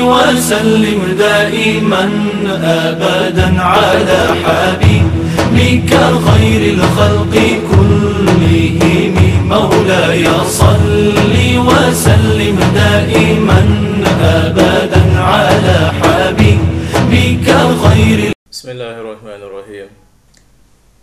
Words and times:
وسلم 0.00 1.00
دائما 1.18 2.04
أبدا 2.86 3.48
على 3.60 4.20
حبيبك 4.44 5.92
خير 6.28 6.62
الخلق 6.74 7.34
كلهم 7.70 9.16
مولاي 9.48 10.26
صل 10.44 11.34
وسلم 11.68 12.58
دائما 12.74 13.60
أبدا 14.20 15.04
على 15.20 15.78
حبيبك 16.00 17.48
خير 17.84 18.32
بسم 18.52 18.68
الله 18.70 18.94
الرحمن 19.00 19.40
الرحيم. 19.48 19.88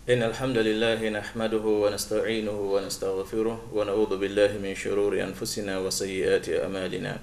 إن 0.09 0.23
الحمد 0.23 0.57
لله 0.57 1.09
نحمده 1.09 1.65
ونستعينه 1.65 2.59
ونستغفره 2.73 3.57
ونعوذ 3.73 4.11
بالله 4.17 4.51
من 4.63 4.75
شرور 4.75 5.17
أنفسنا 5.23 5.79
وسيئات 5.79 6.49
أمالنا 6.49 7.17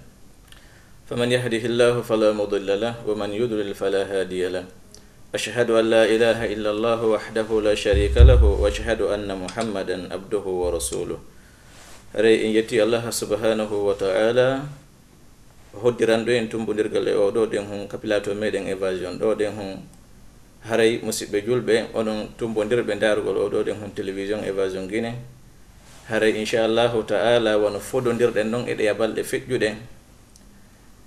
فمن 1.10 1.28
يهده 1.32 1.62
الله 1.66 1.94
فلا 2.02 2.32
مضل 2.32 2.68
له 2.80 2.94
ومن 3.06 3.30
يضلل 3.32 3.74
فلا 3.74 4.02
هادي 4.06 4.48
له. 4.48 4.64
أشهد 5.34 5.70
أن 5.70 5.84
لا 5.90 6.04
إله 6.04 6.38
إلا 6.54 6.70
الله 6.70 7.00
وحده 7.04 7.48
لا 7.64 7.74
شريك 7.74 8.16
له 8.20 8.42
وأشهد 8.44 9.00
أن 9.08 9.26
محمدا 9.26 10.12
عبده 10.12 10.44
ورسوله. 10.44 11.18
ري 12.12 12.34
إن 12.44 12.50
يتي 12.52 12.82
الله 12.84 13.04
سبحانه 13.10 13.70
وتعالى 13.72 14.48
hoddiran 15.72 16.20
ɗo 16.20 16.32
en 16.36 16.48
tumbodirgal 16.52 17.08
e 17.08 17.16
oɗo 17.16 17.48
ɗen 17.48 17.64
hon 17.64 17.88
kapilato 17.88 18.34
meɗen 18.36 18.68
évasion 18.68 19.16
ɗo 19.16 19.32
ɗen 19.32 19.56
hon 19.56 19.80
haray 20.68 21.00
musidɓe 21.00 21.40
julɓe 21.48 21.88
onon 21.96 22.28
tumbodirɓe 22.36 22.92
darugol 23.00 23.40
oɗo 23.48 23.64
ɗen 23.64 23.80
hon 23.80 23.88
télévision 23.96 24.44
évasion 24.44 24.84
guine 24.84 25.16
haray 26.12 26.36
inchallahu 26.36 27.08
taala 27.08 27.56
wono 27.56 27.80
fododirɗen 27.80 28.52
ɗon 28.52 28.68
e 28.68 28.74
ɗeya 28.76 28.92
balɗe 28.92 29.24
feƴƴuɗe. 29.24 29.70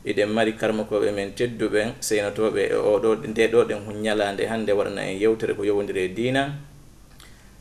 iɗen 0.05 0.29
mari 0.29 0.53
karmakoɓe 0.53 1.11
men 1.11 1.33
tedduɓen 1.33 1.89
seynotoɓe 1.99 2.61
e 2.69 2.77
oɗo 2.93 3.09
nde 3.29 3.43
ɗo 3.51 3.59
ɗen 3.69 3.79
hun 3.85 3.97
ñalande 4.05 4.45
hannde 4.47 4.71
waɗana 4.77 5.01
en 5.09 5.17
yewtere 5.19 5.53
ko 5.57 5.63
yowodiri 5.65 6.01
e 6.05 6.07
dina 6.13 6.43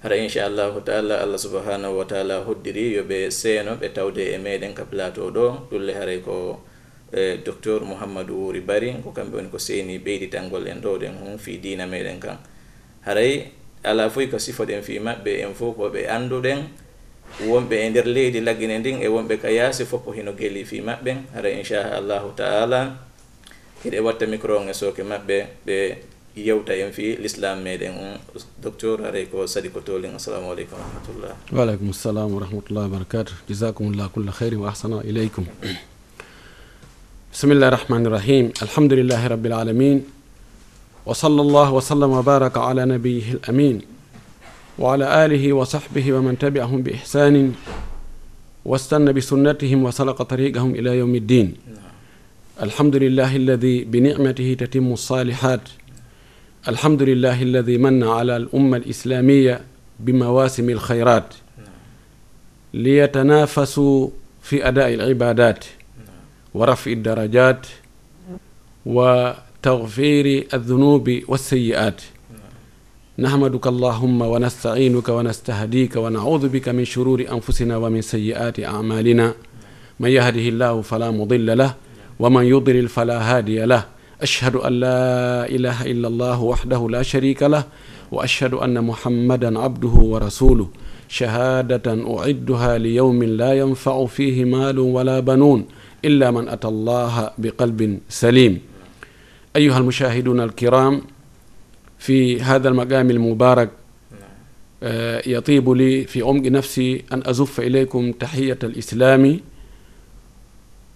hara 0.04 0.20
inchallahu 0.20 0.84
taala 0.84 1.24
allah 1.24 1.40
subahanahu 1.40 1.96
wa 1.96 2.04
taala 2.04 2.44
hoddiri 2.44 2.92
yoɓe 3.00 3.30
seeno 3.32 3.80
ɓe 3.80 3.88
tawde 3.96 4.20
e 4.20 4.38
meɗen 4.38 4.74
ka 4.76 4.84
plateau 4.84 5.32
ɗo. 5.32 5.72
Ɗulle 5.72 5.92
haray 5.96 6.20
ko 6.20 6.60
e 7.08 7.40
docteur 7.40 7.80
mouhammadou 7.80 8.36
wuri 8.52 8.60
bari 8.60 8.92
ko 9.00 9.16
kamɓe 9.16 9.32
woni 9.40 9.48
ko 9.48 9.56
seeni 9.56 9.96
ɓeyditangol 10.04 10.68
en 10.68 10.80
ɗo 10.84 10.98
ɗen 11.00 11.16
hun 11.24 11.38
fi 11.40 11.56
dina 11.56 11.86
meɗen 11.88 12.20
kan. 12.20 12.36
Haray 13.08 13.48
ala 13.82 14.10
foy 14.12 14.28
ko 14.28 14.36
sifoɗen 14.36 14.82
fi 14.84 15.00
maɓɓe 15.00 15.40
en 15.48 15.54
fof 15.56 15.72
koɓe 15.76 16.04
annduɗen. 16.04 16.83
wonɓe 17.42 17.74
e 17.74 17.90
nder 17.90 18.06
leydi 18.06 18.40
laggine 18.40 18.78
ndin 18.78 19.02
e 19.02 19.08
wonɓe 19.08 19.34
ka 19.42 19.48
yaasi 19.50 19.84
fof 19.84 20.06
hino 20.14 20.32
geli 20.32 20.64
fi 20.64 20.80
maɓɓe. 20.80 21.12
Hara 21.34 21.50
inchallahu 21.50 22.28
taala 22.36 22.96
hiɗe 23.84 23.98
watta 24.00 24.26
micro 24.26 24.58
on 24.58 24.68
e 24.68 24.74
sooke 24.74 25.02
maɓɓe 25.02 25.36
ɓe 25.66 25.76
yewta 26.36 26.74
en 26.74 26.92
fi 26.92 27.16
l'islam 27.16 27.62
meɗen 27.62 27.92
on 27.98 28.18
docteur 28.62 29.06
aray 29.06 29.26
ko 29.26 29.46
sadi 29.46 29.68
ko 29.70 29.80
tolin. 29.80 30.14
Assalamu 30.14 30.50
aleykum 30.52 30.78
wa 30.78 30.84
rahmatullah. 30.86 31.32
Waaleykum 31.52 31.92
salam 31.92 32.34
wa 32.34 32.40
rahmatullahi 32.40 32.86
wa 32.86 32.98
wabarakatu 32.98 33.32
jasakumullah 33.48 34.08
kulla 34.10 34.32
heyrin 34.32 34.60
wa 34.60 34.70
ahsana 34.70 35.02
ileykum 35.04 35.46
bisimillahi 37.32 37.70
rahmani 37.76 38.06
irrahim 38.06 38.52
alhamdulillahi 38.62 39.28
rabbil 39.28 39.52
alamin. 39.52 39.98
Wa 41.04 41.14
sallallahu 41.14 41.74
wa 41.74 41.80
sallam 41.80 42.10
wa 42.10 42.22
baraka 42.22 42.62
ala 42.62 42.86
nabiyihi 42.86 43.32
l 43.34 43.40
amin. 43.48 43.93
وعلى 44.78 45.24
آله 45.26 45.52
وصحبه 45.52 46.12
ومن 46.12 46.38
تبعهم 46.38 46.82
بإحسان 46.82 47.52
واستنى 48.64 49.12
بسنتهم 49.12 49.82
وسلق 49.84 50.22
طريقهم 50.22 50.74
إلى 50.74 50.98
يوم 50.98 51.14
الدين 51.14 51.54
الحمد 52.62 52.96
لله 52.96 53.36
الذي 53.36 53.84
بنعمته 53.84 54.56
تتم 54.58 54.92
الصالحات 54.92 55.60
الحمد 56.68 57.02
لله 57.02 57.42
الذي 57.42 57.78
من 57.78 58.02
على 58.04 58.36
الأمة 58.36 58.76
الإسلامية 58.76 59.60
بمواسم 60.00 60.70
الخيرات 60.70 61.34
ليتنافسوا 62.74 64.08
في 64.42 64.68
أداء 64.68 64.94
العبادات 64.94 65.64
ورفع 66.54 66.90
الدرجات 66.90 67.66
وتغفير 68.86 70.46
الذنوب 70.54 71.20
والسيئات 71.28 72.02
نحمدك 73.18 73.66
اللهم 73.66 74.22
ونستعينك 74.22 75.08
ونستهديك 75.08 75.96
ونعوذ 75.96 76.48
بك 76.48 76.68
من 76.68 76.84
شرور 76.84 77.24
أنفسنا 77.32 77.76
ومن 77.76 78.02
سيئات 78.02 78.60
أعمالنا. 78.60 79.34
من 80.00 80.10
يهده 80.10 80.46
الله 80.50 80.82
فلا 80.82 81.10
مضل 81.10 81.58
له 81.58 81.74
ومن 82.18 82.44
يضلل 82.44 82.88
فلا 82.88 83.18
هادي 83.22 83.64
له. 83.64 83.84
أشهد 84.22 84.56
أن 84.56 84.72
لا 84.72 85.46
إله 85.46 85.86
إلا 85.86 86.08
الله 86.08 86.42
وحده 86.42 86.88
لا 86.90 87.02
شريك 87.02 87.42
له 87.42 87.64
وأشهد 88.12 88.54
أن 88.54 88.84
محمدا 88.84 89.58
عبده 89.58 89.94
ورسوله. 90.02 90.68
شهادة 91.08 91.86
أعدها 92.18 92.78
ليوم 92.78 93.22
لا 93.22 93.52
ينفع 93.54 94.06
فيه 94.06 94.44
مال 94.44 94.78
ولا 94.78 95.20
بنون 95.20 95.64
إلا 96.04 96.30
من 96.30 96.48
أتى 96.48 96.68
الله 96.68 97.30
بقلب 97.38 98.00
سليم. 98.08 98.60
أيها 99.56 99.78
المشاهدون 99.78 100.40
الكرام 100.40 101.13
في 102.04 102.42
هذا 102.42 102.68
المقام 102.68 103.10
المبارك 103.10 103.70
يطيب 105.26 105.70
لي 105.70 106.04
في 106.04 106.22
عمق 106.22 106.46
نفسي 106.46 107.04
أن 107.12 107.22
أزف 107.26 107.60
إليكم 107.60 108.12
تحية 108.12 108.58
الإسلام 108.62 109.40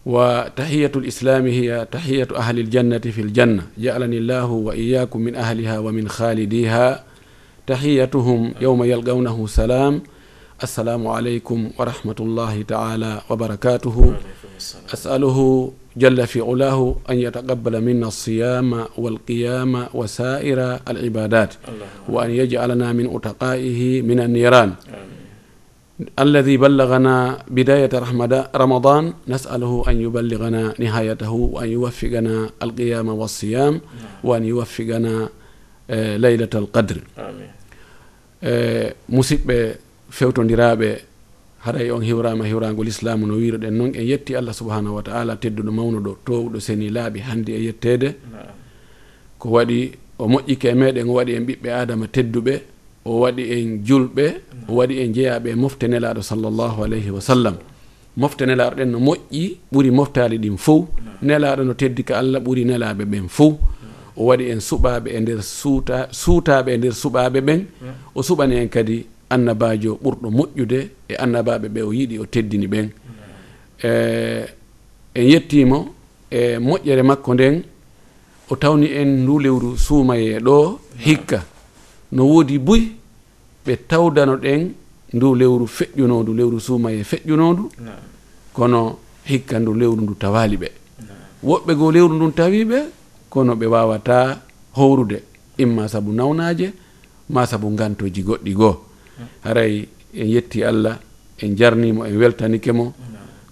وتحية 0.07 0.93
الإسلام 0.97 1.47
هي 1.47 1.87
تحية 1.93 2.29
أهل 2.37 2.59
الجنة 2.59 2.99
في 2.99 3.21
الجنة. 3.21 3.63
جعلني 3.79 4.19
الله 4.19 4.45
وإياكم 4.45 5.21
من 5.21 5.35
أهلها 5.35 5.79
ومن 5.79 6.09
خالديها. 6.09 7.05
تحيتهم 7.67 8.55
يوم 8.61 8.85
يلقونه 8.85 9.47
سلام. 9.47 10.03
السلام 10.63 11.07
عليكم 11.07 11.71
ورحمة 11.79 12.17
الله 12.21 12.63
تعالى 12.63 13.21
وبركاته. 13.31 14.15
أسأله 14.95 15.39
جل 15.97 16.27
في 16.27 16.41
علاه 16.41 16.97
أن 17.11 17.17
يتقبل 17.19 17.75
منا 17.81 18.07
الصيام 18.09 18.85
والقيام 18.99 19.87
وسائر 19.95 20.59
العبادات 20.89 21.55
وأن 22.09 22.31
يجعلنا 22.31 22.93
من 22.93 23.07
أتقائه 23.17 24.03
من 24.03 24.21
النيران 24.21 24.71
آمين. 24.89 25.19
الذي 26.19 26.57
بلغنا 26.57 27.17
بداية 27.51 27.91
رمضان 28.57 29.13
نسأله 29.29 29.85
أن 29.89 29.97
يبلغنا 30.01 30.75
نهايته 30.79 31.31
وأن 31.33 31.69
يوفقنا 31.69 32.51
القيام 32.63 33.09
والصيام 33.09 33.81
وأن 34.25 34.45
يوفقنا 34.45 35.29
ليلة 36.25 36.53
القدر 36.55 36.99
آمين. 37.19 37.51
musidɓe 39.17 39.59
fewtodiraɓe 40.19 40.91
haray 41.69 41.91
on 41.91 42.01
hiwrama 42.05 42.47
hiwragol 42.47 42.89
islamu 42.89 43.27
no 43.27 43.35
wiruɗen 43.37 43.75
noon 43.79 43.93
en 43.95 44.07
yetti 44.09 44.37
allah 44.37 44.55
subahanahu 44.55 44.95
wa 44.97 45.03
taala 45.03 45.37
tedduɗo 45.37 45.71
mawnuɗo 45.79 46.13
towɗo 46.27 46.61
seni 46.67 46.89
laaɓi 46.97 47.19
hannde 47.29 47.51
e 47.59 47.61
yettede. 47.67 48.09
Ko 49.39 49.47
waɗi 49.57 49.79
o 50.19 50.25
moƴƴike 50.33 50.67
e 50.73 50.75
meɗen 50.81 51.09
o 51.11 51.13
waɗi 51.19 51.33
en 51.39 51.45
ɓiɓɓe 51.49 51.69
adama 51.81 52.07
tedduɓe 52.15 52.55
o 53.05 53.21
waɗi 53.23 53.43
en 53.57 53.67
julɓe 53.87 54.25
o 54.69 54.73
waɗi 54.79 54.95
en 55.03 55.13
jeeyaɓe 55.15 55.51
mofte 55.63 55.85
nelaɗo 55.93 56.23
sallllahu 56.23 56.79
alayhi 56.85 57.11
wa 57.11 57.21
sallam. 57.21 57.57
Mofte 58.17 58.43
nelaɗo 58.49 58.75
ɗen 58.79 58.91
no 58.93 58.99
moƴƴi 58.99 59.43
ɓuuri 59.73 59.91
moftali 59.99 60.39
ɗin 60.39 60.57
fof 60.57 60.85
nelaɗo 61.23 61.63
no 61.65 61.75
teddi 61.75 62.03
ka 62.09 62.15
allah 62.19 62.41
ɓuuri 62.41 62.65
nelaɓe 62.65 63.05
ɓen 63.13 63.29
fof 63.29 63.55
o 64.17 64.25
waɗi 64.29 64.45
en 64.53 64.61
suɓaɓe 64.61 65.09
e 65.17 65.21
nder 65.21 65.41
suuta 65.43 66.09
suutaɓe 66.11 66.71
e 66.75 66.77
nder 66.79 66.93
suɓaɓe 67.03 67.39
ɓen. 67.47 67.61
O 68.15 68.23
suɓani 68.23 68.55
en 68.63 68.69
kadi 68.69 69.07
annabajo 69.31 69.99
ɓurɗo 70.03 70.29
moƴƴude 70.37 70.79
e 71.09 71.15
annabaɓe 71.25 71.69
ɓe 71.75 71.81
o 71.83 71.93
yiɗi 71.93 72.19
o 72.19 72.25
teddini 72.27 72.67
ɓen. 72.67 72.87
E 73.83 73.91
en 75.15 75.25
yettimo 75.31 75.95
e 76.31 76.59
moƴƴere 76.59 77.03
makko 77.03 77.35
nden 77.35 77.63
o 78.51 78.57
tawni 78.57 78.87
en 79.01 79.09
ndu 79.23 79.39
lewru 79.39 79.77
suumaye 79.79 80.39
ɗo 80.41 80.79
hikka. 80.99 81.45
No 82.13 82.25
woodi 82.27 82.59
buy 82.59 82.83
ɓe 83.67 83.77
tawdano 83.89 84.37
ɗen 84.37 84.73
ndu 85.13 85.35
lewru 85.35 85.67
feƴƴunondu 85.67 86.33
lewru 86.35 86.61
suumaye 86.61 87.03
feƴƴunondu 87.05 87.65
kono 88.53 88.97
hikka 89.25 89.59
ndu 89.61 89.75
lewru 89.75 90.03
ndu 90.03 90.15
tawali 90.15 90.57
ɓe. 90.57 90.69
Woɓɓe 91.45 91.75
goo 91.79 91.91
lewru 91.93 92.15
ndun 92.15 92.33
tawiɓe 92.33 92.79
kono 93.31 93.55
ɓe 93.55 93.67
wawata 93.67 94.41
howrude. 94.73 95.23
Imma 95.59 95.89
saabu 95.89 96.13
nawnaje 96.13 96.73
ma 97.31 97.47
saabu 97.47 97.71
gantoji 97.77 98.23
goɗɗi 98.23 98.53
goo. 98.55 98.88
haray 99.45 99.87
en 100.15 100.27
yetti 100.27 100.63
allah 100.65 100.99
en 101.43 101.57
jarnimo 101.57 102.05
en 102.07 102.17
weltanike 102.17 102.73
mo. 102.73 102.95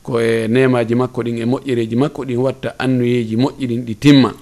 Ko 0.03 0.21
e 0.21 0.47
nemaji 0.49 0.95
makko 0.95 1.23
ɗin 1.23 1.39
e 1.39 1.45
moƴƴereji 1.45 1.97
makko 1.97 2.25
ɗin 2.25 2.37
watta 2.39 2.75
annuyeji 2.79 3.37
moƴƴi 3.37 3.67
ɗin 3.67 3.83
ɗi 3.85 3.95
timma. 3.99 4.35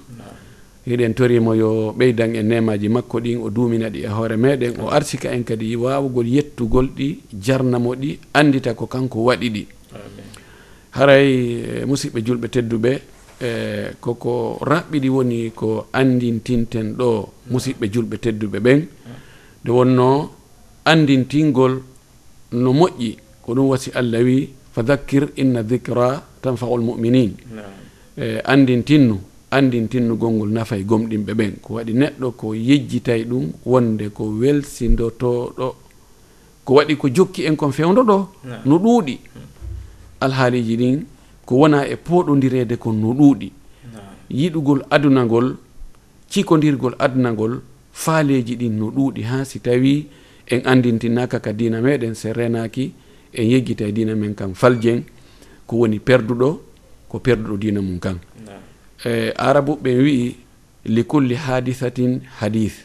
Eɗen 0.87 1.13
torimo 1.15 1.55
yo 1.55 1.91
ɓeydan 1.97 2.35
en 2.35 2.43
nemaji 2.47 2.89
makko 2.89 3.19
ɗin 3.19 3.37
o 3.41 3.49
dumina 3.49 3.89
ɗi 3.89 4.03
e 4.05 4.07
hoore 4.07 4.37
meɗen 4.37 4.73
o 4.81 4.89
arsika 4.91 5.31
en 5.33 5.43
kadi 5.43 5.75
wawugol 5.75 6.27
yettugol 6.27 6.87
ɗi 6.95 7.17
jarnamo 7.41 7.95
ɗi 7.95 8.19
andita 8.33 8.73
ko 8.75 8.85
kanko 8.85 9.23
waɗi 9.25 9.49
ɗi. 9.49 9.65
Haray 10.91 11.27
e 11.81 11.85
musidɓe 11.85 12.21
julɓe 12.21 12.47
tedduɓe 12.47 13.01
e 13.41 13.49
koko 13.99 14.59
raɓɓiɗi 14.61 15.09
woni 15.09 15.51
ko 15.55 15.87
andintinten 15.91 16.93
ɗo 16.95 17.29
musidɓe 17.49 17.89
julɓe 17.91 18.17
tedduɓe 18.17 18.59
ɓen. 18.59 18.85
Nde 19.63 19.71
wonno 19.71 20.29
andintingol 20.85 21.81
no 22.51 22.69
moƴƴi 22.73 23.17
ko 23.43 23.53
ɗum 23.53 23.67
wasi 23.69 23.91
allah 23.93 24.21
wi 24.23 24.49
fadakkir 24.73 25.29
inna 25.35 25.63
dicra 25.63 26.21
tanfaul 26.41 26.81
muminin. 26.81 27.33
E 28.17 28.39
andintinnu 28.43 29.15
andintinnu 29.51 30.15
gongol 30.17 30.49
nafa 30.49 30.77
e 30.77 30.83
gomɗinɓe 30.83 31.33
ɓen. 31.33 31.53
Ko 31.61 31.73
waɗi 31.75 31.93
neɗɗo 31.93 32.31
ko 32.31 32.53
yejjitay 32.53 33.23
ɗum 33.25 33.45
wonde 33.65 34.09
ko 34.09 34.23
welsindotoɗo. 34.39 35.75
Ko 36.65 36.73
waɗi 36.73 36.95
ko 36.97 37.07
jokki 37.09 37.45
en 37.45 37.55
kon 37.55 37.71
fewdoɗo 37.71 38.17
no 38.65 38.75
ɗuuɗi. 38.77 39.15
Alhaaliji 40.21 40.75
ɗin 40.77 41.05
ko 41.45 41.55
wona 41.55 41.87
e 41.87 41.95
poɗodirede 41.95 42.77
kon 42.77 42.93
no 43.01 43.13
ɗuuɗi. 43.13 43.51
Yiɗugol 44.29 44.81
adunagol 44.89 45.55
cikondirgol 46.29 46.95
adunagol 46.99 47.61
faaleji 47.93 48.55
ɗin 48.55 48.73
no 48.79 48.91
ɗuuɗi. 48.91 49.21
Ha 49.23 49.45
si 49.45 49.59
tawi 49.59 50.07
en 50.47 50.61
andintinaka 50.65 51.39
ka 51.39 51.53
dina 51.53 51.81
meɗen 51.81 52.13
se 52.15 52.33
renaki 52.33 52.93
en 53.33 53.43
yeggita 53.49 53.85
e 53.87 53.91
dina 53.91 54.15
men 54.15 54.35
kan 54.35 54.53
faljen 54.53 55.03
ko 55.67 55.77
woni 55.77 55.99
perduɗo 55.99 56.61
ko 57.09 57.19
perduɗo 57.19 57.57
dina 57.57 57.81
mum 57.81 57.99
kan. 57.99 58.17
E 59.05 59.31
arabu 59.35 59.77
ɓe 59.81 59.91
wi'i 59.97 60.35
li 60.85 61.03
kulli 61.03 61.35
hadisatin 61.35 62.21
hadith. 62.39 62.77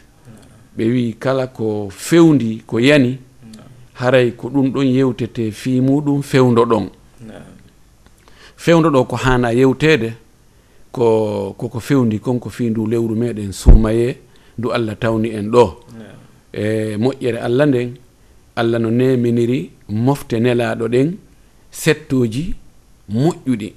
Ɓe 0.77 0.85
wi'i 0.85 1.13
kala 1.19 1.47
ko 1.47 1.89
fewndi 1.91 2.63
ko 2.67 2.79
yani. 2.81 3.19
Haray 3.95 4.33
ko 4.33 4.49
ɗum 4.49 4.73
ɗon 4.73 4.87
yewtete 4.87 5.51
fi 5.53 5.81
muɗum 5.81 6.23
fewdo 6.23 6.65
ɗon 6.65 6.89
fewdo 8.57 8.91
ɗo 8.91 9.05
ko 9.05 9.17
hana 9.17 9.53
yewtede 9.53 10.13
ko 10.93 11.55
koko 11.59 11.81
fewndi 11.81 12.19
kon 12.19 12.39
ko 12.41 12.49
fi 12.51 12.71
ndu 12.71 12.87
lewru 12.87 13.15
meɗen 13.17 13.53
sumaye 13.53 14.17
ndu 14.59 14.73
allah 14.73 14.97
tawni 14.99 15.29
en 15.31 15.51
ɗo. 15.51 15.85
e 16.53 16.97
moƴƴere 16.97 17.39
allah 17.47 17.67
nden 17.67 17.89
allah 18.57 18.79
no 18.81 18.91
neminiri 18.91 19.71
mofte 19.89 20.37
nelaɗo 20.41 20.87
ɗen 20.89 21.09
settoji 21.71 22.55
moƴƴuɗi. 23.15 23.69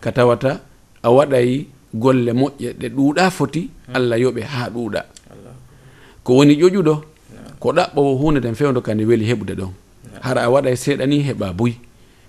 Ka 0.00 0.10
tawata 0.12 0.60
a 1.02 1.08
waɗay 1.10 1.66
golle 1.94 2.32
moƴƴe 2.32 2.68
ɗe 2.80 2.88
ɗuuɗa 2.96 3.30
foti 3.30 3.70
allah 3.94 4.16
yoɓe 4.20 4.42
ha 4.42 4.68
ɗuuɗa. 4.74 5.00
Ko 6.24 6.34
woni 6.36 6.54
ƴoƴuɗo 6.56 6.94
ko 7.60 7.68
ɗaɓɓowo 7.72 8.12
hunde 8.20 8.40
ten 8.40 8.54
fewdo 8.54 8.80
kandi 8.80 9.04
weeli 9.04 9.24
heɓude 9.30 9.54
ɗon. 9.60 9.72
Hara 10.20 10.42
a 10.44 10.48
waɗa 10.50 10.76
seeɗa 10.76 11.06
ni 11.06 11.22
heɓa 11.22 11.52
buy. 11.52 11.72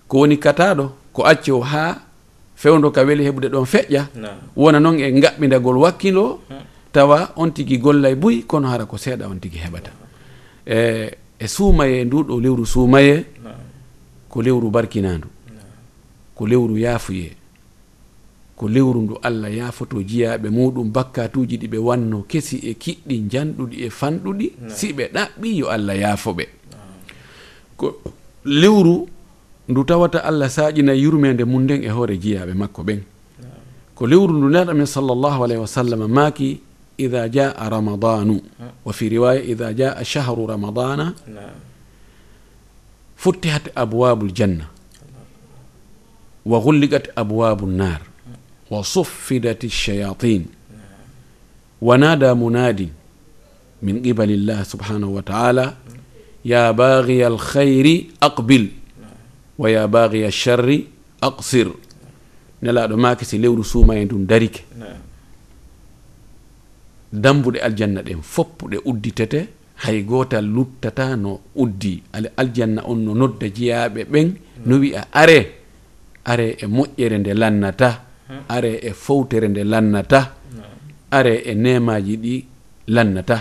Ko 0.07 0.17
woni 0.19 0.37
kataɗo 0.37 0.91
ko 1.13 1.23
acci 1.23 1.51
o 1.51 1.59
ha 1.61 2.01
fewdo 2.55 2.91
ka 2.91 3.01
weeli 3.03 3.23
heɓude 3.27 3.47
ɗon 3.51 3.65
feƴƴa. 3.65 4.03
Wona 4.55 4.79
noon 4.79 4.99
e 4.99 5.11
gaɓɓidagol 5.21 5.77
wakkilo 5.83 6.39
hmm. 6.49 6.63
tawa 6.91 7.33
on 7.35 7.51
tigi 7.51 7.77
gollay 7.77 8.15
buy 8.15 8.43
kono 8.47 8.67
hara 8.67 8.85
ko 8.85 8.97
seeɗa 8.97 9.27
on 9.29 9.39
tigi 9.39 9.57
heɓata. 9.57 9.91
E 10.65 11.17
e 11.39 11.47
suumaye 11.47 12.03
nduɗo 12.05 12.39
lewru 12.41 12.65
suumaye 12.65 13.25
ko 14.29 14.41
lewru 14.41 14.69
barkinandu 14.69 15.27
ko 16.35 16.47
lewru 16.47 16.77
yaafuye 16.77 17.31
ko 18.55 18.67
lewru 18.67 19.01
ndu 19.01 19.15
allah 19.23 19.49
yaafoto 19.55 20.01
jiyaɓe 20.03 20.49
muɗum 20.51 20.91
bakkatuji 20.91 21.57
ɗi 21.57 21.67
ɓe 21.67 21.77
wanno 21.77 22.23
kesi 22.27 22.57
e 22.69 22.73
kiɗɗi 22.75 23.15
janɗuɗi 23.31 23.75
e 23.85 23.89
fanɗuɗi 23.89 24.45
si 24.67 24.93
ɓe 24.93 25.03
ɗaɓɓi 25.15 25.49
yo 25.59 25.67
allah 25.69 25.95
yaafoɓe. 25.95 26.43
Ko 27.77 27.87
lewru 28.45 29.07
ndu 29.69 29.83
tawata 29.83 30.19
allah 30.19 30.49
saƴina 30.49 30.93
yurmede 30.93 31.43
mum 31.45 31.63
nden 31.63 31.83
e 31.83 31.89
hoore 31.89 32.17
jiyaɓe 32.19 32.53
makko 32.53 32.83
ɓen. 32.83 32.99
Ko 33.95 34.07
lewru 34.07 34.33
ndu 34.37 34.49
neɗamen 34.49 34.85
sallllahu 34.85 35.43
alayhi 35.43 35.61
wa 35.61 35.67
sallam 35.67 36.01
maaki 36.11 36.59
ida 36.99 37.27
jaa 37.27 37.69
رمضان. 37.69 38.41
وفي 38.85 39.07
رواية 39.07 39.39
إذا 39.53 39.71
جاء 39.71 40.03
شهر 40.03 40.49
رمضان 40.49 41.13
فتحت 43.17 43.71
أبواب 43.77 44.23
الجنة. 44.23 44.67
وغلقت 46.45 47.05
أبواب 47.17 47.63
النار. 47.63 48.01
وصفدت 48.71 49.63
الشياطين. 49.63 50.45
ونادى 51.81 52.33
منادي 52.33 52.89
من 53.83 53.95
قبل 54.01 54.31
الله 54.31 54.63
سبحانه 54.63 55.07
وتعالى 55.07 55.73
يا 56.45 56.71
باغي 56.71 57.27
الخير 57.27 58.05
wa 58.23 58.61
ويا 59.57 59.85
باغي 59.85 60.27
الشر 60.27 60.81
أقصر. 61.23 61.67
نلا 62.63 62.87
ماكسي 62.87 63.37
لورو 63.37 63.63
سوما 63.63 63.95
يندون 63.95 64.25
دارك 64.25 64.63
dambuɗe 67.13 67.59
aljanna 67.59 68.01
ɗen 68.01 68.21
fopp 68.21 68.63
ɗe 68.71 68.77
udditete 68.85 69.39
hay 69.83 70.03
gotal 70.03 70.45
luttata 70.45 71.15
no 71.15 71.39
uddi. 71.55 72.03
Ala 72.13 72.29
aljanna 72.37 72.81
on 72.85 72.95
no 73.05 73.13
nodda 73.13 73.47
jeyaɓe 73.55 74.01
ɓen 74.11 74.27
no 74.65 74.75
mm. 74.75 74.81
wiya 74.81 75.01
are. 75.11 75.39
Are 76.25 76.47
e 76.59 76.65
moƴƴere 76.67 77.17
nde 77.19 77.33
lannata 77.33 77.89
mm. 78.29 78.35
are 78.49 78.71
e 78.83 78.91
fowtere 78.93 79.47
nde 79.47 79.63
lannata 79.63 80.19
mm. 80.53 80.61
are 81.11 81.33
e 81.45 81.53
nemaji 81.55 82.15
ɗi 82.17 82.43
lannata. 82.87 83.37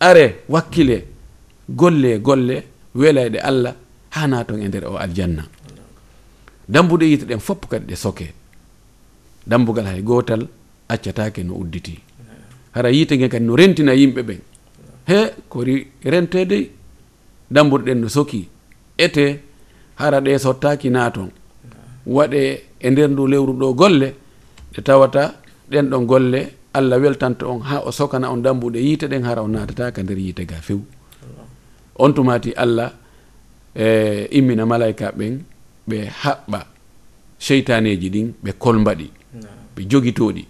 Are 0.00 0.24
wakkile 0.48 1.04
golle 1.68 2.18
golle 2.18 2.56
welayɗe 2.94 3.38
allah 3.38 3.74
ha 4.10 4.26
naton 4.26 4.62
e 4.62 4.68
nder 4.68 4.84
o 4.86 4.96
aljanna. 4.96 5.44
Dambuɗe 6.68 7.04
yite 7.10 7.24
ɗen 7.26 7.38
fopp 7.40 7.66
kadi 7.70 7.86
ɗe 7.92 7.96
soke. 7.96 8.26
Dambugal 9.46 9.86
hay 9.86 10.02
gotal 10.02 10.46
accatake 10.88 11.42
no 11.44 11.54
udditi. 11.54 11.98
hara 12.74 12.90
yiite 12.90 13.16
ngen 13.16 13.28
kadi 13.32 13.44
no 13.44 13.56
rentina 13.56 13.92
yimɓe 13.94 14.22
ɓen. 14.28 14.40
He 15.08 15.18
kori 15.48 15.74
rentede 16.04 16.58
dambuɗen 17.50 17.98
no 18.00 18.08
soki 18.08 18.48
ete 19.04 19.40
hara 20.00 20.20
ɗe 20.20 20.38
sottaki 20.38 20.88
na 20.90 21.10
toon 21.14 21.30
waɗe 22.06 22.40
e 22.80 22.90
nder 22.90 23.08
ndu 23.10 23.22
lewru 23.32 23.52
ɗo 23.60 23.66
golle 23.80 24.08
ɗe 24.72 24.80
tawata 24.86 25.22
ɗen 25.70 25.86
ɗon 25.90 26.04
golle 26.06 26.40
allah 26.74 26.98
weltanta 27.02 27.44
on 27.46 27.60
ha 27.68 27.76
o 27.84 27.90
sokana 27.92 28.30
on 28.32 28.42
dambuɗe 28.42 28.78
yiite 28.86 29.06
ɗen 29.12 29.22
hara 29.24 29.42
o 29.42 29.48
natataka 29.48 30.02
nder 30.02 30.18
yiite 30.18 30.44
ga 30.50 30.56
few 30.66 30.80
on 31.98 32.12
tumati 32.14 32.50
allah 32.56 32.90
e 33.76 34.28
immina 34.38 34.64
malayka 34.66 35.12
ɓen 35.18 35.34
ɓe 35.88 35.98
haɓɓa 36.22 36.60
cheytaneji 37.44 38.08
ɗin 38.14 38.28
ɓe 38.44 38.50
kolmbaɗi 38.62 39.06
ɓe 39.76 39.80
jogitoɗi. 39.90 40.42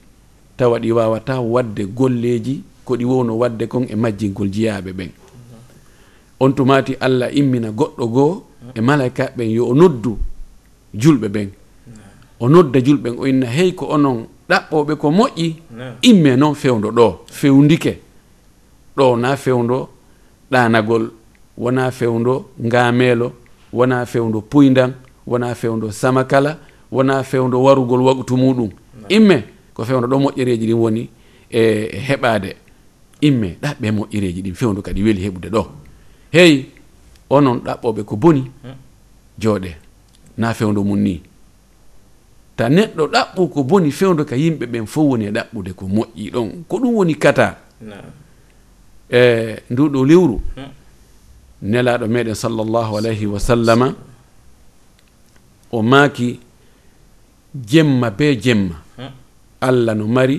tawa 0.57 0.79
ɗi 0.79 0.93
wawata 0.93 1.41
wadde 1.41 1.85
golleji 1.87 2.63
ko 2.85 2.95
ɗi 2.97 3.05
wowno 3.05 3.39
wadde 3.39 3.67
kon 3.67 3.87
e 3.89 3.95
majjingol 3.97 4.49
jiyaɓe 4.51 4.93
ɓen. 4.93 5.11
On 6.41 6.51
tumati 6.53 6.95
allah 7.01 7.29
immina 7.37 7.71
goɗɗo 7.71 8.05
goo 8.15 8.43
e 8.75 8.81
malaika 8.81 9.25
ɓen 9.37 9.51
yo 9.57 9.67
o 9.69 9.75
noddu 9.75 10.19
julɓe 10.95 11.29
ɓen. 11.29 11.49
O 12.41 12.49
nodda 12.49 12.81
julɓen 12.81 13.15
o 13.19 13.27
inna 13.27 13.47
hey 13.47 13.73
ko 13.75 13.87
onon 13.95 14.27
ɗaɓɓoɓe 14.49 14.95
ko 14.97 15.11
moƴƴi 15.11 15.55
imme 16.03 16.37
noon 16.37 16.55
fewdo 16.55 16.89
ɗo 16.91 17.07
fewndike. 17.31 17.93
Ɗo 18.97 19.17
na 19.17 19.37
fewdo 19.37 19.89
ɗanagol 20.51 21.11
wona 21.57 21.91
fewdo 21.91 22.45
ngameelo 22.67 23.33
wona 23.73 24.07
fewdo 24.07 24.41
puydan 24.41 24.93
wona 25.27 25.55
fewdo 25.55 25.91
samakala 25.93 26.59
wona 26.91 27.23
fewdo 27.23 27.63
warugol 27.63 28.01
waɓtu 28.03 28.37
muɗum. 28.37 28.71
Imme 29.09 29.45
ko 29.75 29.85
fewno 29.85 30.07
ɗo 30.07 30.17
moƴƴereji 30.19 30.67
ɗin 30.67 30.75
woni 30.83 31.09
e 31.51 31.61
heɓade 32.09 32.57
imme 33.21 33.57
ɗaɓɓe 33.63 33.91
moƴƴereji 33.97 34.43
ɗin. 34.43 34.55
Fewndu 34.55 34.83
kadi 34.83 35.03
weeli 35.03 35.21
heɓude 35.29 35.49
ɗo. 35.51 35.63
Hey 36.33 36.67
onon 37.31 37.59
ɗaɓɓoɓe 37.65 38.03
ko 38.05 38.17
boni 38.17 38.41
hmm. 38.41 38.75
jooɗe. 39.39 39.71
Na 40.39 40.55
fewndo 40.55 40.83
mum 40.85 41.01
ni 41.01 41.23
ta 42.57 42.69
neɗɗo 42.69 43.07
ɗaɓɓu 43.13 43.49
ko 43.53 43.63
boni 43.65 43.91
fewndo 43.91 44.25
ka 44.25 44.37
yimɓe 44.37 44.67
ɓen 44.67 44.87
fof 44.87 45.05
woni 45.11 45.25
e 45.27 45.31
ɗaɓɓude 45.31 45.73
ko 45.75 45.87
moƴƴi 45.87 46.31
ɗon. 46.33 46.65
Ko 46.69 46.77
ɗum 46.79 46.95
woni 46.95 47.15
kata? 47.15 47.59
E 49.11 49.57
nduɗo 49.71 50.05
lewru 50.05 50.41
hmm. 50.57 50.71
nelaɗo 51.63 52.07
meɗen 52.09 52.35
sallllahu 52.35 52.97
alayhi 52.99 53.27
wa 53.27 53.39
sallama 53.41 53.95
o 55.71 55.83
maaki 55.83 56.41
jemma 57.55 58.11
be 58.11 58.37
jemma. 58.37 58.82
allah 59.69 59.95
no 59.95 60.07
mari 60.17 60.39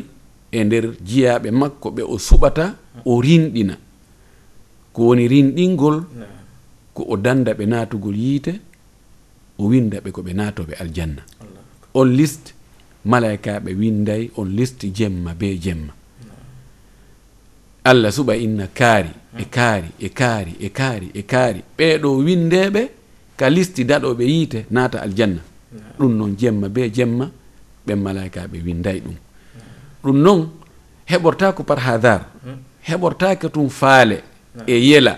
e 0.52 0.64
nder 0.64 0.86
jiyaɓe 1.08 1.50
makko 1.52 1.88
ɓe 1.96 2.02
o 2.14 2.16
suɓata 2.28 2.66
o 3.06 3.22
rinɗina. 3.26 3.76
Ko 4.94 5.00
woni 5.08 5.28
rinɗingol 5.34 5.98
ko 6.96 7.02
o 7.10 7.16
danda 7.18 7.52
ɓe 7.58 7.66
natugol 7.66 8.16
yiite 8.24 8.54
o 9.58 9.64
winda 9.72 9.98
ɓe 10.04 10.10
ko 10.16 10.22
ɓe 10.22 10.32
natoɓe 10.40 10.74
aljanna. 10.82 11.22
On 12.00 12.06
liste 12.18 12.54
malaikaɓe 13.06 13.72
winday 13.82 14.24
on 14.38 14.46
liste 14.58 14.86
jemma 14.98 15.34
be 15.40 15.58
jemma. 15.64 15.94
Allah 17.86 18.12
suɓa 18.12 18.36
inna 18.38 18.68
kaari 18.68 19.10
e 19.40 19.46
kaari 19.56 19.90
e 20.00 20.10
kaari 20.10 20.54
e 20.60 20.70
kaari 20.70 21.08
e 21.14 21.22
kaari. 21.24 21.62
Ɓeɗo 21.78 22.10
windeɓe 22.26 22.82
ka 23.38 23.50
listi 23.50 23.84
daɗoɓe 23.86 24.24
yiite 24.24 24.60
naata 24.72 25.02
aljanna. 25.02 25.42
Ɗum 25.98 26.12
noon 26.18 26.36
jemma 26.40 26.70
be 26.70 26.90
jemma. 26.96 27.26
ɓen 27.88 28.00
malaikaɓe 28.00 28.58
winday 28.66 29.00
ɗum. 29.00 29.16
Ɗum 30.04 30.18
noon 30.22 30.50
heɓortako 31.06 31.64
par 31.64 31.80
hadar 31.80 32.22
hmm. 32.44 32.58
heɓortake 32.88 33.50
tum 33.50 33.70
faale 33.70 34.18
hmm. 34.56 34.64
e 34.68 34.76
yela 34.90 35.18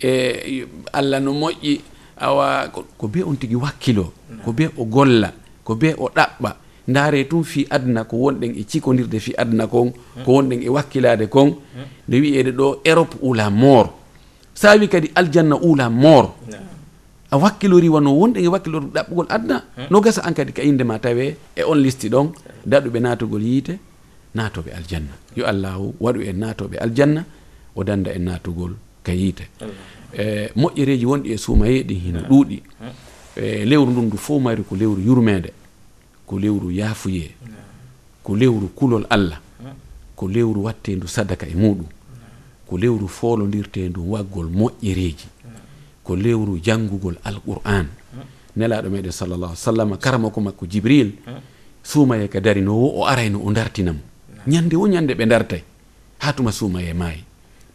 e 0.00 0.66
allah 0.92 1.20
no 1.20 1.32
moƴƴi 1.32 1.80
awa 2.18 2.68
ko 2.98 3.08
be 3.08 3.22
on 3.22 3.36
tigui 3.36 3.56
wakkilo 3.56 4.12
hmm. 4.30 4.40
ko 4.44 4.52
be 4.52 4.68
o 4.76 4.84
golla 4.84 5.32
ko 5.64 5.74
be 5.74 5.94
o 5.98 6.08
ɗaɓɓa. 6.08 6.52
Ndaare 6.88 7.24
tum 7.28 7.42
fi 7.44 7.66
aduna 7.70 8.04
ko 8.04 8.16
wonɗen 8.16 8.54
e 8.56 8.62
cikodirde 8.64 9.18
fi 9.20 9.34
aduna 9.36 9.66
kon 9.66 9.90
ko 10.24 10.32
wonɗen 10.38 10.62
e 10.62 10.68
wakkilade 10.68 11.26
kon 11.28 11.50
nde 12.08 12.16
wiyede 12.20 12.50
ɗo 12.54 12.80
europe 12.84 13.16
uula 13.22 13.50
mort 13.50 13.90
sa 14.54 14.76
wi 14.78 14.88
kadi 14.88 15.10
aljanna 15.14 15.56
uula 15.56 15.90
mort 15.90 16.30
a 17.30 17.36
wakkilori 17.36 17.88
wano 17.88 18.16
wonde 18.18 18.38
e 18.40 18.48
wakkilori 18.48 18.86
ɗaɓɓugol 18.86 19.26
adna. 19.28 19.62
No 19.90 20.00
gasa 20.00 20.22
an 20.24 20.34
kadi 20.34 20.52
ka 20.52 20.62
indema 20.62 20.98
tawe 20.98 21.36
e 21.56 21.62
on 21.62 21.78
listi 21.78 22.08
ɗon 22.08 22.30
daɗuɓe 22.66 23.00
natugol 23.00 23.42
yiite 23.42 23.78
natoɓe 24.34 24.70
aljanna. 24.76 25.14
Yo 25.36 25.46
allahu 25.46 25.94
waɗu 26.00 26.20
en 26.22 26.36
natoɓe 26.40 26.76
aljanna 26.78 27.24
o 27.74 27.84
danda 27.84 28.10
en 28.14 28.22
natugol 28.24 28.72
ka 29.02 29.12
yiite. 29.12 29.48
E 30.18 30.50
moƴƴereji 30.56 31.04
wonɗi 31.06 31.32
e 31.32 31.36
suumaye 31.38 31.82
ɗin 31.82 32.00
hino 32.04 32.20
ɗuuɗi. 32.20 32.62
E 33.36 33.64
lewru 33.64 33.90
ndun 33.90 34.04
ndu 34.06 34.16
fof 34.16 34.42
mari 34.42 34.62
ko 34.62 34.76
lewru 34.76 35.00
yurmede 35.02 35.52
ko 36.26 36.38
lewru 36.38 36.70
yaafuye 36.70 37.30
ko 38.22 38.36
lewru 38.36 38.68
kulol 38.74 39.06
allah 39.10 39.40
ko 40.16 40.28
lewru 40.28 40.64
wattendu 40.64 41.06
sadaka 41.08 41.46
e 41.46 41.54
muɗum 41.54 41.86
ko 42.66 42.78
lewru 42.78 43.08
foolondirtendu 43.08 44.00
waggol 44.12 44.46
moƴƴereji 44.48 45.26
ko 46.06 46.14
lewru 46.14 46.62
jangugol 46.62 47.18
alqur'an. 47.26 47.86
Nelaɗo 48.56 48.88
meɗen 48.88 49.12
sallallah 49.12 49.50
alih 49.52 49.58
sallam 49.58 49.98
karama 49.98 50.30
ko 50.30 50.40
makko 50.40 50.64
jibril. 50.70 51.10
Suumaye 51.82 52.28
ka 52.30 52.38
dari 52.40 52.62
no 52.62 52.74
wo 52.78 53.02
o 53.02 53.06
arayno 53.06 53.42
o 53.42 53.50
dartinamo 53.52 53.98
ñande 54.46 54.74
wo 54.76 54.86
ñande 54.86 55.14
ɓe 55.14 55.26
dartay 55.26 55.62
ha 56.22 56.32
tuma 56.32 56.52
suumaye 56.52 56.94
maayi. 56.94 57.24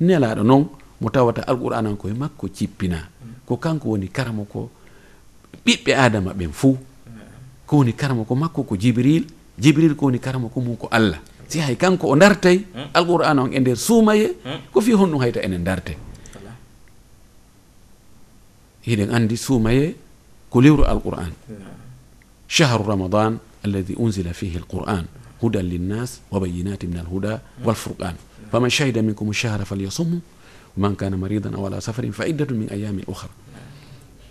Nelaɗo 0.02 0.44
noon 0.44 0.64
mo 1.02 1.10
tawata 1.10 1.42
alqur'an 1.48 1.86
an 1.86 1.96
koye 1.98 2.14
makko 2.14 2.48
cippina. 2.48 3.08
Ko 3.46 3.58
kanko 3.58 3.90
woni 3.90 4.08
karama 4.08 4.44
ko 4.48 4.70
ɓiɓɓe 5.66 5.92
adama 5.96 6.32
ɓen 6.34 6.52
fuu. 6.52 6.78
Ko 7.68 7.78
woni 7.78 7.94
karama 7.94 8.24
ko 8.24 8.36
makko 8.36 8.64
ko 8.64 8.76
jibril. 8.78 9.26
Jibril 9.60 9.96
ko 9.96 10.06
woni 10.08 10.20
karama 10.20 10.50
ko 10.50 10.62
mum 10.62 10.78
ko 10.78 10.88
allah. 10.92 11.20
Si 11.48 11.60
hay 11.60 11.76
kanko 11.76 12.08
o 12.08 12.16
dartay 12.16 12.64
alqur'an 12.94 13.40
on 13.40 13.52
e 13.54 13.60
nder 13.60 13.76
suumaye 13.78 14.40
ko 14.72 14.82
fi 14.82 14.92
honɗum 14.96 15.20
hayta 15.20 15.44
enen 15.44 15.64
darte 15.64 15.96
hiɗen 18.86 19.10
andi 19.14 19.38
suumaye 19.38 19.96
ko 20.50 20.58
lewru 20.62 20.84
alquran. 20.84 21.32
Chahru 22.52 22.84
ramadan 22.84 23.40
alladi 23.64 23.94
unzila 23.96 24.34
fihi 24.34 24.58
alquran 24.60 25.06
hudan 25.42 25.66
linnas 25.66 26.22
wa 26.30 26.38
bayinati 26.42 26.86
min 26.90 27.02
alhuda 27.02 27.42
walfurqan 27.66 28.16
faman 28.54 28.70
shahida 28.70 29.02
minkum 29.02 29.30
chahra 29.34 29.66
falyasumhu 29.66 30.22
man 30.78 30.94
kana 30.96 31.18
maridan 31.18 31.54
aw 31.58 31.66
ala 31.68 31.82
safarin 31.82 32.14
fa 32.14 32.30
iddatu 32.30 32.54
min 32.54 32.70
ayamin 32.70 33.06
ohra 33.10 33.30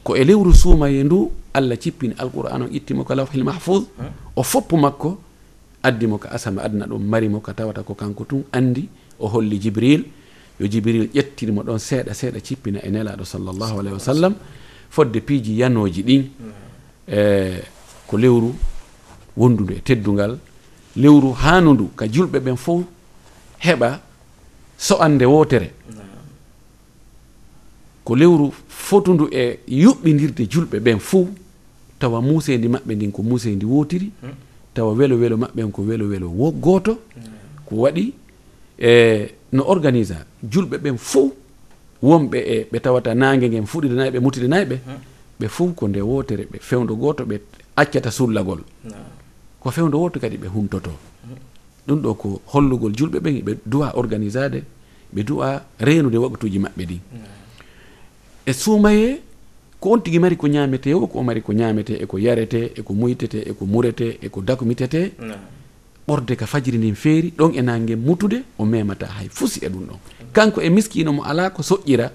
ko 0.07 0.15
e 0.17 0.23
lewru 0.25 0.55
suumaye 0.55 1.03
ndu 1.05 1.31
allah 1.59 1.77
cippini 1.77 2.15
alquran 2.19 2.63
o 2.63 2.67
ittimo 2.71 3.03
ko 3.09 3.13
lawhil 3.19 3.45
mahfud 3.45 3.83
o 4.37 4.43
foppu 4.43 4.77
makko 4.79 5.19
addimo 5.83 6.17
ko 6.23 6.29
asama 6.31 6.63
adna 6.67 6.87
ɗum 6.87 7.03
marimo 7.03 7.41
ko 7.45 7.51
tawata 7.53 7.83
ko 7.83 7.95
kanko 7.99 8.23
tun 8.25 8.43
andi 8.55 8.87
o 9.19 9.27
holli 9.29 9.59
jibril 9.59 10.05
yo 10.61 10.67
jibril 10.69 11.09
ƴettirimo 11.15 11.63
ɗon 11.63 11.79
seeɗa 11.79 12.13
seeɗa 12.15 12.41
cippina 12.41 12.79
e 12.85 12.91
nelaɗo 12.91 13.25
sallllahu 13.25 13.81
alayhi 13.81 13.95
wa 13.95 14.01
sallam 14.01 14.35
fodde 14.91 15.21
piiji 15.21 15.59
yanoji 15.61 16.03
ɗin 16.03 16.23
e 17.09 17.63
ko 18.07 18.17
lewru 18.19 18.55
wondundu 19.37 19.73
e 19.75 19.81
teddungal. 19.81 20.39
Lewru 20.97 21.33
hanundu 21.33 21.91
ka 21.97 22.07
julɓe 22.07 22.39
ɓen 22.41 22.57
fof 22.57 22.83
heɓa 23.65 24.01
so 24.79 24.97
ande 25.01 25.25
wotere 25.25 25.71
ko 28.05 28.15
lewru 28.17 28.53
fotundu 28.69 29.29
e 29.33 29.61
yuɓɓidirde 29.69 30.47
julɓe 30.51 30.79
ɓen 30.81 30.99
fof 30.99 31.29
tawa 31.99 32.21
musedi 32.21 32.69
maɓɓe 32.69 32.95
ndin 32.97 33.13
ko 33.13 33.23
musedi 33.23 33.65
wotiri 33.67 34.11
tawa 34.75 34.93
welo 34.93 35.17
welo 35.17 35.37
maɓɓen 35.37 35.71
ko 35.71 35.83
welo 35.83 36.09
welo 36.09 36.29
wo 36.29 36.51
goto 36.51 36.99
ko 37.67 37.75
waɗi 37.77 38.13
e 38.79 38.89
eh, 38.89 39.31
no 39.53 39.63
organisa 39.67 40.25
julɓe 40.53 40.77
ɓen 40.79 40.97
fof 40.99 41.31
wonɓe 42.03 42.39
e 42.55 42.67
ɓe 42.73 42.79
tawata 42.81 43.15
nangue 43.15 43.49
nguen 43.49 43.67
fuɗidanaɓe 43.67 44.19
mutidanaɓe 44.21 44.65
ɓe 44.71 44.77
ɓe 45.41 45.47
fof 45.49 45.75
ko 45.75 45.89
nde 45.89 46.01
wotere 46.01 46.45
ɓe 46.53 46.59
fewdo 46.61 46.95
goto 46.97 47.25
ɓe 47.25 47.37
accata 47.77 48.11
sullagol. 48.11 48.61
Ko 49.61 49.71
fewdo 49.71 49.97
woto 50.01 50.21
kadi 50.21 50.37
ɓe 50.37 50.49
huntoto 50.55 50.91
ɗum 51.87 52.01
ɗo 52.03 52.15
ko 52.15 52.41
hollugol 52.53 52.93
julɓe 52.99 53.19
ɓen 53.21 53.43
ɓe 53.47 53.53
duwa 53.67 53.93
organisade 53.97 54.63
ɓe 55.15 55.23
duwa 55.25 55.63
renude 55.79 56.19
waktuji 56.19 56.59
maɓɓe 56.59 56.85
ɗi 56.91 56.99
e 58.47 58.53
suumaye 58.53 59.21
ko 59.81 59.91
on 59.93 60.01
tigi 60.03 60.19
mari 60.19 60.37
ko 60.37 60.47
ñamete 60.49 60.95
o 60.95 61.07
ko 61.07 61.19
o 61.19 61.23
mari 61.23 61.41
ko 61.43 61.53
ñamete 61.53 61.95
eko 62.03 62.19
yarete 62.19 62.73
eko 62.79 62.93
muytete 62.95 63.39
eko 63.51 63.67
murete 63.67 64.19
eko 64.23 64.41
dakumitete 64.43 65.13
ɓorde 66.11 66.35
ka 66.37 66.47
fajiri 66.47 66.79
ndin 66.79 66.95
feeri 66.95 67.33
ɗon 67.39 67.53
e 67.55 67.63
nangue 67.63 67.95
mutude 67.97 68.39
o 68.59 68.65
memata 68.65 69.07
hay 69.07 69.29
fusi 69.31 69.59
e 69.65 69.69
ɗum 69.69 69.85
ɗon. 69.89 69.99
Kanko 70.33 70.61
e 70.63 70.71
miskino 70.71 71.13
mo 71.13 71.23
ala 71.23 71.51
ko 71.51 71.63
soƴƴira 71.63 72.11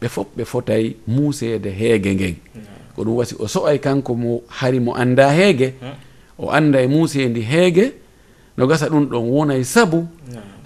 ɓe 0.00 0.08
fof 0.08 0.26
ɓe 0.36 0.44
fotay 0.44 0.84
muusede 1.06 1.70
heege 1.80 2.10
ngeng 2.14 2.36
ko 2.94 3.02
ɗum 3.04 3.14
wasi 3.18 3.34
o 3.38 3.46
so'ay 3.48 3.78
kanko 3.78 4.14
mo 4.14 4.42
hari 4.48 4.80
mo 4.80 4.94
anda 4.94 5.28
heege 5.30 5.74
o 6.38 6.50
anda 6.50 6.80
e 6.82 6.86
muusendi 6.86 7.40
heege 7.40 7.92
no 8.56 8.66
gasa 8.66 8.86
ɗum 8.88 9.04
ɗon 9.10 9.24
wonay 9.30 9.64
sabu 9.64 10.06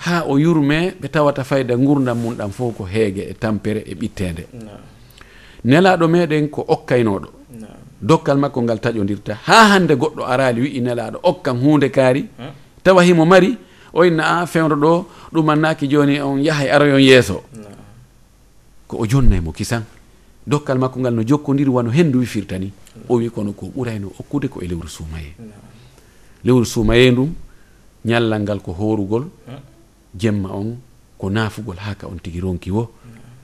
ha 0.04 0.24
o 0.28 0.38
yurme 0.38 0.94
ɓe 1.00 1.08
tawata 1.08 1.44
fayda 1.44 1.76
gurdam 1.76 2.18
mum 2.18 2.34
ɗam 2.34 2.50
fof 2.50 2.76
ko 2.76 2.84
heege 2.84 3.22
e 3.30 3.34
tampere 3.34 3.80
e 3.86 3.94
ɓittede 3.94 4.44
nelaɗo 5.64 6.08
meɗen 6.08 6.48
ko 6.50 6.64
okkaynoɗo 6.68 7.28
dokkal 8.02 8.38
makko 8.38 8.62
ngal 8.62 8.78
taƴodirta 8.80 9.34
ha 9.46 9.58
hande 9.72 9.94
goɗɗo 9.94 10.22
arali 10.32 10.60
wi'i 10.60 10.80
nelaɗo 10.80 11.18
okkan 11.22 11.56
hunde 11.62 11.88
kaari 11.90 12.22
tawa 12.86 13.02
himo 13.02 13.26
mari 13.26 13.58
o 13.92 14.04
inna 14.04 14.40
a 14.42 14.46
fewdo 14.46 14.76
ɗo 14.76 15.06
ɗumannaki 15.34 15.88
joni 15.88 16.20
on 16.20 16.38
yahay 16.38 16.68
e 16.68 16.70
aroyon 16.70 17.00
yeeso. 17.00 17.42
Ko 18.86 18.98
o 19.02 19.06
jonnaymo 19.06 19.52
kisan. 19.52 19.82
Dokkal 20.46 20.78
makko 20.78 21.00
ngal 21.00 21.14
no 21.14 21.22
jokkodiri 21.26 21.70
wano 21.70 21.90
henndu 21.90 22.18
wifirta 22.20 22.58
ni 22.58 22.70
o 23.08 23.16
wi 23.16 23.30
kono 23.30 23.52
ko 23.52 23.66
ɓurayno 23.76 24.06
okkude 24.20 24.48
ko 24.48 24.62
e 24.62 24.68
lewru 24.68 24.88
suumaye. 24.88 25.34
Lewru 26.44 26.64
suumaye 26.64 27.10
ndum 27.10 27.34
ñallal 28.04 28.42
ngal 28.42 28.60
ko 28.60 28.72
horugol 28.72 29.24
jemma 30.14 30.48
on 30.54 30.78
ko 31.18 31.30
naafugol 31.30 31.76
ha 31.76 31.94
ka 31.94 32.06
on 32.06 32.18
tigi 32.22 32.40
ronki 32.40 32.70
wo. 32.70 32.90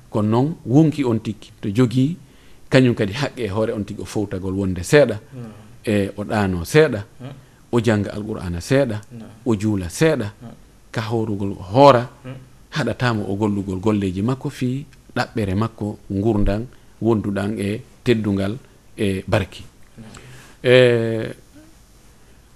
Kono 0.09 0.29
noon 0.29 0.55
wonki 0.67 1.05
on 1.05 1.19
tigi 1.19 1.51
to 1.61 1.69
jogii 1.69 2.17
kañum 2.71 2.95
kadi 2.95 3.13
haqqe 3.13 3.43
e 3.43 3.49
hoore 3.49 3.73
on 3.73 3.83
tigi 3.85 4.03
o 4.03 4.05
fowtagol 4.05 4.55
wonde 4.55 4.83
seeɗa 4.83 5.19
e 5.85 6.11
o 6.17 6.23
ɗaano 6.23 6.65
seeɗa 6.65 7.03
o 7.73 7.81
janga 7.81 8.11
alqur'ana 8.12 8.61
seeɗa 8.61 9.00
o 9.47 9.57
juula 9.57 9.88
seeɗa 9.88 10.33
ka 10.93 11.00
horugol 11.00 11.55
hoora 11.73 12.09
haɗatamo 12.71 13.25
o 13.29 13.35
gollugol 13.37 13.81
golleji 13.81 14.23
makko 14.23 14.50
fi 14.50 14.85
ɗaɓɓere 15.17 15.55
makko 15.55 15.99
gurdan 16.11 16.67
wonduɗan 17.00 17.59
e 17.59 17.81
teddugal 18.05 18.57
e 18.97 19.25
barki. 19.26 19.64
E 20.62 20.75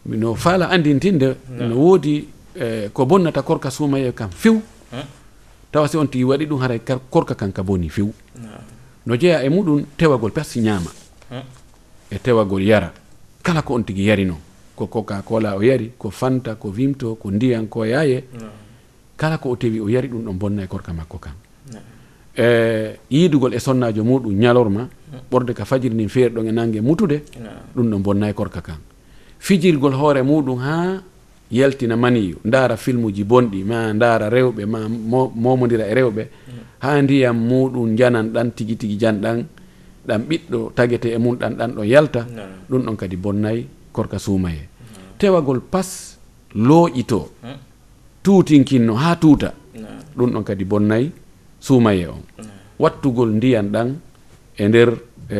no 0.06 0.34
faala 0.34 0.68
andintinde 0.70 1.36
no. 1.50 1.74
woodi 1.76 2.28
e, 2.54 2.88
ko 2.92 3.06
bonnata 3.06 3.42
korka 3.42 3.70
suumaye 3.70 4.12
kam 4.12 4.30
few 4.30 4.62
tawa 5.72 5.88
si 5.88 5.96
on 5.96 6.06
tigi 6.08 6.24
waɗi 6.24 6.46
ɗum 6.46 6.60
haray 6.60 6.80
korka 7.10 7.34
kan 7.34 7.50
ka 7.52 7.62
boni 7.62 7.88
few 7.88 8.12
no. 9.06 9.16
Jeeya 9.16 9.42
e 9.44 9.48
muɗum 9.48 9.84
tewagol 9.96 10.30
pasi 10.32 10.60
ñaama. 10.60 10.90
E 12.10 12.18
tewagol 12.18 12.62
yara. 12.62 12.92
Kala 13.42 13.62
ko 13.62 13.74
on 13.74 13.82
tigi 13.84 14.04
yari 14.04 14.24
noon 14.24 14.45
ko 14.76 14.86
coca 14.86 15.22
cola 15.22 15.56
o 15.56 15.62
yari 15.62 15.92
ko 15.98 16.10
fanta 16.10 16.54
ko 16.54 16.70
vimto 16.70 17.14
ko 17.16 17.30
ndiyan 17.30 17.66
ko 17.68 17.84
yaye. 17.84 18.24
Kala 19.16 19.38
ko 19.38 19.50
o 19.50 19.56
tewi 19.56 19.80
o 19.80 19.88
yari 19.88 20.08
ɗum 20.08 20.22
ɗon 20.24 20.38
bonna 20.38 20.62
e 20.62 20.66
korka 20.66 20.92
makko 20.92 21.18
kan 21.18 21.34
e 22.36 22.98
yiidugol 23.10 23.54
e 23.54 23.58
sonnajo 23.58 24.04
muɗum 24.04 24.34
ñalorma 24.36 24.88
ɓorde 25.30 25.54
ka 25.54 25.64
fajiri 25.64 25.94
ndin 25.94 26.08
feeri 26.08 26.34
ɗon 26.34 26.48
e 26.48 26.52
nangue 26.52 26.80
mutude 26.80 27.22
ɗum 27.74 27.86
ɗon 27.90 28.02
bonna 28.02 28.28
e 28.28 28.32
korka 28.34 28.60
kan 28.60 28.76
fijirgol 29.38 29.94
hoore 29.94 30.22
muɗum 30.22 30.58
ha 30.60 31.02
yaltina 31.50 31.96
maniyu 31.96 32.36
ndaara 32.44 32.76
filmuji 32.76 33.24
bonɗi 33.24 33.64
ma 33.64 33.92
ndaara 33.92 34.28
rewɓe 34.28 34.66
ma 34.66 34.78
momodira 35.34 35.88
e 35.88 35.94
rewɓe 35.94 36.28
ha 36.80 37.00
ndiyam 37.02 37.36
muɗum 37.36 37.96
janan 37.96 38.28
ɗan 38.28 38.50
tigi 38.52 38.76
tigi 38.76 38.96
janɗan 39.00 39.46
ɗan 40.06 40.20
ɓiɗɗo 40.28 40.72
tagete 40.74 41.08
e 41.14 41.18
mum 41.18 41.36
ɗan 41.36 41.54
ɗan 41.56 41.70
ɗon 41.72 41.86
yalta 41.86 42.26
ɗum 42.68 42.82
ɗon 42.84 42.96
kadi 42.96 43.16
bonnayi 43.16 43.66
korka 43.96 44.18
suumaye. 44.18 44.62
Tewagol 45.18 45.60
pas 45.72 45.88
looƴito 46.54 47.20
tuutinkinno 48.22 48.94
ha 48.94 49.16
tuuta. 49.16 49.52
Ɗum 50.16 50.30
ɗon 50.34 50.44
kadi 50.44 50.64
bonnayi 50.64 51.10
suumaye 51.60 52.06
on. 52.06 52.22
Wattugol 52.78 53.30
ndiyan 53.38 53.68
ɗan 53.74 53.88
e 54.58 54.68
nder 54.68 54.90
e 55.30 55.38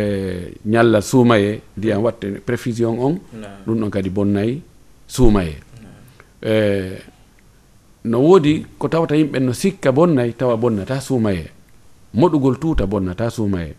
ñalla 0.67 1.01
suumaye 1.01 1.61
ndiyan 1.77 2.01
watte 2.05 2.27
préfusion 2.47 2.95
on. 3.07 3.15
Ɗum 3.67 3.77
ɗon 3.81 3.91
kadi 3.91 4.11
bonnayi 4.11 4.63
suumaye. 5.07 5.57
E 6.43 6.53
no 8.05 8.19
woodi 8.21 8.65
ko 8.79 8.89
tawata 8.89 9.15
yimɓe 9.17 9.39
no 9.41 9.53
sikka 9.53 9.93
bonnayi 9.93 10.33
tawa 10.33 10.57
bonnata 10.57 11.01
suumaye. 11.01 11.51
Moɗugol 12.15 12.59
tuuta 12.59 12.87
bonnata 12.87 13.31
suumaye. 13.31 13.75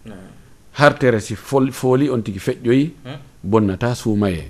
Hartere 0.74 1.19
si 1.19 1.36
fooli 1.36 2.10
on 2.10 2.22
tigi 2.22 2.39
feƴƴoyi 2.39 2.89
bonnata 3.43 3.96
suumaye. 3.96 4.43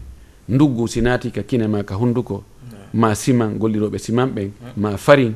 nduggu 0.50 0.88
si 0.88 1.02
naati 1.02 1.32
ka 1.32 1.44
kine 1.44 1.68
ma 1.68 1.84
ka 1.84 1.96
hunnduko 1.96 2.44
ma 2.94 3.16
siman 3.16 3.58
golliroɓe 3.60 3.98
siman 4.00 4.30
ɓen 4.36 4.50
ma 4.78 4.98
farin 4.98 5.34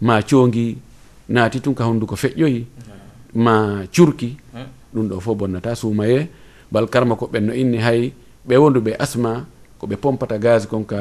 ma 0.00 0.22
coongi 0.22 0.76
naati 1.28 1.60
tun 1.60 1.74
ka 1.74 1.84
hunnduko 1.84 2.14
feƴƴoyi 2.16 2.64
ma 3.34 3.84
curki 3.94 4.36
ɗum 4.94 5.08
ɗo 5.08 5.20
fof 5.20 5.36
bonnata 5.36 5.74
suumaye. 5.76 6.28
Bal 6.72 6.86
karma 6.88 7.14
ko 7.16 7.26
ɓenno 7.32 7.52
inni 7.54 7.78
hay 7.78 8.12
ɓe 8.48 8.54
wonduɓe 8.56 8.92
asma 8.98 9.44
ko 9.78 9.86
ɓe 9.86 9.96
pompata 9.96 10.38
gaz 10.38 10.66
kon 10.66 10.84
ka 10.84 11.00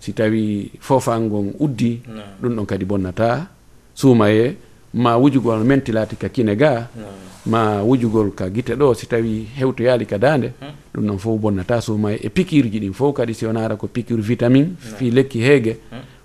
si 0.00 0.12
tawi 0.12 0.70
fofangon 0.80 1.54
uddi 1.58 2.02
ɗum 2.42 2.52
ɗon 2.56 2.66
kadi 2.66 2.84
bonnata 2.84 3.48
suumaye. 3.94 4.56
ma 4.94 5.16
wujugol 5.16 5.64
mentilati 5.64 6.16
ka 6.16 6.28
kine 6.28 6.56
ga 6.56 6.86
hmm. 6.94 7.50
ma 7.50 7.82
wujugol 7.82 8.30
ka 8.30 8.48
guite 8.50 8.74
ɗo 8.78 8.94
si 8.94 9.06
tawi 9.06 9.46
hewtoyali 9.58 10.06
ka 10.06 10.18
dande 10.18 10.52
hmm. 10.60 10.70
ɗum 10.94 11.04
noon 11.04 11.18
fof 11.18 11.40
bonnata 11.40 11.80
suma 11.80 12.12
e 12.14 12.28
piqure 12.30 12.70
ji 12.70 12.78
ɗin 12.80 12.92
fof 12.94 13.14
kadi 13.16 13.34
si 13.34 13.46
wonara 13.46 13.76
ko 13.76 13.86
piqure 13.88 14.22
vitamine 14.22 14.64
hmm. 14.66 14.96
fi 14.96 15.10
lekki 15.10 15.40
heege. 15.40 15.76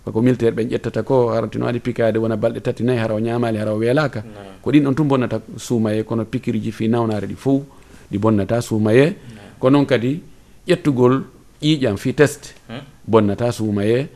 Ko 0.09 0.21
militaire 0.21 0.55
ɓen 0.55 0.69
ƴettata 0.73 1.03
ko 1.03 1.29
harantino 1.29 1.65
waɗi 1.65 1.79
pikade 1.79 2.17
wona 2.17 2.35
balɗe 2.35 2.61
tati 2.61 2.83
nayyi 2.83 2.99
hara 2.99 3.13
o 3.13 3.19
ñamali 3.19 3.57
hara 3.57 3.73
o 3.73 3.77
weelaka. 3.77 4.23
Ko 4.61 4.71
ɗin 4.71 4.83
ɗon 4.83 4.95
tum 4.95 5.07
bonnata 5.07 5.39
suumaye 5.57 6.03
kono 6.03 6.25
piqure 6.25 6.57
ji 6.59 6.71
fi 6.71 6.87
nawnare 6.87 7.27
ɗi 7.27 7.35
fof 7.35 7.61
ɗi 8.11 8.17
bonnata 8.17 8.61
suumaye. 8.61 9.15
Ko 9.59 9.69
noon 9.69 9.85
kadi 9.85 10.21
ƴettugol 10.67 11.21
ƴiiƴam 11.61 11.97
fi 11.97 12.13
test 12.13 12.55
bonnata 13.07 13.51
suumaye. 13.51 14.07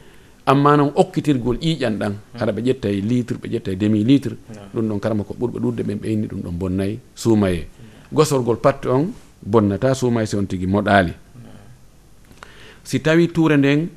amma 0.46 0.76
noon 0.78 0.92
okkitirgol 0.96 1.58
ƴiiƴan 1.58 1.96
ɗan 2.00 2.12
hmm. 2.14 2.40
haɗa 2.40 2.52
ɓe 2.56 2.62
ƴetta 2.68 2.88
e 2.90 3.02
litre 3.02 3.38
ɓe 3.42 3.48
ƴetta 3.54 3.72
e 3.72 3.76
demi 3.76 4.04
litre 4.04 4.36
hmm. 4.36 4.74
ɗum 4.74 4.86
ɗon 4.90 5.00
karama 5.00 5.24
ko 5.24 5.34
ɓurɓe 5.40 5.58
ɗurde 5.64 5.82
ɓen 5.88 5.98
ɓeyni 6.04 6.26
ɗum 6.28 6.42
ɗon 6.44 6.56
bonnayi 6.60 7.00
suumaye. 7.16 7.62
Hmm. 7.62 8.16
Gosorgol 8.18 8.58
patte 8.58 8.86
on 8.90 9.06
bonnata 9.46 9.94
suumaye 9.96 10.26
si 10.26 10.36
on 10.36 10.46
tigi 10.48 10.68
moɗali 10.68 11.14
si 12.84 13.00
tawi 13.00 13.28
tuure 13.28 13.58
nden 13.58 13.88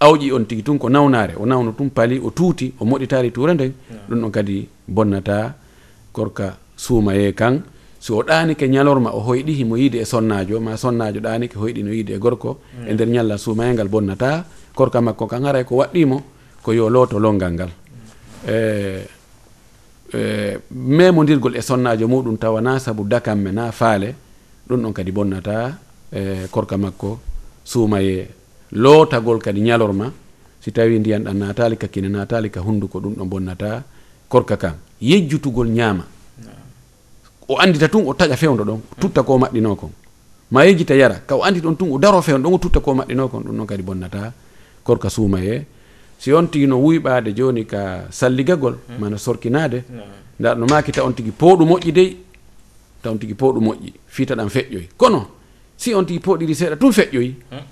awƴi 0.00 0.32
on 0.32 0.44
tigi 0.46 0.62
tun 0.62 0.78
ko 0.78 0.88
nawnare 0.88 1.34
o 1.38 1.46
nawno 1.46 1.72
tun 1.78 1.90
paali 1.90 2.18
o 2.18 2.30
tuuti 2.30 2.72
o 2.80 2.84
moɗitari 2.84 3.30
tuure 3.32 3.54
nden 3.54 3.72
ɗum 4.08 4.18
ɗon 4.22 4.30
kadi 4.30 4.68
bonnata 4.88 5.54
korka 6.12 6.56
suumaye 6.76 7.32
kan. 7.34 7.62
So 8.04 8.18
o 8.18 8.22
ɗanike 8.22 8.68
ñalorma 8.68 9.10
o 9.16 9.20
hoyɗi 9.20 9.52
himo 9.58 9.76
yiide 9.80 9.98
e 10.02 10.04
sonnajo 10.04 10.60
ma 10.60 10.76
sonnajo 10.76 11.20
ɗanike 11.20 11.56
hoyɗino 11.56 11.90
yiide 11.96 12.12
e 12.14 12.18
gorko 12.18 12.58
e 12.88 12.92
nder 12.92 13.08
ñalla 13.08 13.38
suumaye 13.38 13.72
ngal 13.74 13.88
bonnata 13.88 14.44
korka 14.74 15.00
makko 15.00 15.26
kan 15.26 15.44
haray 15.46 15.64
ko 15.64 15.76
waɗɗimo 15.80 16.18
ko 16.62 16.72
yo 16.72 16.88
looto 16.90 17.18
longal 17.18 17.52
ngal. 17.52 17.70
E, 18.48 18.56
e 20.12 20.20
memodirgol 20.70 21.56
e 21.56 21.62
sonnajo 21.62 22.06
muɗum 22.08 22.36
tawa 22.36 22.60
na 22.60 22.78
saabu 22.78 23.04
dakamme 23.04 23.52
na 23.52 23.70
faale 23.72 24.14
ɗum 24.68 24.80
ɗon 24.82 24.92
kadi 24.92 25.12
bonnata 25.12 25.78
e 26.12 26.46
korka 26.50 26.76
makko 26.76 27.18
suumaye 27.64 28.28
lootagol 28.72 29.38
kadi 29.38 29.60
ñalorma. 29.60 30.12
Si 30.60 30.72
tawi 30.72 30.98
ndiyan 30.98 31.22
ɗan 31.24 31.36
natali 31.36 31.76
ka 31.76 31.86
kine 31.88 32.08
natali 32.08 32.50
ka 32.50 32.60
hunduko 32.60 32.98
ɗum 33.00 33.14
ɗon 33.14 33.28
bonnata 33.28 33.82
korka 34.28 34.56
kan 34.56 34.74
yejjutugol 35.00 35.68
ñaama. 35.68 36.04
O 37.48 37.58
andita 37.60 37.88
tun 37.88 38.02
o 38.08 38.12
taƴa 38.14 38.36
fewdo 38.36 38.64
ɗon 38.64 38.80
tutta 39.00 39.22
ko 39.22 39.38
maɗɗino 39.38 39.76
kon. 39.76 39.90
Ma 40.50 40.64
yejjita 40.64 40.94
yara 40.96 41.16
ka 41.26 41.36
o 41.36 41.42
andi 41.44 41.60
ɗon 41.60 41.76
tun 41.76 41.92
o 41.92 41.98
daro 41.98 42.22
fewdo 42.22 42.42
ɗon 42.48 42.54
o 42.54 42.58
tutta 42.58 42.80
ko 42.80 42.94
maɗɗino 42.94 43.28
kon 43.28 43.40
ɗum 43.44 43.56
ɗon 43.58 43.66
kadi 43.66 43.82
bonnata. 43.82 44.32
korka 44.84 45.10
suuma 45.10 45.38
he 45.40 45.64
si 46.18 46.32
on 46.32 46.46
tigi 46.48 46.66
no 46.66 46.76
wuyɓade 46.80 47.32
joni 47.34 47.64
ka 47.66 48.06
salligagol 48.10 48.74
hmm. 48.88 48.98
mana 49.00 49.18
sorkinade 49.18 49.78
hmm. 49.88 50.00
nda 50.40 50.54
no 50.54 50.66
makita 50.66 51.04
on 51.04 51.12
tigi 51.14 51.30
powɗu 51.30 51.64
moƴƴi 51.64 51.92
dey 51.92 52.16
ta 53.02 53.10
on 53.10 53.18
tigi 53.18 53.34
powɗu 53.34 53.60
moƴƴi 53.60 53.92
fiita 54.08 54.34
ɗan 54.34 54.48
feƴƴoy 54.48 54.86
kono 54.96 55.26
si 55.76 55.94
on 55.94 56.04
tigi 56.06 56.20
powɗiri 56.20 56.54
seeɗa 56.54 56.76
tun 56.76 56.92
feƴƴoyi 56.92 57.32
hmm. 57.50 57.64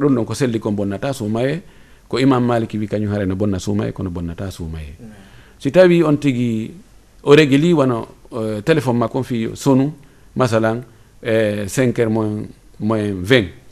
ɗum 0.00 0.14
ɗon 0.16 0.24
ko 0.24 0.34
selli 0.34 0.58
kon 0.60 0.72
bonnata 0.74 1.12
suuma 1.12 1.40
he 1.42 1.60
ko 2.08 2.18
imam 2.18 2.44
maliki 2.44 2.78
wi 2.78 2.86
kañum 2.88 3.10
hara 3.12 3.26
no 3.26 3.34
bonna 3.36 3.58
suuma 3.58 3.84
he 3.86 3.92
kono 3.92 4.10
bonnata 4.10 4.50
suuma 4.50 4.78
he 4.78 4.92
si 5.58 5.70
tawi 5.70 6.02
on 6.02 6.16
tigi 6.18 6.70
o 7.22 7.34
régli 7.34 7.72
wano 7.72 8.06
uh, 8.30 8.60
téléphone 8.62 8.98
makko 8.98 9.18
on 9.18 9.22
fi 9.24 9.48
sonu 9.54 9.92
masalan 10.36 10.82
e 11.22 11.64
5 11.66 11.98
heures 11.98 12.10
moins 12.12 12.46
moins 12.78 13.12
20 13.24 13.65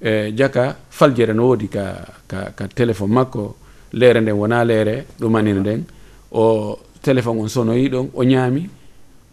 e 0.00 0.32
jaka 0.36 0.76
faljere 0.90 1.32
no 1.34 1.46
woodi 1.48 1.68
ka 1.68 1.84
ka, 2.26 2.52
ka 2.56 2.64
téléphone 2.68 3.12
makko 3.12 3.56
leere 3.92 4.20
nden 4.20 4.34
wona 4.34 4.64
leere 4.64 5.04
ɗumanino 5.20 5.60
nden. 5.60 5.84
O 6.32 6.78
téléphone 7.02 7.40
on 7.40 7.48
sonoyi 7.48 7.88
ɗon 7.88 8.08
o 8.14 8.24
ñaami 8.24 8.68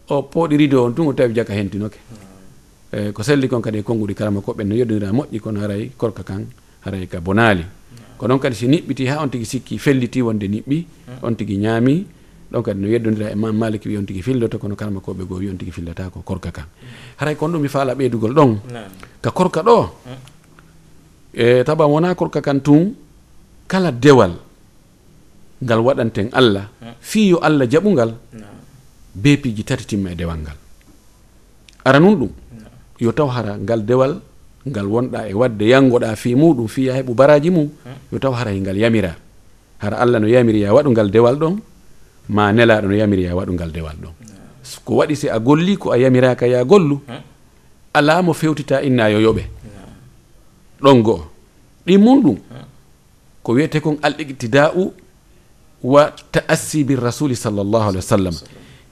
o 0.09 0.21
pooɗirido 0.23 0.83
on 0.85 0.91
tun 0.93 1.07
o 1.07 1.13
tawi 1.13 1.33
jaka 1.35 1.53
hentinoke. 1.53 1.99
E 2.91 3.11
ko 3.11 3.23
selli 3.23 3.47
kon 3.47 3.61
kadi 3.61 3.79
e 3.79 3.83
konnguɗi 3.83 4.13
kalama 4.15 4.39
koɓɓen 4.39 4.63
no 4.67 4.75
yeddodira 4.75 5.11
moƴƴi 5.11 5.39
kono 5.39 5.59
haray 5.61 5.91
korka 5.97 6.23
kan 6.23 6.45
haray 6.85 7.07
ka 7.07 7.19
bonaali. 7.19 7.63
Ko 8.17 8.27
noon 8.27 8.39
kadi 8.39 8.55
si 8.55 8.67
niɓɓiti 8.67 9.07
ha 9.09 9.21
on 9.21 9.27
tigi 9.29 9.45
sikki 9.45 9.77
felliti 9.77 10.21
wonde 10.21 10.47
niɓɓi 10.47 10.85
on 11.21 11.35
tigi 11.35 11.57
ñaami 11.57 12.05
ɗon 12.51 12.61
kadi 12.63 12.79
no 12.79 12.87
yeddodira 12.87 13.31
e 13.31 13.35
mam 13.35 13.57
maliki 13.57 13.89
wi 13.89 13.97
on 13.97 14.05
tigi 14.05 14.21
filloto 14.21 14.57
kono 14.57 14.75
kalma 14.75 14.99
koɓe 14.99 15.25
goo 15.27 15.37
wi 15.37 15.49
on 15.49 15.57
tigi 15.57 15.71
fillata 15.71 16.09
ko 16.09 16.21
korka 16.21 16.51
kan. 16.51 16.65
Haray 17.17 17.35
kon 17.35 17.49
ɗum 17.51 17.61
mi 17.61 17.67
faala 17.67 17.93
ɓeydugol 17.93 18.33
ɗon. 18.33 18.57
Ka 19.21 19.31
korka 19.31 19.61
ɗo 19.61 19.81
mm. 19.83 20.34
e 21.35 21.63
taɓam 21.67 21.91
wona 21.91 22.15
korka 22.15 22.39
kan 22.41 22.59
tun 22.63 22.95
kala 23.67 23.91
dewal 23.91 24.33
ngal 25.61 25.79
waɗanten 25.87 26.27
allah. 26.31 26.65
Fiyo 27.01 27.37
allah 27.43 27.67
jaɓugal 27.67 28.11
be 29.15 29.31
piji 29.41 29.63
tati 29.67 29.85
timma 29.85 30.11
e 30.11 30.15
dewal 30.15 30.39
ngal. 30.39 30.57
Ara 31.85 31.99
nun 31.99 32.15
ɗum 32.19 32.31
yo 32.99 33.11
taw 33.11 33.27
hara 33.35 33.57
ngal 33.59 33.81
dewal 33.85 34.13
ngal 34.65 34.87
wonɗa 34.87 35.19
e 35.29 35.33
wadde 35.33 35.65
yangoɗa 35.73 36.15
fi 36.15 36.35
muɗum 36.35 36.67
fiya 36.67 36.93
heɓu 36.97 37.13
baraji 37.13 37.49
mum 37.51 37.67
yo 38.11 38.17
taw 38.19 38.31
hara 38.31 38.51
e 38.55 38.59
ngal 38.59 38.77
yamira. 38.77 39.13
Hara 39.83 39.97
allah 40.03 40.19
no 40.19 40.27
yamiri 40.27 40.61
ya 40.63 40.73
waɗugal 40.73 41.11
dewal 41.11 41.35
ɗon 41.35 41.55
ma 42.29 42.51
nelaɗo 42.55 42.87
no 42.87 42.95
yamiri 42.95 43.23
ya 43.27 43.35
waɗugal 43.35 43.71
dewal 43.75 43.97
ɗon. 44.03 44.13
Ko 44.85 44.95
waɗi 45.03 45.15
si 45.15 45.27
a 45.29 45.37
golli 45.39 45.77
ko 45.77 45.91
a 45.91 45.97
yamiraka 45.97 46.47
ya 46.47 46.63
gollu 46.63 47.01
ala 47.93 48.21
mo 48.23 48.33
fewtita 48.33 48.81
inna 48.87 49.09
yo 49.11 49.19
yoɓe. 49.19 49.43
ɗon 50.81 51.01
goo. 51.01 51.21
Ɗi 51.85 51.97
mun 51.97 52.37
ko 53.43 53.53
wiyete 53.53 53.79
kon 53.79 53.97
al 54.01 54.15
iqtida'u 54.19 54.91
wa 55.83 56.11
ta'assi 56.31 56.83
bi 56.83 56.95
rasuli 56.95 57.35
sallllahu 57.35 57.89
alih 57.89 58.01
wa 58.01 58.09
sallam. 58.15 58.35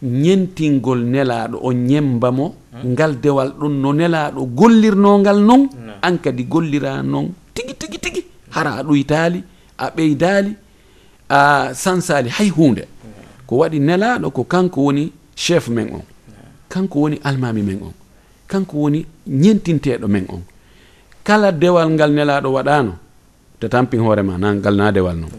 Ñentingol 0.04 1.02
nelaɗo 1.14 1.58
o 1.62 1.72
ñembamo 1.74 2.56
ngal 2.86 3.20
dewal 3.22 3.50
ɗon 3.60 3.74
no 3.82 3.94
nelaɗo 3.94 4.46
gollirnogal 4.60 5.40
noon 5.42 5.70
an 6.02 6.18
kadi 6.24 6.44
gollira 6.44 7.02
noon 7.02 7.34
tigi 7.54 7.74
tigi 7.74 7.98
tigi. 8.00 8.22
Hara 8.52 8.72
a 8.80 8.84
ɗoytali 8.84 9.42
a 9.78 9.90
ɓeydali 9.96 10.54
a 11.30 11.74
sansali 11.74 12.30
hay 12.30 12.50
hunde 12.50 12.84
ko 13.48 13.58
waɗi 13.58 13.80
nelaɗo 13.80 14.30
ko 14.32 14.44
kanko 14.44 14.82
woni 14.82 15.12
chef 15.36 15.68
men 15.70 15.90
on. 15.96 16.04
Kanko 16.70 17.00
woni 17.00 17.18
almami 17.24 17.62
men 17.64 17.80
on. 17.82 17.94
Kanko 18.48 18.78
woni 18.78 19.06
ñentinteɗo 19.28 20.08
men 20.08 20.26
on. 20.30 20.42
kala 21.28 21.50
dewal 21.52 21.90
ngal 21.96 22.12
nelaɗo 22.18 22.50
waɗano 22.58 22.94
to 23.60 23.66
tampin 23.74 24.02
hoorema 24.04 24.38
na 24.38 24.48
ngal 24.56 24.76
na 24.80 24.92
dewal 24.96 25.18
noon 25.22 25.34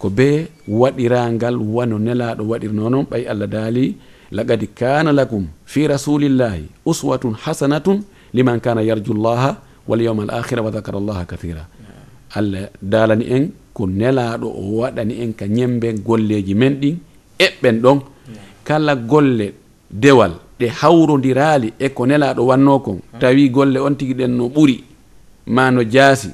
ko 0.00 0.06
be 0.16 0.48
waɗirangal 0.68 1.56
wano 1.76 1.96
nelaɗo 2.06 2.42
waɗirno 2.50 2.82
noon 2.92 3.06
ɓay 3.10 3.22
allah 3.32 3.48
daali 3.54 3.84
laqad 4.36 4.62
kana 4.78 5.10
lakum 5.12 5.44
fi 5.72 5.80
rasulillahi 5.94 6.64
uswatun 6.90 7.34
hasanatun 7.44 7.98
liman 8.36 8.58
kana 8.64 8.80
yarju 8.82 9.12
llaha 9.24 9.50
walyawma 9.88 10.22
al 10.28 10.32
akhira 10.40 10.60
wa 10.64 10.70
dakara 10.70 11.00
llaha 11.08 11.24
kathira 11.30 11.64
allah 12.38 12.70
dalani 12.82 13.24
en 13.36 13.44
ko 13.76 13.86
nelaɗo 13.86 14.48
o 14.48 14.62
waɗani 14.80 15.14
en 15.22 15.30
ka 15.38 15.46
ñembe 15.46 15.88
golleji 16.06 16.54
men 16.54 16.74
ɗin 16.80 16.96
eɓɓen 17.46 17.76
ɗon. 17.84 17.98
Kala 18.64 18.94
golle 18.96 19.46
dewal 19.90 20.32
ɗe 20.60 20.68
hawrodirali 20.80 21.72
e 21.78 21.88
ko 21.88 22.06
nelaɗo 22.06 22.42
wanno 22.46 22.78
kon. 22.84 22.98
Tawi 23.20 23.48
golle 23.50 23.78
on 23.80 23.94
tigui 23.96 24.14
ɗen 24.14 24.28
no 24.36 24.48
ɓuuri 24.48 24.76
ma 25.46 25.70
no 25.70 25.82
jaasi. 25.82 26.30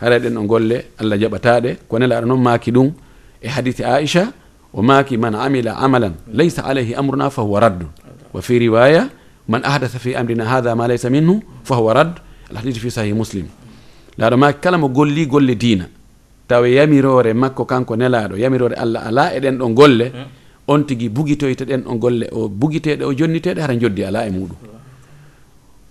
Haray 0.00 0.18
ɗen 0.18 0.34
ɗo 0.34 0.42
golle 0.46 0.76
allah 0.98 1.16
jaɓataɗe 1.18 1.70
ko 1.88 1.98
nelaɗo 1.98 2.26
noon 2.26 2.42
maaki 2.42 2.70
ɗum 2.72 2.90
e 3.42 3.48
hadise 3.48 3.80
aicha 3.84 4.32
o 4.74 4.82
maaki 4.82 5.16
man 5.16 5.34
amila 5.34 5.72
amalan 5.78 6.14
laysa 6.32 6.62
alayhi 6.66 6.94
amruna 6.94 7.30
fa 7.30 7.42
huwa 7.42 7.60
raddun. 7.60 7.88
Wa 8.34 8.42
fi 8.42 8.58
riwaya 8.58 9.08
man 9.48 9.62
ahdatha 9.64 9.98
fi 9.98 10.14
amrina 10.14 10.44
hada 10.44 10.74
ma 10.74 10.86
laysa 10.88 11.08
minhu 11.10 11.40
fa 11.64 11.74
huwa 11.76 11.94
radd. 11.94 12.14
Alhadise 12.50 12.78
fi 12.80 12.90
sahih 12.90 13.14
muslim. 13.14 13.46
Laaɗo 14.18 14.36
maaki 14.36 14.60
kala 14.60 14.78
mo 14.78 14.88
golli 14.88 15.26
golle 15.26 15.54
diina. 15.54 15.86
Tawa 16.48 16.68
yamirore 16.68 17.32
makko 17.34 17.64
kanko 17.64 17.96
nelaɗo 17.96 18.36
yamirore 18.38 18.74
allah 18.74 19.06
ala 19.06 19.34
e 19.34 19.38
ɗen 19.40 19.56
ɗon 19.58 19.74
golle. 19.74 20.06
on 20.68 20.84
tigui 20.84 21.08
buguitoyteɗen 21.08 21.82
on 21.86 21.96
golle 21.98 22.26
o 22.32 22.48
bugiteɗe 22.48 23.04
o 23.04 23.12
jonniteɗe 23.12 23.60
hara 23.60 23.74
joddi 23.78 24.04
ala 24.04 24.26
e 24.26 24.30
muɗum. 24.30 24.56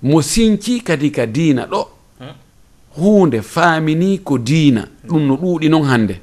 Mo 0.03 0.21
sinci 0.21 0.81
kadi 0.81 1.11
ka 1.11 1.25
diina 1.25 1.65
ɗo. 1.65 1.87
Hunde 2.97 3.41
faamini 3.41 4.19
ko 4.19 4.37
diina. 4.37 4.87
Ɗum 5.07 5.27
no 5.27 5.35
ɗuuɗi 5.35 5.69
noon 5.69 5.83
hannde. 5.85 6.15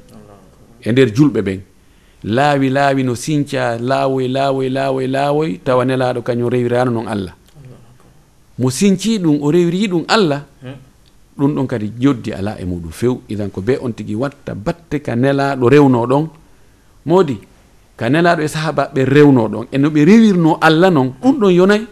E 0.85 0.93
nder 0.93 1.09
julɓe 1.15 1.41
ɓen. 1.43 1.61
Laawi 2.25 2.71
laawi 2.71 3.03
no 3.05 3.15
sinca 3.15 3.79
laawoy 3.79 4.29
laawoy 4.29 4.69
laawoy 4.69 5.07
laawoy 5.07 5.59
tawa 5.65 5.85
nelaaɗo 5.85 6.23
kañum 6.23 6.49
rewirano 6.49 6.91
noon 6.91 7.09
allah. 7.09 7.35
Mo 8.59 8.71
sinci 8.71 9.19
ɗum 9.19 9.39
o 9.43 9.51
rewiri 9.51 9.89
ɗum 9.89 10.05
allah 10.09 10.45
ɗum 11.39 11.55
ɗon 11.55 11.67
kadi 11.67 11.93
joddi 11.99 12.33
ala 12.33 12.57
e 12.61 12.65
muɗum 12.65 12.93
few. 12.93 13.23
Idan 13.29 13.51
ko 13.51 13.61
be 13.63 13.79
on 13.81 13.93
tigi 13.93 14.15
watta 14.15 14.55
batte 14.55 15.01
ka 15.03 15.17
nelaɗo 15.17 15.69
rewno 15.69 16.07
ɗon 16.07 16.29
moodi 17.07 17.39
ka 18.03 18.11
nelaɗo 18.11 18.43
e 18.43 18.49
sahabaɓe 18.55 19.01
rewno 19.15 19.43
ɗon 19.53 19.67
e 19.71 19.77
no 19.79 19.89
ɓe 19.95 20.01
rewirno 20.11 20.51
allah 20.67 20.91
noon 20.91 21.09
ɗum 21.23 21.35
ɗon 21.41 21.53
yonayi 21.59 21.85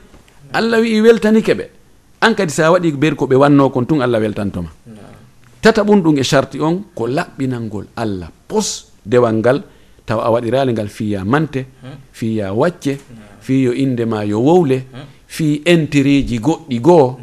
allah 0.58 0.78
wi 0.82 1.00
weltanike 1.06 1.52
ɓe 1.58 1.64
an 2.24 2.34
kadi 2.34 2.50
sa 2.50 2.72
waɗi 2.74 2.90
ber 3.02 3.14
ko 3.14 3.24
ɓe 3.30 3.36
wanno 3.42 3.70
kon 3.70 3.84
tun 3.86 4.02
allah 4.02 4.18
weltantoma. 4.18 4.70
Tata 5.62 5.84
ɓum 5.86 6.02
ɗum 6.02 6.18
e 6.18 6.24
charti 6.30 6.58
on 6.58 6.82
ko 6.96 7.06
laɓɓinalngol 7.06 7.86
allah 8.02 8.28
pos 8.48 8.90
dewal 9.06 9.34
ngal 9.38 9.58
tawa 10.06 10.22
a 10.26 10.30
waɗirali 10.34 10.72
ngal 10.74 10.88
fiya 10.96 11.22
mante 11.24 11.60
fiya 12.18 12.52
wacce 12.60 12.92
fi 13.40 13.54
yo 13.66 13.72
indema 13.72 14.24
yo 14.26 14.38
wowle 14.42 14.78
fi 15.34 15.62
intiriji 15.64 16.36
goɗɗi 16.46 16.76
goo. 16.86 17.20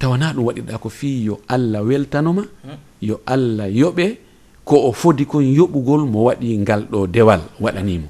Tawana 0.00 0.32
ɗum 0.34 0.44
waɗirɗa 0.48 0.76
ko 0.82 0.88
fi 0.88 1.22
yo 1.28 1.34
allah 1.46 1.80
weltanoma 1.86 2.42
yo 3.00 3.20
allah 3.26 3.70
yoɓe 3.70 4.06
ko 4.64 4.76
o 4.88 4.92
fodi 4.92 5.26
kon 5.26 5.42
yoɓugol 5.42 6.02
mo 6.06 6.24
waɗi 6.28 6.58
ngal 6.58 6.86
ɗo 6.90 7.06
dewal 7.06 7.40
waɗanimo. 7.60 8.08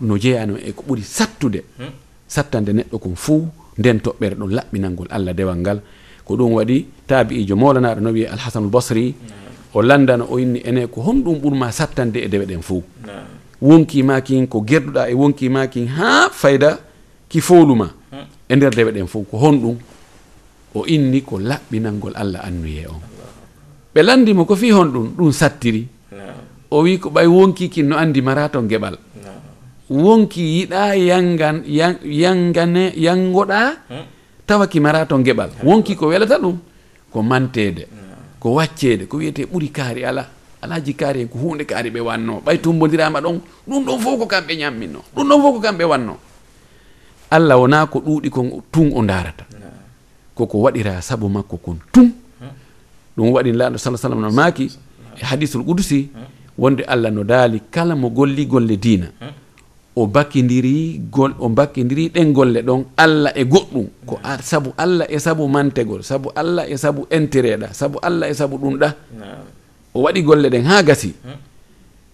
No 0.00 0.16
jeyano 0.18 0.56
e 0.58 0.72
ko 0.72 0.82
ɓuri 0.88 1.02
sattude. 1.02 1.60
Hmm? 1.78 1.92
Sattande 2.28 2.72
neɗɗo 2.72 2.98
kon 2.98 3.14
fuu 3.16 3.46
nden 3.78 3.98
toɓɓere 4.00 4.34
ɗon 4.34 4.50
laɓɓinalngol 4.56 5.08
allah 5.10 5.32
dewal 5.34 5.56
ngal. 5.58 5.80
Ko 6.24 6.36
ɗum 6.36 6.52
waɗi 6.58 6.86
taabi'ijo 7.06 7.56
molanaɗo 7.56 8.00
no 8.00 8.10
wiye 8.10 8.26
alhasanul 8.28 8.70
basri 8.70 9.14
o 9.74 9.82
landana 9.82 10.24
o 10.24 10.38
inni 10.38 10.60
ene 10.64 10.86
ko 10.88 11.00
honɗum 11.02 11.36
ɓurma 11.42 11.72
sattande 11.72 12.16
e 12.24 12.28
dewe 12.28 12.46
ɗen 12.46 12.62
fuu 12.62 12.82
wonki 13.60 14.02
makin 14.02 14.46
ko 14.46 14.60
gerduɗa 14.66 15.08
e 15.10 15.14
wonki 15.14 15.48
makin 15.48 15.86
ha 15.88 16.28
fayda 16.32 16.78
ki 17.28 17.40
fowluma 17.40 17.86
hmm? 18.12 18.24
e 18.48 18.56
nder 18.56 18.70
dewe 18.74 18.90
ɗen 18.92 19.06
fof 19.06 19.24
ko 19.30 19.36
honɗum 19.38 19.76
o 20.74 20.84
inni 20.86 21.20
ko 21.22 21.38
laɓɓinalngol 21.38 22.12
allah 22.14 22.40
annuye 22.44 22.86
on. 22.88 23.00
ɓe 23.96 24.02
landimo 24.02 24.44
ko 24.44 24.54
fi 24.56 24.70
hon 24.76 24.88
ɗum 24.92 25.06
ɗum 25.16 25.32
sattiri. 25.32 25.88
O 26.70 26.82
wi 26.84 26.98
ko 26.98 27.08
ɓay 27.10 27.26
wonki 27.26 27.68
kin 27.70 27.84
no 27.88 27.96
andi 27.96 28.20
mara 28.20 28.48
ton 28.48 28.68
geɓal 28.68 28.96
wonki 29.88 30.42
yiɗa 30.56 30.96
yangan 30.96 31.62
yangane 32.04 32.92
yangoɗa 32.96 33.58
tawa 34.46 34.66
ki 34.66 34.80
mara 34.80 35.06
ton 35.06 35.22
geɓal 35.24 35.50
wonki 35.64 35.96
ko. 35.96 36.08
welata 36.08 36.36
ɗum 36.38 36.56
ko 37.12 37.22
mantede 37.22 37.86
ko 38.38 38.52
waccede 38.58 39.06
ko 39.08 39.16
wiyete 39.16 39.46
ɓuuri 39.48 39.68
kaari 39.72 40.04
ala. 40.04 40.24
Alaji 40.62 40.92
kaari 40.94 41.20
en 41.22 41.28
ko 41.28 41.38
hunde 41.38 41.64
kaari 41.64 41.90
ɓe 41.90 42.00
wanno. 42.00 42.42
Ɓay 42.44 42.58
tumbodirama 42.60 43.20
ɗon 43.20 43.40
ɗum 43.68 43.84
ɗon 43.86 43.98
fof 44.00 44.18
ko 44.20 44.26
kamɓe 44.26 44.56
ñamminno. 44.60 45.00
Ɗum 45.14 45.24
ɗon 45.28 45.40
fof 45.42 45.54
ko 45.56 45.60
kamɓe 45.60 45.84
wanno. 45.84 46.16
Allah 47.30 47.56
wona 47.60 47.86
ko 47.86 47.98
ɗuuɗi 48.00 48.28
ko 48.30 48.40
tun 48.72 48.92
o 48.94 49.00
darata 49.02 49.44
koko 50.34 50.58
waɗira 50.68 51.00
saabu 51.00 51.28
makko 51.28 51.56
kon 51.56 51.78
tun 51.92 52.12
ɗum 53.16 53.32
waɗi 53.32 53.52
laaɗo 53.52 53.78
sa 53.78 53.96
sallam 53.96 54.20
no 54.20 54.30
maaki. 54.30 54.66
E 55.20 55.24
hadisul 55.24 55.64
qudusi 55.64 56.08
wonde 56.58 56.82
allah 56.84 57.10
no 57.10 57.24
daali 57.24 57.60
kala 57.70 57.96
mo 57.96 58.10
golli 58.10 58.44
golle 58.46 58.76
diina. 58.76 59.06
O 59.96 60.06
bakkidiri 60.06 61.00
gol 61.10 61.32
o 61.40 61.48
bakkidiri 61.48 62.08
ɗen 62.14 62.32
golle 62.32 62.60
ɗon 62.62 62.84
allah 62.96 63.32
e 63.34 63.44
goɗɗum. 63.44 63.86
Ko 64.06 64.18
sabu 64.42 64.70
allah 64.76 65.06
e 65.08 65.18
sabu 65.18 65.48
mantegol 65.48 66.02
sabu 66.02 66.28
allah 66.36 66.64
e 66.68 66.76
sabu 66.76 67.06
intéret 67.10 67.56
ɗa 67.60 67.68
sabu 67.72 67.98
allah 68.02 68.28
e 68.28 68.34
sabu 68.34 68.58
ɗum 68.58 68.76
ɗa 68.78 68.88
o 69.94 70.02
waɗi 70.04 70.22
golle 70.22 70.48
ɗen 70.52 70.64
ha 70.68 70.82
gasi. 70.82 71.14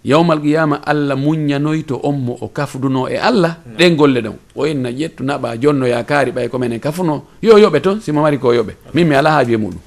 Yawmal 0.04 0.40
qiyama 0.42 0.76
allah 0.86 1.14
muññanoy 1.16 1.82
to 1.86 1.94
on 2.02 2.12
mo 2.26 2.34
o 2.40 2.48
kafduno 2.48 3.08
e 3.08 3.16
allah. 3.18 3.58
Ɗen 3.78 3.96
golle 3.96 4.20
ɗon. 4.22 4.36
O 4.54 4.66
enna 4.66 4.90
ƴettu 4.90 5.22
naɓa 5.26 5.56
jonnoya 5.60 6.04
kaari 6.04 6.30
ɓay 6.30 6.48
komenen 6.48 6.78
kafuno 6.80 7.22
yo 7.42 7.58
yoɓe 7.58 7.80
toon 7.82 7.98
simo 8.00 8.22
mari 8.22 8.38
ko 8.38 8.52
yoɓe. 8.54 8.74
Min 8.94 9.06
mi 9.08 9.14
ala 9.14 9.30
haaji 9.30 9.54
e 9.54 9.56
muɗum. 9.56 9.80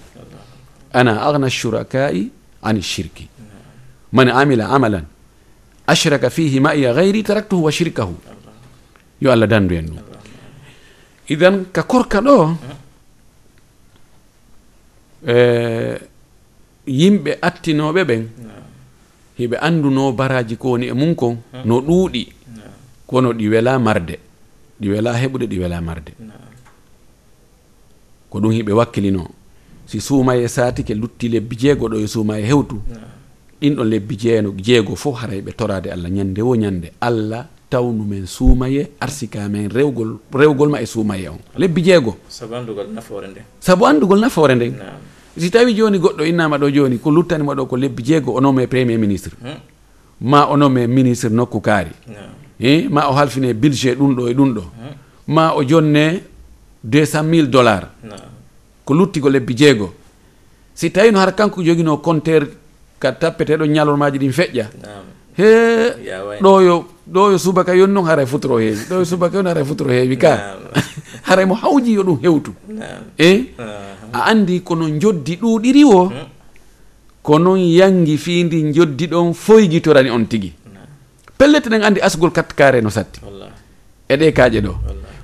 ana 0.95 1.11
أنا 1.11 1.29
أغنى 1.29 1.45
الشركاء 1.51 2.15
عن 2.63 2.75
الشرك. 2.77 3.17
من 4.15 4.29
عمل 4.29 4.61
عملا 4.61 5.01
أشرك 5.89 6.27
فيه 6.27 6.59
gayri 6.63 7.23
taraktuhu 7.23 7.63
wa 7.67 7.71
shirkahu 7.71 8.15
yo 9.21 9.31
allah 9.31 9.47
dandu 9.47 9.75
en 9.75 9.85
ɗum 9.91 9.99
idan 11.29 11.65
ka 11.75 11.83
korka 11.83 12.19
ɗo 12.21 12.35
yimɓe 16.87 17.31
attinoɓe 17.47 18.01
ɓen 18.09 18.23
hiɓe 19.39 19.55
anduno 19.67 20.11
baraji 20.11 20.55
ko 20.57 20.69
woni 20.71 20.85
e 20.87 20.93
mum 20.93 21.11
kon 21.15 21.37
no 21.65 21.81
ɗuuɗi 21.87 22.23
kono 23.07 23.29
ɗi 23.33 23.45
wela 23.51 23.79
marde 23.79 24.15
ɗi 24.81 24.87
wela 24.93 25.11
heɓude 25.21 25.45
ɗi 25.51 25.57
wela 25.61 25.81
marde 25.81 26.11
ko 28.29 28.35
ɗum 28.39 28.51
hiɓe 28.57 28.71
wakkilino 28.79 29.23
si 29.85 29.99
suuma 30.01 30.35
e 30.37 30.47
saati 30.47 30.83
ke 30.83 30.93
lutti 30.93 31.29
lebbi 31.29 31.55
jeego 31.57 31.87
ɗo 31.89 31.97
e 32.03 32.07
suuma 32.07 32.39
e 32.39 32.43
hewtu 32.45 32.75
hmm. 32.75 33.03
ɗin 33.61 33.73
ɗon 33.75 33.87
lebbi 33.89 34.15
jeeno 34.17 34.53
jeego 34.57 34.95
fof 34.95 35.15
haray 35.21 35.41
ɓe 35.41 35.51
torade 35.55 35.87
allah 35.91 36.09
ñande 36.09 36.41
wo 36.41 36.55
ñande 36.55 36.91
allah 37.01 37.45
tawnu 37.69 38.03
men 38.05 38.25
suumaye 38.25 38.87
arsika 38.99 39.49
men 39.49 39.69
rewgol 39.69 40.17
rewgol 40.33 40.69
ma 40.69 40.81
e 40.81 40.85
suumaye 40.85 41.27
on. 41.29 41.39
Lebbi 41.57 41.81
jeego. 41.83 42.15
Sabu 42.29 42.55
andugol 42.55 42.87
nafoore 42.93 43.27
nden 43.27 43.43
sabu 43.59 43.85
andugol 43.87 44.19
nafoore 44.19 44.55
nde. 44.55 44.71
Si 45.37 45.49
tawi 45.51 45.73
joni 45.75 45.97
goɗɗo 45.99 46.23
innama 46.25 46.57
ɗo 46.57 46.69
joni 46.75 46.97
ko 46.99 47.11
luttanima 47.11 47.53
ɗo 47.55 47.65
ko 47.67 47.75
lebbi 47.77 48.03
jeego 48.03 48.31
o 48.33 48.41
nomme 48.41 48.67
premier 48.67 48.97
ministre. 48.99 49.33
Hmm. 49.41 49.59
Ma 50.21 50.45
o 50.47 50.55
nomme 50.57 50.87
ministre 50.87 51.29
nokku 51.29 51.59
kaari. 51.61 51.91
E 52.59 52.87
ma 52.89 53.09
o 53.09 53.13
halfine 53.13 53.53
budget 53.53 53.97
ɗum 53.99 54.15
ɗo 54.15 54.29
e 54.29 54.33
ɗum 54.33 54.53
ɗo. 54.53 54.61
Hmm. 54.61 54.93
Ma 55.35 55.53
o 55.55 55.63
jonne 55.67 56.21
deux 56.83 57.05
cent 57.05 57.23
mille 57.23 57.47
dollars. 57.49 57.87
ko 58.85 58.93
luttigo 58.93 59.29
lebbi 59.29 59.53
jeego. 59.57 59.93
Si 60.73 60.91
tawi 60.91 61.11
no 61.11 61.19
har 61.19 61.33
kanko 61.35 61.63
joguino 61.63 61.97
compteur 61.97 62.47
ka 62.99 63.11
tappeteɗo 63.11 63.65
ñalormaji 63.65 64.19
ɗin 64.19 64.31
feƴƴa. 64.31 64.65
He 65.37 65.47
ɗo 66.41 66.61
yo 66.61 66.85
ɗo 67.07 67.31
yo 67.31 67.37
subaka 67.37 67.75
yon 67.75 67.91
noon 67.91 68.05
haray 68.07 68.23
e 68.25 68.27
futoro 68.27 68.57
heewi. 68.59 68.85
Ɗo 68.89 68.95
yo 68.99 69.05
subaka 69.05 69.37
yon 69.37 69.47
haray 69.47 69.63
e 69.63 69.65
futoro 69.65 69.89
heewi 69.91 70.17
ka. 70.17 70.57
Haray 71.27 71.43
e 71.43 71.47
mo 71.47 71.55
hawji 71.55 71.93
yo 71.93 72.03
ɗum 72.03 72.19
hewtu. 72.21 72.53
E? 73.17 73.53
A 74.13 74.31
andi 74.31 74.61
kono 74.61 74.87
joddi 74.99 75.37
ɗuɗiri 75.41 75.83
o 75.85 76.11
ko 77.23 77.39
noon 77.39 77.59
yangi 77.59 78.17
fiindi 78.17 78.71
joddi 78.73 79.07
ɗon 79.07 79.33
foygitorani 79.33 80.09
on 80.09 80.25
tigi. 80.25 80.53
Pellete 81.37 81.67
ɗen 81.69 81.83
andi 81.83 81.99
asgol 82.01 82.31
katkare 82.31 82.81
no 82.81 82.89
satti. 82.89 83.19
E 84.07 84.15
ɗe 84.15 84.31
kaaƴe 84.31 84.61
ɗo. 84.61 84.73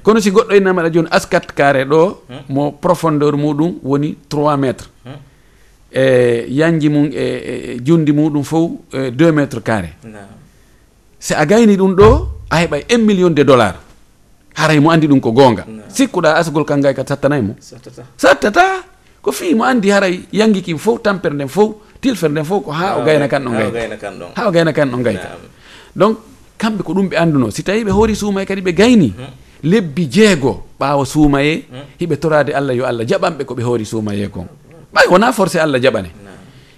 kono 0.03 0.19
si 0.19 0.31
goɗɗo 0.31 0.55
innamaɗa 0.57 0.89
joni 0.91 1.07
askat 1.11 1.53
kare 1.53 1.85
ɗo 1.85 2.21
mo 2.49 2.71
profondeur 2.71 3.35
muɗum 3.37 3.79
woni 3.83 4.17
3 4.29 4.57
métre 4.57 4.87
e 5.91 6.45
yanji 6.49 6.89
mum 6.89 7.05
e, 7.11 7.23
e, 7.23 7.53
e 7.75 7.79
jundi 7.83 8.11
muɗum 8.11 8.43
fof 8.43 8.71
2 8.91 9.27
e, 9.27 9.31
métre 9.31 9.61
carré. 9.61 9.93
Si 11.19 11.33
a 11.33 11.45
gayni 11.45 11.75
ɗum 11.77 11.93
ɗo 11.95 12.27
a 12.49 12.55
heɓay 12.63 12.85
1 12.89 12.97
million 13.05 13.29
de 13.29 13.43
dollar 13.43 13.75
haray 14.55 14.79
mo 14.79 14.89
andi 14.89 15.07
ɗum 15.07 15.19
ko 15.19 15.31
gonga. 15.31 15.65
Sikkuɗa 15.89 16.35
asgol 16.35 16.65
kangay 16.65 16.93
ka 16.93 17.03
sattanay 17.05 17.41
mo. 17.41 17.55
Sattata. 18.17 18.83
Ko 19.21 19.31
fi 19.31 19.53
mo 19.53 19.63
andi 19.65 19.89
haray 19.91 20.21
yangiki 20.31 20.75
fof 20.77 21.01
tampere 21.03 21.33
nden 21.35 21.47
fof 21.47 21.75
tilfere 22.01 22.31
nden 22.31 22.45
fof 22.45 22.63
ko 22.65 22.71
ha 22.71 22.97
o 22.97 23.03
gayna 23.03 23.27
kan 23.27 23.43
ɗo 23.43 23.51
gayta. 23.51 24.31
ha 24.35 24.47
o 24.47 24.51
gayna 24.51 24.73
kan 24.73 24.89
ɗo 24.89 25.03
gayta 25.03 25.29
donc 25.95 26.17
kamɓe 26.57 26.83
ko 26.83 26.93
ɗum 26.93 27.07
ɓe 27.09 27.15
anduno. 27.17 27.49
Si 27.51 27.63
tawi 27.63 27.83
ɓe 27.83 27.91
hoori 27.91 28.15
suumay 28.15 28.45
kadi 28.45 28.61
ɓe 28.61 28.73
gayni. 28.73 29.13
lebbi 29.63 30.07
jeego 30.09 30.63
ɓaawa 30.79 31.05
suumaye 31.05 31.65
hiɓe 31.99 32.15
torade 32.17 32.51
allah 32.53 32.73
yo 32.75 32.85
allah 32.85 33.05
jaɓanɓe 33.05 33.43
ko 33.45 33.53
ɓe 33.55 33.63
hoori 33.63 33.85
suumaye 33.85 34.27
kon. 34.29 34.47
Ɓay 34.93 35.07
wona 35.11 35.31
forcé 35.31 35.59
allah 35.59 35.79
jaɓane. 35.79 36.09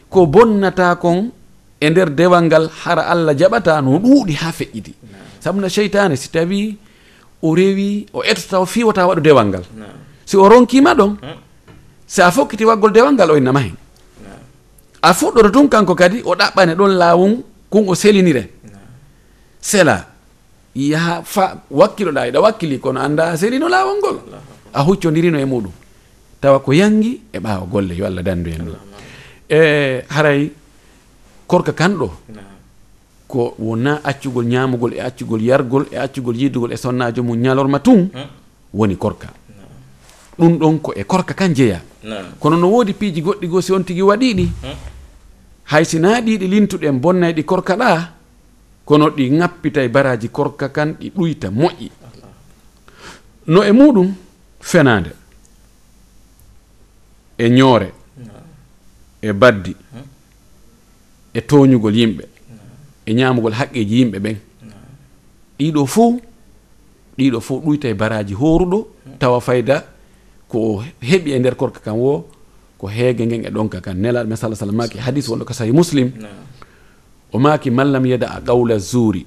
Ko 0.10 0.26
bonnata 0.26 0.96
kon 0.96 1.32
e 1.80 1.90
nder 1.90 2.10
dewal 2.10 2.44
ngal 2.46 2.70
hara 2.84 3.04
allah 3.14 3.34
jaɓata 3.36 3.82
no 3.82 4.00
ɗuuɗi 4.00 4.34
ha 4.36 4.52
feƴƴiti. 4.52 4.94
Sabu 5.40 5.60
no 5.60 5.68
cheytane 5.70 6.16
si 6.16 6.30
tawi 6.30 6.78
o 7.42 7.56
rewi 7.56 8.06
o 8.14 8.24
etota 8.24 8.60
o 8.60 8.66
fiwata 8.66 9.08
waɗu 9.08 9.22
dewal 9.22 9.48
ngal. 9.48 9.64
Si 10.26 10.36
o 10.38 10.48
ronkima 10.50 10.94
ɗon 10.94 11.16
si 12.08 12.22
a 12.22 12.32
fokkiti 12.32 12.66
waggol 12.66 12.92
dewal 12.92 13.14
ngal 13.14 13.32
o 13.32 13.38
innama 13.38 13.60
hen 13.60 13.76
a 15.02 15.14
fuɗɗoto 15.14 15.50
tun 15.52 15.68
kanko 15.70 15.96
kadi 15.96 16.22
o 16.26 16.36
ɗaɓɓane 16.36 16.76
ɗon 16.76 16.92
lawol 16.98 17.34
kun 17.70 17.84
o 17.88 17.96
selinire. 17.96 18.50
Sela. 19.62 20.13
yaha 20.76 21.22
fa 21.24 21.62
wakkiloɗa 21.72 22.28
eɗa 22.30 22.40
wakkili 22.42 22.80
kono 22.80 23.00
anda 23.00 23.32
a 23.32 23.38
selino 23.38 23.70
lawol 23.70 23.98
ngol. 23.98 24.18
A 24.74 24.82
huccodirino 24.82 25.40
e 25.40 25.46
muɗum. 25.46 25.72
Tawa 26.42 26.60
ko 26.60 26.72
yangi 26.74 27.22
e 27.34 27.40
ɓawa 27.40 27.66
golle 27.72 27.94
yo 27.96 28.06
allah 28.06 28.24
dandu 28.24 28.50
en 28.50 28.64
ɗum. 28.66 28.76
E 29.50 30.04
haray 30.10 30.52
korka 31.48 31.72
kanɗo 31.72 32.12
ko 33.28 33.56
wona 33.60 34.02
accugol 34.04 34.46
ñamugol 34.46 34.94
e 34.94 35.00
accugol 35.02 35.42
yargol 35.42 35.86
e 35.92 35.98
accugol 35.98 36.36
yiddugol 36.36 36.72
e 36.74 36.78
sonnajo 36.78 37.24
mum 37.24 37.38
ñalorma 37.38 37.80
tun 37.80 38.10
woni 38.74 38.96
korka. 38.98 39.28
Ɗum 40.40 40.58
ɗon 40.58 40.80
ko 40.82 40.94
e 40.96 41.04
korka 41.04 41.34
kan 41.34 41.54
jeeya. 41.54 41.82
Kono 42.40 42.58
no 42.58 42.68
woodi 42.70 42.94
piiji 42.94 43.22
goɗɗi 43.22 43.48
goo 43.48 43.62
si 43.62 43.72
on 43.72 43.84
tigi 43.84 44.02
waɗiɗi 44.02 44.50
hay 45.66 45.86
sina 45.86 46.20
ɗiɗi 46.22 46.48
lintuɗen 46.48 47.00
bonnayɗi 47.00 47.44
korka 47.46 47.76
ɗa 47.76 48.10
kono 48.86 49.10
ɗi 49.10 49.30
ŋappita 49.32 49.82
e 49.84 49.90
baraji 49.90 50.30
korka 50.30 50.70
kan 50.70 50.96
ɗi 51.00 51.12
ɗuyta 51.16 51.50
moƴƴi. 51.50 51.92
No 53.48 53.64
e 53.64 53.72
muɗum 53.72 54.14
fenade 54.60 55.12
e 57.38 57.50
ñoore. 57.50 57.92
E 59.22 59.32
baddi. 59.34 59.76
E 61.34 61.42
toñugol 61.42 61.96
yimɓe. 61.96 62.24
E 63.06 63.14
ñamugol 63.14 63.54
haqqeji 63.54 63.96
yimɓe 64.00 64.20
ɓen. 64.20 64.38
Ɗiɗo 65.60 65.86
fo 65.86 66.20
ɗiɗo 67.18 67.40
fo 67.40 67.60
ɗuyta 67.60 67.88
e 67.90 67.94
baraji 67.94 68.34
horuɗo 68.34 68.88
tawa 69.20 69.40
fayda 69.42 69.86
ko 70.48 70.84
heɓi 71.02 71.32
e 71.34 71.40
nder 71.40 71.56
korka 71.56 71.80
kan 71.80 71.96
wo 71.96 72.28
ko 72.78 72.88
heege 72.88 73.26
ngen 73.26 73.46
e 73.46 73.50
ɗonka 73.50 73.82
kan. 73.82 73.96
Nelaɗo 73.98 74.28
men 74.28 74.38
salah 74.38 74.56
sallam 74.58 74.76
maki 74.76 74.98
hadis 75.00 75.28
wonɗo 75.30 75.46
ka 75.46 75.54
sahi 75.54 75.72
muslim. 75.72 76.12
o 77.34 77.40
maki 77.40 77.72
man 77.72 77.92
lam 77.92 78.06
yada 78.06 78.42
qawla 78.46 78.78
zuri 78.78 79.26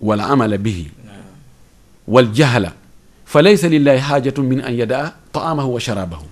wal 0.00 0.20
amala 0.20 0.58
bihi. 0.58 0.90
Wal 2.08 2.28
jahla 2.32 2.72
falaysa 3.24 3.68
lillahi 3.68 3.98
hajatun 3.98 4.42
min 4.44 4.60
an 4.60 4.72
yada'a 4.74 5.12
ta'amahu 5.32 5.72
wa 5.74 5.80
sharabahu. 5.80 6.24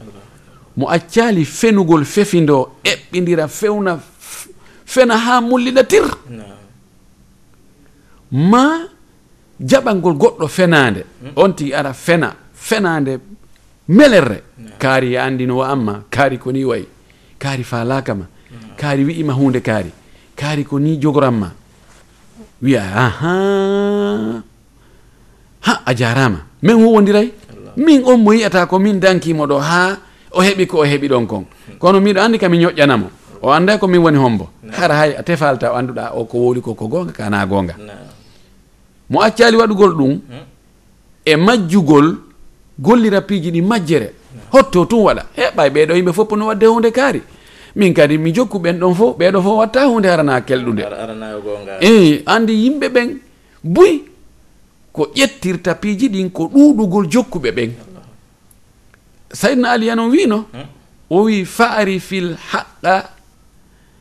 Mo 0.76 0.86
accali 0.90 1.44
fenugol 1.44 2.04
fefindo 2.04 2.72
eɓɓidira 2.84 3.48
fewna 3.48 3.98
fena 4.86 5.16
ha 5.16 5.40
mullida 5.40 5.84
tir 5.84 6.04
ma 8.30 8.64
jaɓalngol 9.60 10.14
goɗɗo 10.22 10.48
fenande 10.48 11.04
on 11.36 11.52
tigi 11.52 11.74
ara 11.74 11.92
fena 11.92 12.34
fenande 12.54 13.18
melerre. 13.88 14.42
Kaari 14.78 15.12
ya 15.12 15.24
andinowo 15.24 15.64
amma 15.64 16.04
kaari 16.10 16.38
koni 16.38 16.64
wayi 16.64 16.86
kaari 17.38 17.64
falakama 17.64 18.26
kaari 18.76 19.04
wi'ima 19.04 19.32
hunde 19.32 19.60
kaari. 19.60 19.90
kaari 20.38 20.62
ko 20.64 20.78
ni 20.78 20.96
jogoranma 21.02 21.50
wiya 22.62 22.82
aha. 23.04 23.34
Ha 25.66 25.74
a 25.86 25.92
jarama. 25.94 26.40
Min 26.62 26.76
huwodiray 26.82 27.28
min 27.76 28.02
on 28.06 28.18
mo 28.22 28.30
yiyata 28.34 28.66
ko 28.70 28.78
min 28.78 29.00
dankimo 29.00 29.46
ɗo 29.46 29.58
ha 29.58 29.96
o 30.32 30.40
heɓi 30.42 30.66
ko 30.66 30.78
o 30.82 30.84
heɓi 30.86 31.08
ɗon 31.08 31.26
kon. 31.26 31.44
Hmm. 31.44 31.78
Kono 31.78 32.00
miɗo 32.00 32.20
andi 32.22 32.38
kami 32.38 32.58
ñoƴƴanamo. 32.58 33.06
O 33.42 33.50
anda 33.52 33.78
ko 33.78 33.86
min 33.88 34.00
woni 34.02 34.18
hombo. 34.18 34.48
Hmm. 34.62 34.70
Hara 34.72 34.94
hay 35.00 35.12
a 35.18 35.22
tefalta 35.22 35.72
o 35.72 35.76
anduɗa 35.78 36.12
o 36.14 36.24
ko 36.24 36.38
woli 36.38 36.60
ko 36.60 36.74
ko 36.74 36.86
gonga 36.88 37.12
kana 37.12 37.46
gonga. 37.46 37.74
Hmm. 37.74 37.90
Mo 39.10 39.20
accali 39.22 39.56
waɗugol 39.56 39.92
ɗum 39.98 40.12
e 41.24 41.36
majjugol 41.36 42.06
gollira 42.78 43.20
piiji 43.20 43.50
ɗi 43.50 43.62
majjere. 43.62 44.08
Hotto 44.52 44.84
tun 44.86 45.02
waɗa. 45.06 45.22
Heɓa 45.36 45.62
ɓeɗo 45.74 45.92
yimɓe 45.98 46.12
fof 46.12 46.28
pono 46.28 46.46
wadde 46.46 46.66
hunde 46.66 46.90
kaari 46.90 47.22
min 47.76 47.92
kadi 47.94 48.18
mi 48.18 48.32
jokku 48.34 48.58
ɓen 48.58 48.78
ɗon 48.78 48.94
fof 48.94 49.16
ɓeɗo 49.18 49.42
fof 49.42 49.56
watta 49.58 49.86
hunde 49.86 50.06
arana 50.08 50.40
kelɗude 50.40 50.82
eyi 51.80 52.22
andi 52.26 52.52
yimɓe 52.64 52.88
ɓen 52.88 53.08
buy 53.64 54.02
ko 54.92 55.06
ƴettirta 55.14 55.74
piiji 55.74 56.08
ɗin 56.08 56.30
ko 56.30 56.50
ɗuɗugol 56.52 57.06
jokkuɓe 57.10 57.50
ɓen. 57.52 57.70
Saydna 59.32 59.70
ali 59.70 59.86
yan 59.86 60.00
wino 60.10 60.46
o 61.10 61.22
wi 61.24 61.44
faari 61.44 62.00
fil 62.00 62.34
haqqa 62.52 63.10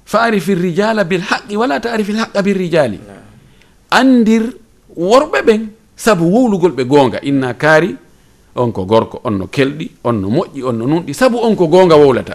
faari 0.06 0.39
fil 0.39 0.60
rijala 0.60 1.03
bil 1.03 1.21
haqqi 1.21 1.56
wala 1.58 1.80
taari 1.80 2.03
fil 2.03 2.17
haqqa 2.17 2.41
bil 2.41 2.58
rijali 2.58 2.99
andir 3.91 4.43
worɓe 4.95 5.41
ɓen 5.45 5.62
sabu 5.95 6.25
wowlugol 6.25 6.71
ɓe 6.71 6.84
goonga. 6.86 7.19
Inna 7.23 7.53
kaari 7.53 7.95
on 8.56 8.71
ko 8.71 8.86
gorko 8.86 9.21
on 9.23 9.32
no 9.38 9.45
kelɗi 9.47 9.91
on 10.03 10.13
no 10.21 10.30
moƴƴi 10.30 10.63
on 10.63 10.73
no 10.77 10.86
nunɗi 10.88 11.13
sabu 11.13 11.38
on 11.38 11.56
ko 11.56 11.67
goonga 11.67 11.95
wowlata. 11.95 12.34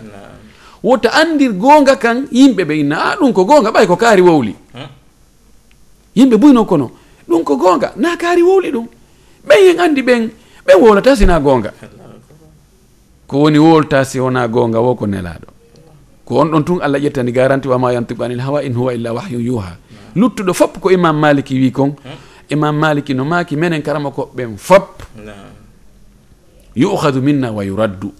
wotta 0.83 1.09
andir 1.21 1.53
goonga 1.53 1.97
kan 1.97 2.27
yimɓe 2.33 2.63
ɓe 2.65 2.75
inna 2.81 2.97
a 2.97 3.17
ɗum 3.19 3.33
ko 3.33 3.45
goonga 3.45 3.71
ɓay 3.71 3.87
ko 3.87 3.97
kaari 3.97 4.23
wowli. 4.23 4.55
Hmm? 4.75 4.89
Yimɓe 6.17 6.37
buyno 6.37 6.65
kono 6.65 6.91
ɗum 7.29 7.43
ko 7.45 7.57
goonga 7.57 7.93
na 7.97 8.17
kaari 8.17 8.43
wowli 8.43 8.71
ɗum. 8.73 8.87
Ɓen 9.49 9.61
hen 9.67 9.81
andi 9.81 10.03
ɓen 10.03 10.23
ɓen 10.67 10.77
wolata 10.83 11.17
sina 11.17 11.41
goonga 11.41 11.73
ko 13.27 13.39
woni 13.39 13.59
wolta 13.59 14.05
si 14.05 14.19
wona 14.21 14.49
goonga 14.49 14.79
wo 14.81 14.95
ko 14.95 15.07
nelaɗo 15.07 15.49
ko 16.25 16.39
on 16.41 16.49
ɗon 16.53 16.65
tun 16.65 16.79
allah 16.83 16.99
ƴettani 17.01 17.33
garanti 17.33 17.69
wama 17.69 17.93
yantiqu 17.93 18.23
anil 18.25 18.41
hawa 18.41 18.63
in 18.63 18.75
huwa 18.75 18.95
illa 18.95 19.13
wahyu 19.13 19.41
yuha. 19.41 19.77
Luttuɗo 20.17 20.53
fopp 20.55 20.79
ko 20.81 20.91
imam 20.91 21.17
maliki 21.19 21.55
wi 21.59 21.71
kon. 21.73 21.97
Hmm? 22.05 22.19
Imam 22.51 22.77
maliki 22.77 23.15
no 23.15 23.25
maki 23.25 23.57
menen 23.57 23.83
karama 23.83 24.11
koɓɓen 24.11 24.57
fop 24.59 25.03
yuhadu 26.77 27.21
minna 27.23 27.53
wa 27.53 27.65
yuraddu 27.65 28.13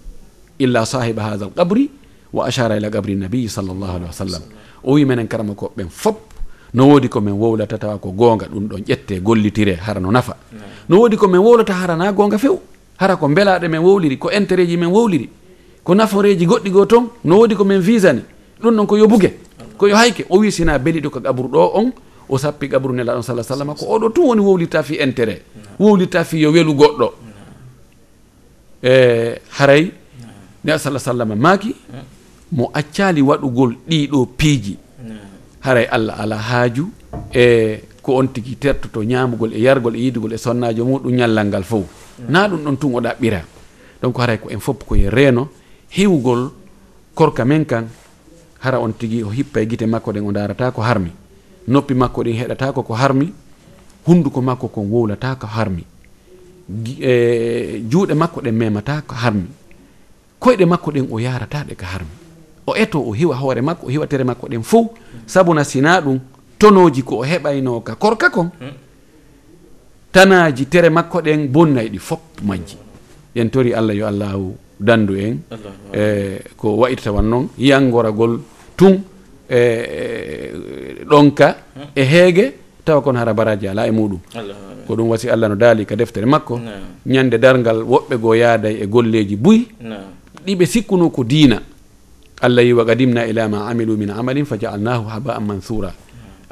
illa 0.59 0.85
sahiba 0.85 1.23
hatha 1.23 1.45
al 1.45 1.51
qabri 1.57 1.89
wa 2.33 2.45
achara 2.47 2.77
ila 2.77 2.89
gabri 2.89 3.15
nabiyi 3.15 3.49
sallllahu 3.49 3.95
alih 3.97 4.07
wa 4.07 4.13
sallam 4.13 4.41
o 4.83 4.93
wi 4.93 5.05
menen 5.05 5.27
karama 5.27 5.53
koɓeɓen 5.53 5.89
fop 5.89 6.17
no 6.73 6.87
woodi 6.89 7.07
komin 7.09 7.33
wowlata 7.33 7.77
tawa 7.77 7.97
ko 7.99 8.11
goonga 8.11 8.45
ɗum 8.47 8.67
ɗon 8.67 8.81
ƴette 8.87 9.21
gollitire 9.21 9.75
hara 9.75 9.99
no 9.99 10.11
nafa. 10.11 10.35
No 10.89 10.97
woodi 10.99 11.17
komin 11.17 11.39
wowlata 11.39 11.73
hara 11.73 11.95
na 11.95 12.11
goonga 12.11 12.37
few 12.39 12.59
hara 12.97 13.15
ko 13.15 13.27
belaɗe 13.27 13.67
men 13.69 13.81
wowliri 13.81 14.17
ko 14.17 14.29
intérêt 14.31 14.65
ji 14.67 14.77
men 14.77 14.89
wowliri 14.89 15.29
ko 15.83 15.93
naforeji 15.93 16.45
goɗɗi 16.47 16.69
goo 16.71 16.85
toon 16.85 17.09
no 17.23 17.37
woodi 17.37 17.55
komin 17.55 17.79
visani 17.79 18.21
ɗum 18.61 18.73
ɗon 18.75 18.85
ko 18.87 18.97
yo 18.97 19.07
buge 19.07 19.29
ko 19.77 19.87
yo 19.87 19.95
hayke. 19.95 20.25
O 20.29 20.39
wi 20.39 20.51
sina 20.51 20.79
beliɗo 20.79 21.09
ko 21.11 21.19
gabru 21.19 21.47
ɗo 21.47 21.71
on 21.75 21.91
o 22.27 22.37
sappi 22.37 22.67
gabru 22.67 22.93
nelaɗon 22.93 23.21
salah 23.21 23.43
sallam 23.43 23.75
ko 23.75 23.85
oɗo 23.85 24.09
tun 24.11 24.25
woni 24.25 24.41
wowlirta 24.41 24.81
fi 24.83 24.95
intérêt 24.97 25.41
wowlirta 25.79 26.23
fi 26.23 26.39
yo 26.41 26.51
welu 26.51 26.73
goɗɗo. 26.73 27.11
E 28.81 29.39
haray 29.59 29.91
nelaɗo 30.65 30.79
salah 30.81 30.99
sallam 30.99 31.35
maaki 31.37 31.75
mo 32.53 32.69
accali 32.73 33.21
waɗugol 33.21 33.75
ɗiɗo 33.89 34.25
piiji. 34.37 34.77
Haray 35.61 35.85
allah 35.85 36.19
ala 36.19 36.37
haaju 36.37 36.89
e 37.33 37.79
ko 38.01 38.15
on 38.17 38.27
tigi 38.27 38.55
tertoto 38.55 39.03
ñamugol 39.03 39.53
e 39.53 39.59
yargol 39.61 39.95
e 39.95 39.99
yidugol 39.99 40.33
e 40.33 40.37
sonnajo 40.37 40.85
muɗum 40.85 41.11
ñallal 41.15 41.47
ngal 41.47 41.63
fof 41.63 41.85
na 42.29 42.47
ɗum 42.47 42.61
ɗon 42.63 42.77
tun 42.77 42.93
oɗa 42.95 43.15
ɓira. 43.19 43.41
Donc 44.01 44.17
haray 44.19 44.37
ko 44.37 44.49
en 44.51 44.59
fopp 44.59 44.83
koye 44.85 45.09
reeno 45.09 45.47
hiwgol 45.89 46.51
korka 47.15 47.45
men 47.45 47.65
kan 47.65 47.85
hara 48.59 48.79
on 48.79 48.91
tigi 48.93 49.23
o 49.23 49.29
hippa 49.29 49.61
e 49.61 49.65
guite 49.65 49.85
makko 49.87 50.11
ɗen 50.11 50.27
o 50.27 50.31
darata 50.31 50.71
ko 50.71 50.81
harmi. 50.81 51.11
Noppi 51.67 51.93
makko 51.93 52.23
ɗin 52.23 52.35
heɗatako 52.37 52.83
ko 52.83 52.93
harmi 52.93 53.33
hunduko 54.05 54.41
makko 54.41 54.67
kon 54.67 54.89
wowlata 54.91 55.35
ko 55.39 55.47
harmi. 55.47 55.83
E 56.99 57.81
juuɗe 57.89 58.13
makko 58.13 58.41
ɗen 58.41 58.51
memata 58.55 59.01
ko 59.07 59.15
harmi. 59.15 59.47
Koyɗe 60.39 60.65
makko 60.65 60.91
ɗen 60.91 61.07
o 61.09 61.19
yarata 61.19 61.63
ɗe 61.63 61.75
ko 61.75 61.85
harmi. 61.85 62.22
o 62.67 62.75
eto 62.75 62.99
o 63.01 63.11
hiwa 63.13 63.35
hoore 63.35 63.61
makko 63.61 63.87
o 63.87 63.89
hiwa 63.89 64.07
tere 64.07 64.23
makko 64.23 64.47
ɗen 64.47 64.63
fof 64.63 64.87
sabuna 65.25 65.63
sina 65.63 65.99
ɗum 66.01 66.19
tonoji 66.59 67.03
ko 67.03 67.17
o 67.19 67.23
heɓayno 67.25 67.81
ka 67.83 67.95
korka 67.95 68.29
kon. 68.29 68.49
Tanaji 70.11 70.65
tere 70.65 70.89
makko 70.89 71.21
ɗen 71.21 71.47
bonnay 71.47 71.89
ɗi 71.89 71.99
fop 71.99 72.21
majji. 72.43 72.77
Yen 73.35 73.49
tori 73.49 73.73
allah 73.73 73.95
yo 73.95 74.07
allahu 74.07 74.55
dandu 74.79 75.15
en. 75.17 75.39
E 75.93 76.39
ko 76.55 76.77
wayitata 76.77 77.11
wan 77.11 77.23
noon 77.29 77.47
yangoragol 77.57 78.39
tun 78.77 79.01
e, 79.49 79.57
e 79.57 81.03
ɗonka 81.05 81.55
e 81.95 82.01
heege 82.03 82.53
tawa 82.85 83.01
kon 83.01 83.15
hara 83.17 83.33
baraji 83.33 83.67
ala 83.67 83.87
e 83.87 83.91
muɗum. 83.91 84.19
Ko 84.87 84.95
ɗum 84.95 85.09
wasi 85.09 85.29
allah 85.29 85.49
no 85.49 85.55
daali 85.55 85.85
ka 85.85 85.95
deftere 85.95 86.25
makko. 86.25 86.59
Ñande 87.07 87.37
dargal 87.39 87.81
woɓɓe 87.81 88.15
goo 88.17 88.33
yaaday 88.35 88.81
e 88.83 88.87
golleji 88.87 89.35
buy. 89.35 89.67
Ɗiɓe 90.45 90.65
sikkuno 90.65 91.09
ko 91.09 91.23
diina. 91.23 91.59
allah 92.45 92.63
wi 92.67 92.73
wa 92.75 92.83
qadimna 92.85 93.21
ila 93.31 93.47
ma 93.53 93.59
amilu 93.71 93.95
min 94.01 94.09
amalin 94.11 94.43
fa 94.45 94.57
jaalnahu 94.59 95.07
haba'an 95.07 95.43
mansura. 95.47 95.91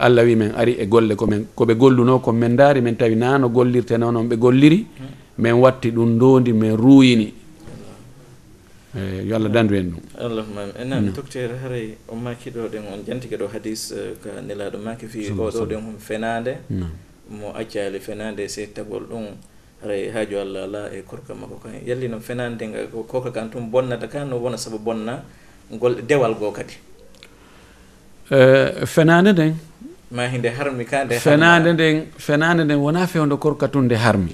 Allah 0.01 0.23
wi 0.25 0.35
min 0.41 0.49
ari 0.55 0.73
e 0.79 0.85
golle 0.87 1.13
komin 1.19 1.45
koɓe 1.57 1.73
golluno 1.75 2.19
ko 2.23 2.31
min 2.31 2.55
daari 2.55 2.81
min 2.81 2.95
tawi 2.95 3.15
nano 3.15 3.49
gollirte 3.49 3.97
no 3.99 4.09
noon 4.11 4.27
ɓe 4.31 4.35
golliri 4.39 4.79
min 5.37 5.53
watti 5.63 5.91
ɗum 5.91 6.17
dondi 6.17 6.53
min 6.53 6.73
ruuyini. 6.83 7.27
Eyi 8.95 9.27
yo 9.29 9.35
allah 9.35 9.49
dandu 9.51 9.75
en 9.75 9.87
ɗum. 9.91 10.01
Allahuma 10.17 10.61
amin. 10.63 10.75
Enam 10.81 11.03
mm. 11.05 11.13
docteur 11.13 11.49
haray 11.63 11.95
o 12.07 12.15
maki 12.15 12.49
ɗo 12.51 12.67
ɗen 12.71 12.83
on 12.91 12.99
jantike 13.05 13.35
ɗo 13.37 13.47
hadis 13.53 13.91
e, 13.91 14.15
ka 14.23 14.29
nelaɗo 14.41 14.77
maki 14.83 15.05
fi 15.07 15.29
oɗo 15.31 15.65
ɗen 15.69 15.79
hon 15.85 15.97
fenade 15.99 16.53
mo 17.29 17.51
accali 17.55 17.99
fenade 17.99 18.47
se 18.49 18.67
tagol 18.73 19.03
ɗum 19.11 19.25
haray 19.83 20.09
haaju 20.11 20.35
allah 20.39 20.63
ala 20.63 20.81
e 20.95 21.03
korka 21.03 21.33
makko 21.35 21.59
kan. 21.63 21.71
Yalli 21.85 22.07
no 22.09 22.19
fenade 22.19 22.63
nga 22.67 22.79
koka 23.07 23.31
kan 23.31 23.49
tun 23.51 23.69
bonnata 23.71 24.07
kan 24.07 24.25
no 24.29 24.39
wona 24.39 24.57
saabu 24.57 24.79
bonna 24.79 25.23
ngol 25.71 26.01
dewal 26.07 26.33
goo 26.35 26.51
kadi? 26.51 26.73
Eh, 28.31 28.85
fenande 28.85 29.31
nden. 29.33 29.53
Ma 30.11 30.27
hinde 30.27 30.49
harmi 30.51 30.85
ka 30.85 31.03
nde 31.05 31.19
fenande 31.19 31.73
nden 31.73 31.95
fenande 32.17 32.63
nden 32.63 32.79
wona 32.79 33.07
fewde 33.07 33.35
korka 33.39 33.67
tun 33.67 33.85
nde 33.87 33.95
harmi. 33.95 34.31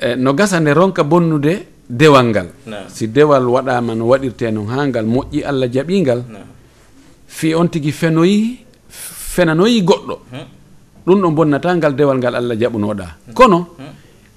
Eh, 0.00 0.16
no 0.16 0.32
gasa 0.34 0.60
nde 0.60 0.72
ronka 0.74 1.02
bonnude 1.04 1.54
dewal 1.88 2.26
ngal. 2.32 2.48
Si 2.88 3.06
dewal 3.08 3.44
waɗama 3.48 3.94
no 3.94 4.04
waɗirte 4.12 4.50
no 4.52 4.64
ha 4.66 4.86
ngal 4.86 5.06
moƴƴi 5.06 5.40
allah 5.44 5.68
jaɓingal 5.72 6.20
fi 7.26 7.54
on 7.54 7.68
tigi 7.68 7.92
fenoyi 7.92 8.58
fenanoyi 9.34 9.80
goɗɗo. 9.82 10.14
Hmm. 10.32 10.46
Ɗum 11.06 11.18
ɗo 11.22 11.28
bonnata 11.36 11.74
ngal 11.76 11.94
dewal 11.94 12.18
ngal 12.18 12.34
allah 12.34 12.56
jaɓunoɗa 12.56 13.06
hmm. 13.06 13.34
kono 13.34 13.58
hmm. 13.78 13.92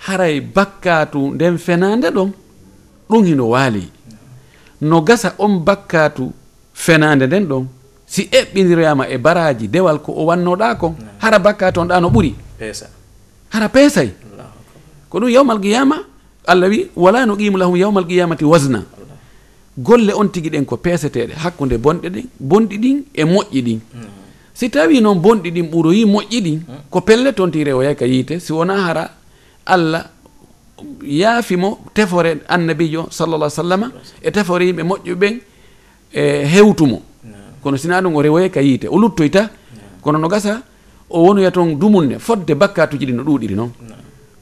haray 0.08 0.40
bakkatu 0.42 1.34
nden 1.36 1.58
fenande 1.58 2.08
ɗon 2.12 2.32
ɗum 3.10 3.24
hino 3.26 3.46
waali. 3.50 3.84
no 4.82 5.02
gasa 5.02 5.36
on 5.40 5.60
bakkatu 5.60 6.32
fenande 6.74 7.28
nden 7.28 7.46
ɗon 7.48 7.66
si 8.06 8.22
eɓɓidiroyama 8.32 9.08
e 9.10 9.18
baraji 9.18 9.68
dewal 9.68 10.00
ko 10.00 10.12
o 10.18 10.26
wannoɗa 10.26 10.76
kon 10.80 10.96
hara 11.20 11.40
bakkatu 11.40 11.80
on 11.82 11.88
ɗa 11.88 12.00
no 12.02 12.10
ɓuuri 12.10 12.34
hara 13.50 13.70
peesay. 13.70 14.10
Ko 15.10 15.20
ɗum 15.20 15.30
yawmal 15.30 15.60
qiyama 15.60 15.96
allah 16.46 16.70
wi 16.70 16.90
wala 16.96 17.26
no 17.26 17.36
qimu 17.36 17.58
lahum 17.58 17.76
yawmal 17.76 18.06
qiyamati 18.06 18.46
wasna 18.46 18.84
golle 19.78 20.12
on 20.14 20.28
tigi 20.30 20.50
ɗen 20.50 20.66
ko 20.66 20.78
peeseteɗe 20.78 21.34
hakkude 21.34 21.78
bonɗe 21.78 22.10
ɗen 22.10 22.26
bonɗi 22.40 22.78
ɗin 22.78 22.98
e 23.14 23.24
moƴƴi 23.24 23.62
ɗin. 23.62 23.80
Si 24.54 24.70
tawi 24.70 25.02
noon 25.02 25.20
bonɗi 25.20 25.52
ɗin 25.52 25.68
ɓuroyi 25.72 26.06
moƴƴi 26.06 26.40
ɗin 26.42 26.60
ko 26.90 27.02
pelle 27.02 27.34
toon 27.34 27.52
tigi 27.52 27.64
rewoyay 27.64 27.96
ka 27.96 28.06
yiite 28.06 28.40
si 28.40 28.54
wona 28.54 28.76
hara 28.86 29.10
allah 29.66 30.04
yaafimo 31.04 31.80
tefore 31.94 32.38
annabijo 32.48 33.08
sallallah 33.10 33.50
sallama 33.50 33.92
e 34.22 34.32
tefore 34.32 34.66
yimɓe 34.66 34.84
moƴƴuɓe 34.84 35.16
ɓen 35.16 35.40
e 36.14 36.46
hewtumo 36.46 37.02
kono 37.64 37.78
sina 37.78 38.02
ɗum 38.02 38.16
o 38.16 38.22
rewoye 38.22 38.50
ka 38.50 38.62
yiite 38.62 38.88
o 38.88 38.98
luttoyta 38.98 39.50
kono 40.02 40.18
no 40.18 40.28
gasa 40.28 40.62
o 41.10 41.24
wonoya 41.24 41.52
toon 41.52 41.76
dumunne 41.80 42.20
fodde 42.20 42.54
bakkatuji 42.56 43.06
ɗi 43.06 43.14
no 43.14 43.24
ɗuɗiri 43.24 43.56
noon. 43.56 43.72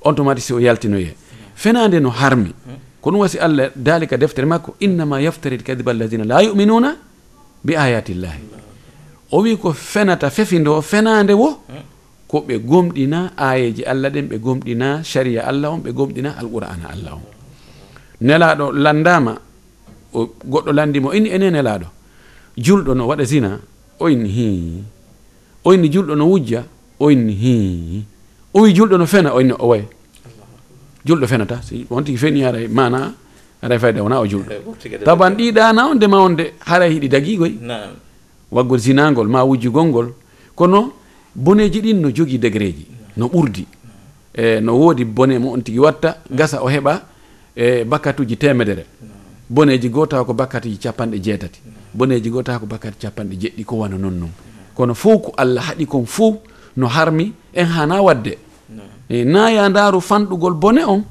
On 0.02 0.14
tomati 0.14 0.42
si 0.42 0.54
o 0.54 0.60
yaltinoye. 0.60 1.16
Fenade 1.56 2.00
no 2.00 2.10
harmi. 2.10 2.54
Ko 3.02 3.10
ɗum 3.12 3.20
wasi 3.20 3.40
allah 3.40 3.70
dalika 3.76 4.18
deftere 4.18 4.46
makko 4.46 4.76
innama 4.80 5.22
yaftari 5.22 5.58
kadiba 5.58 5.92
alladina 5.92 6.24
la 6.26 6.42
yuminuna 6.44 6.96
bi 7.64 7.76
ayatillahi 7.76 8.40
o 9.32 9.42
wi 9.42 9.58
ko 9.58 9.74
fenata 9.74 10.30
fefindo 10.30 10.82
fenade 10.82 11.34
wo 11.34 11.60
ko 12.28 12.42
ɓe 12.48 12.56
gomɗina 12.60 13.32
ayeji 13.38 13.84
allah 13.84 14.10
ɗen 14.12 14.28
ɓe 14.32 14.38
gomɗina 14.40 15.04
sharia 15.04 15.42
allah 15.48 15.72
on 15.74 15.80
ɓe 15.82 15.92
gomɗina 15.94 16.30
alqur'ana 16.40 16.86
allah 16.94 17.14
on. 17.16 17.24
Nelaɗo 18.22 18.72
landama 18.74 19.34
o 20.14 20.20
goɗɗo 20.52 20.72
landimo 20.74 21.14
inni 21.14 21.30
ene 21.30 21.48
nelaɗo 21.52 21.88
julɗo 22.58 22.94
no 22.96 23.08
waɗa 23.08 23.24
zina 23.24 23.60
o 24.00 24.10
inni 24.10 24.30
hi 24.30 24.48
o 25.64 25.74
inni 25.74 25.88
julɗo 25.90 26.16
no 26.16 26.26
wujja 26.28 26.64
o 27.00 27.10
inni 27.12 27.34
hi 27.34 28.04
o 28.54 28.62
wi 28.62 28.74
julɗo 28.74 28.98
no 28.98 29.06
fena 29.06 29.34
o 29.34 29.40
inni 29.42 29.54
o 29.60 29.68
way 29.68 29.84
julɗo 31.06 31.28
fenata 31.28 31.62
si 31.62 31.86
on 31.90 32.02
tigi 32.04 32.18
feni 32.18 32.42
haray 32.42 32.68
mana 32.68 33.14
haray 33.62 33.80
fayda 33.80 34.02
wona 34.04 34.20
o 34.20 34.26
julɗo. 34.26 34.52
Taban 35.06 35.36
ɗiɗana 35.38 35.82
on 35.92 35.96
ndema 35.96 36.18
on 36.20 36.36
de 36.36 36.54
haray 36.66 36.92
hiɗi 36.94 37.08
dagigoy 37.10 37.54
waggol 38.52 38.80
zinagol 38.80 39.28
ma 39.28 39.44
wujjugol 39.46 39.86
ngol. 39.86 40.08
Kono 40.56 40.94
boneji 41.38 41.82
ɗin 41.82 42.02
no 42.02 42.10
jogui 42.10 42.38
degré 42.40 42.72
ji 42.72 42.86
no 43.18 43.28
ɓurdi. 43.28 43.66
E 44.34 44.60
no 44.62 44.74
woodi 44.78 45.06
bone 45.06 45.40
mo 45.40 45.54
on 45.54 45.62
tigui 45.62 45.80
watta 45.80 46.18
gasa 46.30 46.62
o 46.64 46.68
heɓa 46.70 47.02
e 47.56 47.84
bakkatuji 47.86 48.38
temedere 48.38 48.86
boneji 49.50 49.90
goto 49.90 50.08
tawa 50.12 50.26
ko 50.26 50.34
bakkatuji 50.34 50.78
capanɗe 50.78 51.20
jeetati. 51.24 51.60
Boneji 51.94 52.30
goto 52.30 52.44
tawa 52.44 52.60
ko 52.60 52.66
bakkati 52.66 52.98
capanɗe 53.00 53.36
jeɗɗi 53.42 53.64
ko 53.66 53.78
wana 53.78 53.98
noon 53.98 54.20
noon 54.20 54.32
kono 54.76 54.94
fof 54.94 55.22
ko 55.22 55.34
allah 55.38 55.64
haɗi 55.70 55.86
kon 55.88 56.06
fof 56.06 56.36
no 56.76 56.88
harmi 56.88 57.34
en 57.54 57.66
hana 57.66 58.02
wadde. 58.02 58.38
E 59.10 59.24
naya 59.24 59.70
ndaaru 59.70 60.02
fanɗugol 60.02 60.54
bone 60.54 60.84
on 60.86 61.04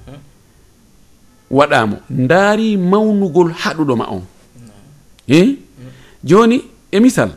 waɗamo 1.51 1.97
ndaari 2.11 2.77
mawnugol 2.77 3.51
haɗuɗo 3.53 3.97
ma 3.97 4.07
on. 4.11 4.23
E 5.29 5.59
joni 6.25 6.63
e 6.93 7.01
misal 7.01 7.31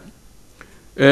e, 0.97 1.08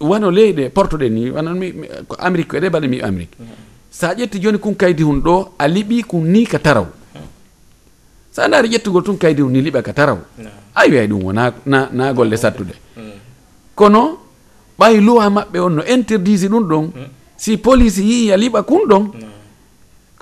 wano 0.00 0.30
leyɗe 0.30 0.68
portoɗen 0.70 1.12
ni 1.12 1.30
wanan 1.30 1.54
mi 1.58 1.72
ko 2.08 2.16
amérique 2.18 2.48
ko 2.50 2.56
eɗe 2.56 2.68
mbaɗa 2.68 2.88
mi 2.88 3.00
amérique. 3.00 3.36
Mm-hmm. 3.40 3.64
Sa 3.90 4.14
ƴetti 4.14 4.38
joni 4.42 4.58
kon 4.58 4.74
kaydi 4.74 5.02
hun 5.02 5.20
ɗo 5.22 5.48
a 5.58 5.66
liɓi 5.68 6.02
kon 6.04 6.20
ni 6.24 6.44
ka 6.46 6.58
taraw. 6.58 6.84
Mm-hmm. 6.84 7.26
Sa 8.32 8.48
ndaari 8.48 8.68
ƴettugol 8.68 9.02
tun 9.02 9.16
kaydi 9.18 9.42
hun 9.42 9.52
ni 9.52 9.60
liɓa 9.62 9.82
ka 9.82 9.92
taraw. 9.92 10.16
Mm-hmm. 10.16 10.50
Ayi 10.74 10.90
wiyay 10.90 11.06
ɗum 11.08 11.22
wona 11.24 11.52
na, 11.66 11.88
na 11.92 12.12
golle 12.12 12.36
sattude 12.36 12.74
kono 13.74 14.18
ɓay 14.78 15.00
loi 15.00 15.28
maɓɓe 15.30 15.58
on 15.60 15.70
no 15.76 15.82
interdisi 15.84 16.48
ɗum 16.48 16.64
ɗon 16.68 16.90
si 17.36 17.56
police 17.56 17.98
yii 17.98 18.32
a 18.32 18.36
liɓa 18.36 18.62
kun 18.62 18.82
ɗon 18.88 19.04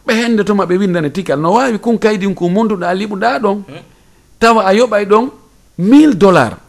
ɓe 0.06 0.12
hennde 0.14 0.44
toma 0.44 0.64
ɓe 0.66 0.76
windane 0.78 1.10
tikal. 1.10 1.40
No 1.40 1.52
wawi 1.54 1.78
kun 1.78 1.98
kaydi 1.98 2.32
ko 2.34 2.48
monduɗa 2.48 2.94
liɓuɗa 2.94 3.38
ɗon 3.42 3.62
tawa 4.38 4.62
a 4.66 4.72
yoɓay 4.74 5.04
ɗon 5.06 5.30
1000 5.78 6.14
dollars. 6.14 6.63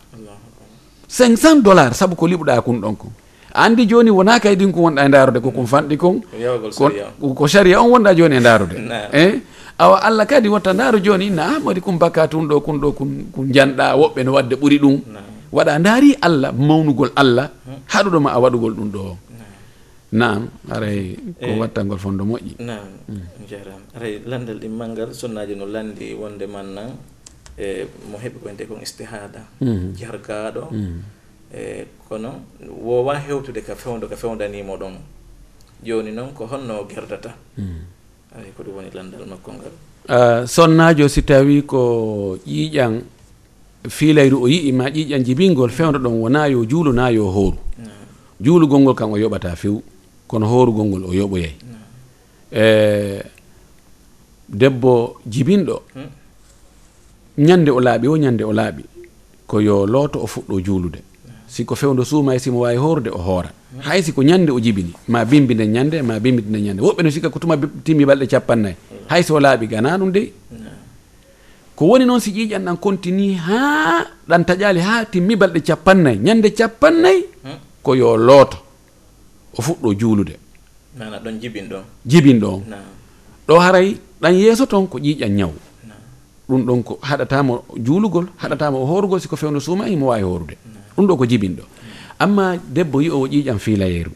500 1.15 1.63
dollar 1.63 1.89
saabu 1.95 2.15
ko 2.19 2.27
liɓuɗa 2.27 2.59
kun 2.65 2.79
ɗon 2.83 2.95
ko. 2.99 3.07
Andi 3.55 3.87
joni 3.87 4.11
wona 4.11 4.35
kaydin 4.43 4.71
ko 4.75 4.79
wonɗa 4.85 5.01
e 5.07 5.09
darude 5.15 5.39
ko 5.39 5.49
kon 5.55 5.67
fanɗi 5.73 5.95
kon. 5.97 6.19
Ko 7.37 7.47
saria 7.47 7.79
on 7.79 7.89
wonɗa 7.93 8.11
joni 8.19 8.35
e 8.35 8.41
darude 8.43 8.75
e? 9.15 9.25
Awa 9.79 9.97
allah 10.07 10.25
kadi 10.27 10.47
watta 10.51 10.71
daaro 10.73 10.99
joni 11.05 11.27
na 11.31 11.59
modi 11.59 11.79
kum 11.85 11.95
bakka 11.99 12.27
tun 12.31 12.47
ɗo 12.47 12.59
kun 12.65 12.77
ɗo 12.83 12.89
kun 12.95 13.45
janɗa 13.55 13.95
woɓɓe 13.99 14.19
no 14.23 14.31
wadde 14.35 14.55
ɓuuri 14.59 14.77
ɗum. 14.83 14.95
Waɗa 15.55 15.79
daari 15.79 16.09
allah 16.27 16.51
mawnugol 16.51 17.11
allah 17.15 17.47
hmm. 17.65 17.79
haɗuɗoma 17.91 18.29
a 18.35 18.37
waɗugol 18.43 18.73
ɗum 18.75 18.89
ɗo. 18.95 19.01
Nam 20.19 20.47
aray 20.71 21.15
ko 21.39 21.47
eh. 21.51 21.57
wattangol 21.59 21.99
fondo 21.99 22.23
moƴƴi. 22.23 22.55
Nam 22.59 22.87
hmm. 23.07 23.23
jaram 23.51 23.81
aray 23.95 24.19
landal 24.27 24.59
ɗimmal 24.63 24.89
ngal 24.95 25.11
sonnaji 25.15 25.55
no 25.59 25.65
landi 25.65 26.11
wonde 26.15 26.45
man 26.47 26.67
nan 26.75 26.89
e 27.57 27.87
mo 28.11 28.17
heɓi 28.17 28.37
ko 28.39 28.45
wiyete 28.45 28.65
kon 28.67 28.81
istihada 28.81 29.41
mhm. 29.61 29.93
jargaɗo 29.95 30.63
mhm. 30.71 30.99
e 31.53 31.85
kono 32.09 32.41
wowa 32.83 33.19
hewtude 33.19 33.61
ka 33.61 33.75
fewdo 33.75 34.07
ka 34.07 34.15
fewdanimo 34.15 34.75
ɗon. 34.77 34.95
Joni 35.83 36.11
noon 36.11 36.33
ko 36.33 36.45
honno 36.47 36.85
gerdata. 36.89 37.35
Mhm. 37.57 37.79
Ay 38.37 38.51
ko 38.57 38.63
ɗum 38.63 38.75
woni 38.75 38.89
landal 38.93 39.25
makko 39.27 39.51
ngal. 39.53 40.47
Sonnajo 40.47 41.07
si 41.07 41.21
tawi 41.23 41.61
ko 41.65 42.37
ƴiƴan 42.45 43.01
fiilayru 43.89 44.43
o 44.43 44.47
yii 44.47 44.71
ma 44.71 44.89
ƴiƴan 44.89 45.23
jibingol 45.23 45.69
fewdo 45.69 45.99
ɗon 45.99 46.19
wona 46.21 46.47
yo 46.47 46.65
juulo 46.65 46.91
na 46.93 47.09
yo 47.09 47.29
hooru 47.31 47.57
mm. 47.77 47.85
juulugol 48.41 48.79
ngol 48.81 48.95
kam 48.95 49.11
o 49.11 49.17
yoɓata 49.17 49.55
few 49.55 49.81
kono 50.27 50.47
hoorugol 50.47 50.85
ngol 50.85 51.03
o 51.05 51.13
yoɓoyay. 51.13 51.53
Mm. 51.63 51.75
E 52.51 53.23
debbo 54.49 55.17
jibinɗo 55.27 55.81
mm. 55.95 56.09
ñande 57.37 57.69
o 57.71 57.79
laaɓi 57.79 58.07
o 58.07 58.17
ñande 58.17 58.43
o 58.43 58.51
laaɓi. 58.53 58.83
Ko 59.47 59.59
yo 59.61 59.85
looto 59.85 60.19
o 60.23 60.27
fuɗɗo 60.27 60.59
juulude. 60.65 60.99
Siko 61.47 61.75
fewdo 61.75 62.03
suuma 62.03 62.35
e 62.35 62.39
simo 62.39 62.59
wawi 62.59 62.77
horde 62.77 63.09
o 63.09 63.17
hoora. 63.17 63.51
Hay 63.81 64.01
siko 64.03 64.23
ñande 64.23 64.51
o 64.51 64.59
jibini. 64.59 64.93
Ma 65.07 65.25
bimbinde 65.25 65.67
ñande 65.67 66.01
ma 66.01 66.19
bimbinde 66.19 66.59
ñande. 66.61 66.81
Woɓɓe 66.81 67.03
no 67.03 67.09
sikka 67.11 67.29
ko 67.29 67.39
tuma 67.39 67.55
timmi 67.83 68.05
balɗe 68.05 68.27
capannayyi 68.27 68.75
hay 69.09 69.23
so 69.23 69.39
laaɓi 69.39 69.67
gana 69.67 69.97
ɗum 69.97 70.11
dey. 70.11 70.31
Ko 71.75 71.85
woni 71.87 72.05
noon 72.05 72.19
si 72.19 72.31
ƴiiƴan 72.31 72.63
ɗan 72.65 72.77
continue 72.77 73.35
ha 73.35 74.05
ɗan 74.27 74.43
taƴali 74.45 74.79
ha 74.79 75.05
timmi 75.05 75.35
balɗe 75.35 75.59
capannayyi 75.61 76.19
ñande 76.19 76.49
capannayyi 76.55 77.25
ko 77.83 77.95
yo 77.95 78.17
looto 78.17 78.57
o 79.57 79.61
fuɗɗo 79.61 79.93
juulude. 79.99 80.35
Mana 80.97 81.19
ɗon 81.19 81.39
jibin 81.41 81.67
ɗon 81.69 81.83
jibin 82.05 82.39
ɗon 82.39 82.63
ɗo 83.47 83.59
haray 83.59 83.97
ɗan 84.21 84.33
yeeso 84.33 84.65
toon 84.65 84.87
ko 84.87 84.97
ƴiiƴan 84.99 85.29
ñawu. 85.35 85.53
ɗum 86.49 86.61
ɗon 86.65 86.83
ko 86.83 86.99
haɗatamo 87.01 87.63
juulugol 87.77 88.27
haɗatamo 88.37 88.77
o 88.81 88.85
horugol 88.85 89.19
siko 89.19 89.35
fewno 89.35 89.59
suumayi 89.59 89.95
mo 89.95 90.07
wawi 90.07 90.23
horude. 90.23 90.55
Ɗum 90.95 91.05
ɗo 91.07 91.17
ko 91.17 91.25
jibinɗo. 91.25 91.63
Amma 92.19 92.55
debbo 92.57 93.01
yi 93.01 93.09
o 93.09 93.27
ƴiƴam 93.27 93.59
fiilayeru 93.59 94.11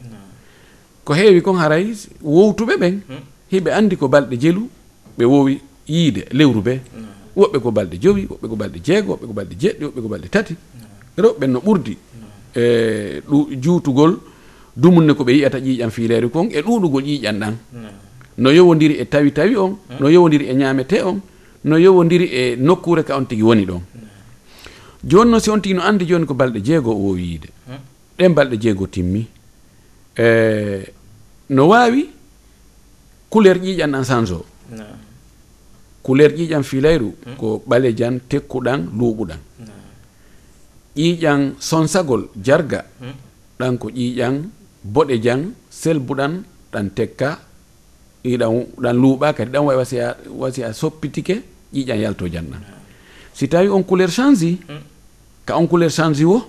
ko 1.04 1.14
heewi 1.14 1.42
kon 1.42 1.58
haray 1.58 1.94
wowtuɓe 2.24 2.76
ɓen 2.78 2.96
hiɓe 3.52 3.70
andi 3.74 3.96
ko 3.98 4.08
balɗe 4.08 4.38
jelu 4.40 4.70
ɓe 5.18 5.26
wowi 5.26 5.60
yiide 5.88 6.26
lewru 6.32 6.62
be. 6.62 6.80
Woɓɓe 7.36 7.60
ko 7.62 7.72
balɗe 7.72 7.98
jowi 8.02 8.28
woɓɓe 8.30 8.48
ko 8.50 8.56
balɗe 8.56 8.80
jeego 8.84 9.14
woɓɓe 9.14 9.26
ko 9.28 9.34
balɗe 9.34 9.56
jeɗɗi 9.60 9.84
woɓɓe 9.86 10.02
ko 10.02 10.08
balɗe 10.08 10.30
tati. 10.30 10.56
Rewɓe 11.18 11.48
no 11.48 11.60
ɓurdi 11.60 11.98
e 12.56 13.22
ɗu 13.28 13.48
juutugol 13.62 14.20
dumunne 14.76 15.14
ko 15.14 15.24
ɓe 15.24 15.32
yiyata 15.34 15.60
ƴiƴam 15.60 15.90
fiileru 15.90 16.30
kon 16.30 16.50
e 16.52 16.62
ɗuɗugol 16.62 17.04
ƴiƴan 17.04 17.38
ɗan. 17.40 17.56
No 18.38 18.50
yowodiri 18.52 18.96
e 19.02 19.06
tawi 19.06 19.32
tawi 19.32 19.56
on 19.56 19.78
no 20.00 20.08
yowodiri 20.10 20.46
e 20.48 20.54
ñaamete 20.54 21.02
on 21.04 21.20
no 21.64 21.78
yowodiri 21.78 22.26
e 22.26 22.56
nokkure 22.56 23.04
ka 23.04 23.16
on 23.18 23.26
tigi 23.26 23.44
woni 23.44 23.66
ɗon. 23.66 23.82
Joni 25.04 25.30
noon 25.32 25.40
si 25.40 25.50
on 25.50 25.60
tigi 25.62 25.76
no 25.76 25.82
andi 25.82 26.06
joni 26.06 26.26
ko 26.26 26.34
balɗe 26.34 26.62
jeego 26.64 26.92
o 26.92 27.12
wiide 27.14 27.50
ɗen 28.18 28.34
balɗe 28.34 28.58
jeego 28.60 28.88
timmi. 28.88 29.28
E 30.18 30.94
no 31.50 31.68
wawi 31.68 32.10
couleur 33.30 33.58
ƴiƴan 33.58 33.92
ɗan 33.92 34.04
change 34.06 34.32
o 34.32 34.46
couleur 36.04 36.32
ƴiƴan 36.32 36.64
filayru 36.64 37.14
ko 37.38 37.64
ɓalejan 37.68 38.20
tekkuɗan 38.30 38.90
luuɓuɗan. 38.98 39.40
Ƴiƴan 40.96 41.54
sonsagol 41.60 42.30
jarga 42.44 42.86
ɗan 43.60 43.78
ko 43.78 43.90
ƴiƴan 43.90 44.50
boɗe 44.84 45.22
jan 45.22 45.54
selbuɗan 45.70 46.44
ɗan 46.72 46.90
tekka 46.96 47.40
ɗan 48.24 48.66
ɗan 48.78 48.96
luuɓa 48.96 49.34
kadi 49.34 49.52
ɗan 49.52 49.64
wawi 49.66 49.78
wasi 49.78 50.00
a 50.00 50.16
wasi 50.30 50.64
a 50.64 50.74
soppitike 50.74 51.42
ƴiƴan 51.74 52.00
yalto 52.00 52.28
janna. 52.28 52.58
Si 53.34 53.48
tawi 53.48 53.70
on 53.70 53.84
couleur 53.84 54.10
change 54.10 54.58
ka 55.46 55.56
on 55.58 55.68
couleur 55.68 55.90
change 55.92 56.24
wo 56.24 56.42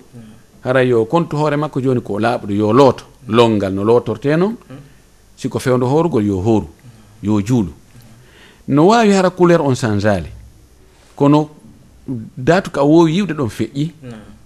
hara 0.63 0.83
yo 0.83 1.05
kontu 1.05 1.37
hoore 1.37 1.55
makko 1.57 1.79
joni 1.81 2.01
ko 2.01 2.19
laaɓɗo 2.19 2.51
yo 2.51 2.73
looto 2.73 3.05
longal 3.27 3.73
no 3.73 3.83
lootorte 3.83 4.35
noon 4.37 4.55
siko 5.37 5.59
fewdo 5.59 5.85
horugol 5.87 6.25
yo 6.25 6.41
hooru 6.41 6.67
yo 7.23 7.41
juulu. 7.41 7.71
No 8.67 8.87
wawi 8.87 9.11
hara 9.13 9.29
couleur 9.29 9.61
on 9.61 9.75
changeali 9.75 10.29
kono 11.15 11.49
datu 12.37 12.71
ka 12.71 12.83
wowi 12.83 13.15
yiwde 13.15 13.33
ɗon 13.33 13.49
feƴƴi 13.49 13.91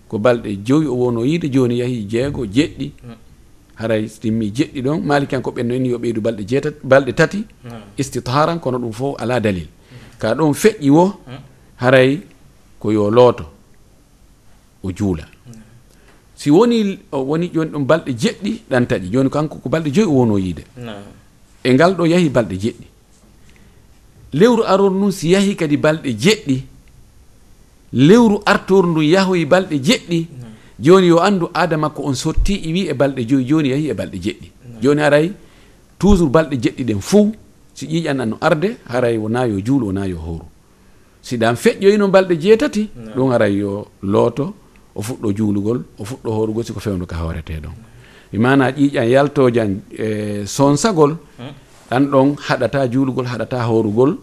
ko 0.07 0.17
balɗe 0.19 0.59
joyi 0.63 0.87
o 0.87 0.93
wono 0.95 1.25
yiide 1.25 1.49
joni 1.49 1.79
yaahi 1.79 2.05
jeego 2.07 2.45
jeɗɗi 2.45 2.91
haray 3.79 4.07
so 4.07 4.19
timmi 4.21 4.51
jeɗɗi 4.51 4.81
ɗon. 4.81 4.99
Malikan 5.03 5.41
ko 5.41 5.51
ɓenno 5.51 5.73
en 5.75 5.85
yo 5.85 5.97
ɓeydu 5.97 6.21
balɗe 6.21 6.43
jeetat 6.47 6.75
balɗe 6.83 7.13
tati. 7.13 7.43
Hmm. 7.63 7.81
Istitaran 7.97 8.59
kono 8.59 8.77
ɗum 8.79 8.91
fof 8.93 9.15
ala 9.21 9.39
dalil. 9.39 9.67
Ka 10.19 10.33
ɗon 10.35 10.53
feƴƴi 10.53 10.89
wo 10.89 11.05
hmm. 11.27 11.39
haray 11.81 12.19
ko 12.79 12.91
yo 12.91 13.09
looto 13.11 13.45
o 14.83 14.91
juula. 14.91 15.23
Hmm. 15.45 15.61
Si 16.35 16.49
woni 16.51 16.99
woni 17.11 17.49
joni 17.53 17.71
ɗon 17.71 17.85
balɗe 17.85 18.11
jeɗɗi 18.21 18.51
ɗan 18.69 18.85
taƴi. 18.87 19.09
Joni 19.11 19.29
kanko 19.29 19.57
ko 19.59 19.69
balɗe 19.69 19.91
joyi 19.91 20.07
o 20.07 20.11
wono 20.19 20.37
yiide. 20.37 20.63
E 21.63 21.73
ngal 21.73 21.93
ɗo 21.95 22.05
yahi 22.07 22.29
balɗe 22.29 22.55
jeɗɗi. 22.63 22.85
Lewru 24.33 24.63
aror 24.67 24.91
ndun 24.91 25.11
si 25.11 25.29
yahi 25.31 25.55
kadi 25.55 25.77
balɗe 25.77 26.09
jeɗɗi. 26.23 26.57
Lewru 27.93 28.41
artor 28.45 28.85
ndu 28.87 29.01
yahoyi 29.01 29.45
balɗe 29.45 29.77
jeɗɗi. 29.79 30.27
joni 30.79 31.07
yo 31.07 31.19
andu 31.23 31.49
aada 31.53 31.77
makko 31.77 32.03
on 32.03 32.15
sotti 32.15 32.55
iwi 32.55 32.81
e 32.91 32.93
balɗe 32.93 33.25
joyi 33.29 33.45
joni 33.45 33.69
yahi 33.69 33.89
e 33.89 33.93
balɗe 33.93 34.17
jeɗɗi. 34.25 34.47
Joni 34.81 35.01
haray 35.01 35.31
toujours 35.99 36.29
balɗe 36.29 36.55
jeɗɗi 36.63 36.83
ɗen 36.83 36.99
fou 37.01 37.31
si 37.73 37.85
ƴiƴan 37.87 38.25
no 38.29 38.37
arde 38.41 38.77
haray 38.91 39.17
wona 39.17 39.45
yo 39.47 39.59
juulo 39.65 39.87
wona 39.87 40.05
yo 40.07 40.17
howru 40.17 40.45
si 41.21 41.37
ɗan 41.37 41.55
feƴƴoyino 41.55 42.07
balɗe 42.07 42.35
jeetati 42.41 42.89
ɗum 43.15 43.31
haray 43.31 43.53
yo 43.57 43.87
looto 44.03 44.53
o 44.95 45.01
fuɗɗo 45.01 45.33
juulugol 45.37 45.79
o 45.99 46.03
fuɗɗo 46.05 46.29
hoorugol 46.31 46.63
siko 46.63 46.79
fewndu 46.79 47.05
ka 47.05 47.15
hawrete 47.15 47.59
ɗon. 47.63 47.73
Mi 48.33 48.39
mana 48.39 48.71
ƴiƴan 48.71 49.07
yaltojan 49.09 49.71
e 49.91 50.43
sonsagol 50.45 51.11
hmm? 51.39 51.53
ɗan 51.89 52.03
ɗon 52.11 52.35
haɗata 52.47 52.87
juulugol 52.91 53.25
haɗata 53.25 53.63
hoorugol 53.67 54.17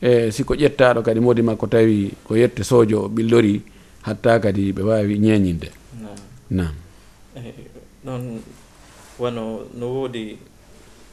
e 0.00 0.30
siko 0.30 0.54
ƴettaɗo 0.54 1.02
kadi 1.02 1.20
modi 1.20 1.42
makko 1.42 1.66
tawi 1.66 2.12
ko 2.24 2.36
yette 2.36 2.62
soojo 2.64 3.04
o 3.04 3.08
ɓillori 3.08 3.60
hatta 4.02 4.38
kadi 4.40 4.72
ɓe 4.72 4.82
wawi 4.82 5.18
ñeñinde 5.18 5.68
nam 6.50 6.74
eyi 7.36 7.48
eh, 7.48 7.54
noon 8.04 8.40
wano 9.18 9.66
no 9.74 9.86
woodi 9.94 10.38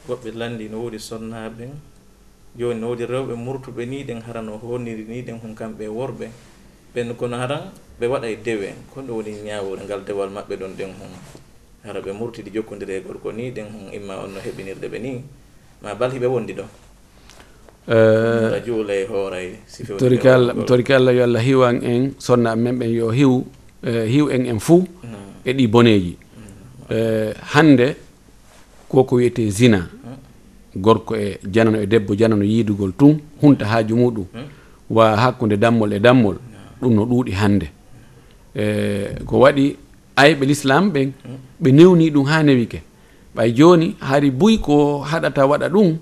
goɓɓe 0.08 0.30
lanndi 0.38 0.68
no 0.68 0.78
woodi 0.82 0.98
sonnaaɓe 0.98 1.66
jooni 2.58 2.80
no 2.80 2.88
woodi 2.88 3.04
rewɓe 3.06 3.34
murtuɓe 3.34 3.86
ni 3.86 4.04
ɗen 4.04 4.22
hara 4.22 4.40
no 4.42 4.56
honniri 4.58 5.04
ni 5.08 5.22
ɗen 5.22 5.38
hon 5.42 5.54
kamɓe 5.54 5.88
worɓe. 5.88 6.26
Ɓen 6.94 7.14
kono 7.16 7.36
hara 7.36 7.72
ɓe 8.00 8.06
waɗa 8.06 8.28
e 8.30 8.36
dewe. 8.44 8.74
Kon 8.94 9.02
ɗo 9.06 9.12
woni 9.18 9.32
ñaawore 9.44 9.82
ngal 9.84 10.04
dewal 10.06 10.30
maɓɓe 10.30 10.54
ɗon 10.56 10.72
ɗen 10.78 10.90
hon 10.98 11.10
hara 11.84 12.00
ɓe 12.00 12.12
murtidi 12.12 12.50
jokkondiri 12.54 12.94
e 12.94 13.00
gorko 13.00 13.32
ni 13.32 13.50
ɗen 13.50 13.66
hon 13.66 13.92
imma 13.92 14.22
on 14.22 14.28
no 14.34 14.40
heɓinirde 14.40 14.86
ɓe 14.88 14.98
ni. 15.02 15.22
Ma 15.82 15.94
bal 15.94 16.10
hiɓe 16.12 16.26
wondi 16.26 16.52
ɗo. 16.54 16.64
Eh, 17.86 18.62
Juula 18.64 18.94
e 18.94 19.04
hoore 19.04 19.58
torikal 19.98 20.54
torika 20.64 20.96
allah 20.96 21.12
yo 21.12 21.24
allah 21.24 21.42
hiwan 21.42 21.82
en 21.82 22.14
sonnaɓe 22.18 22.56
men 22.56 22.78
ɓen 22.78 22.90
yo 22.94 23.10
hiw. 23.10 23.42
Eh, 23.86 24.06
hiw 24.08 24.30
en 24.32 24.46
en 24.46 24.58
fou 24.60 24.82
e 25.44 25.52
ɗi 25.52 25.66
boneji 25.68 26.16
eh, 26.90 27.34
hande 27.52 27.96
koko 28.88 29.16
wiyete 29.16 29.50
zina 29.50 29.88
gorko 30.74 31.16
e 31.16 31.38
janano 31.52 31.78
e 31.82 31.86
debbo 31.86 32.14
janano 32.16 32.44
yiidugol 32.44 32.92
tun 32.96 33.18
hunta 33.42 33.66
haaju 33.66 33.96
muɗum 33.96 34.24
wa 34.90 35.16
hakkude 35.16 35.56
dammol 35.56 35.92
e 35.92 35.98
dammol 36.00 36.36
ɗum 36.80 36.94
no 36.94 37.04
ɗuuɗi 37.04 37.32
hannde. 37.32 37.66
Eh, 38.56 39.20
ko 39.26 39.38
waɗi 39.40 39.76
ayɓe 40.16 40.44
l'islam 40.46 40.88
ɓen 40.90 41.10
ɓe 41.62 41.72
newni 41.72 42.10
ɗum 42.10 42.24
ha 42.26 42.42
newi 42.42 42.66
ke. 42.66 42.80
Ɓay 43.36 43.52
joni 43.54 43.96
hari 44.00 44.30
buy 44.30 44.58
ko 44.58 45.00
haɗata 45.04 45.44
waɗa 45.46 45.68
ɗum 45.68 45.96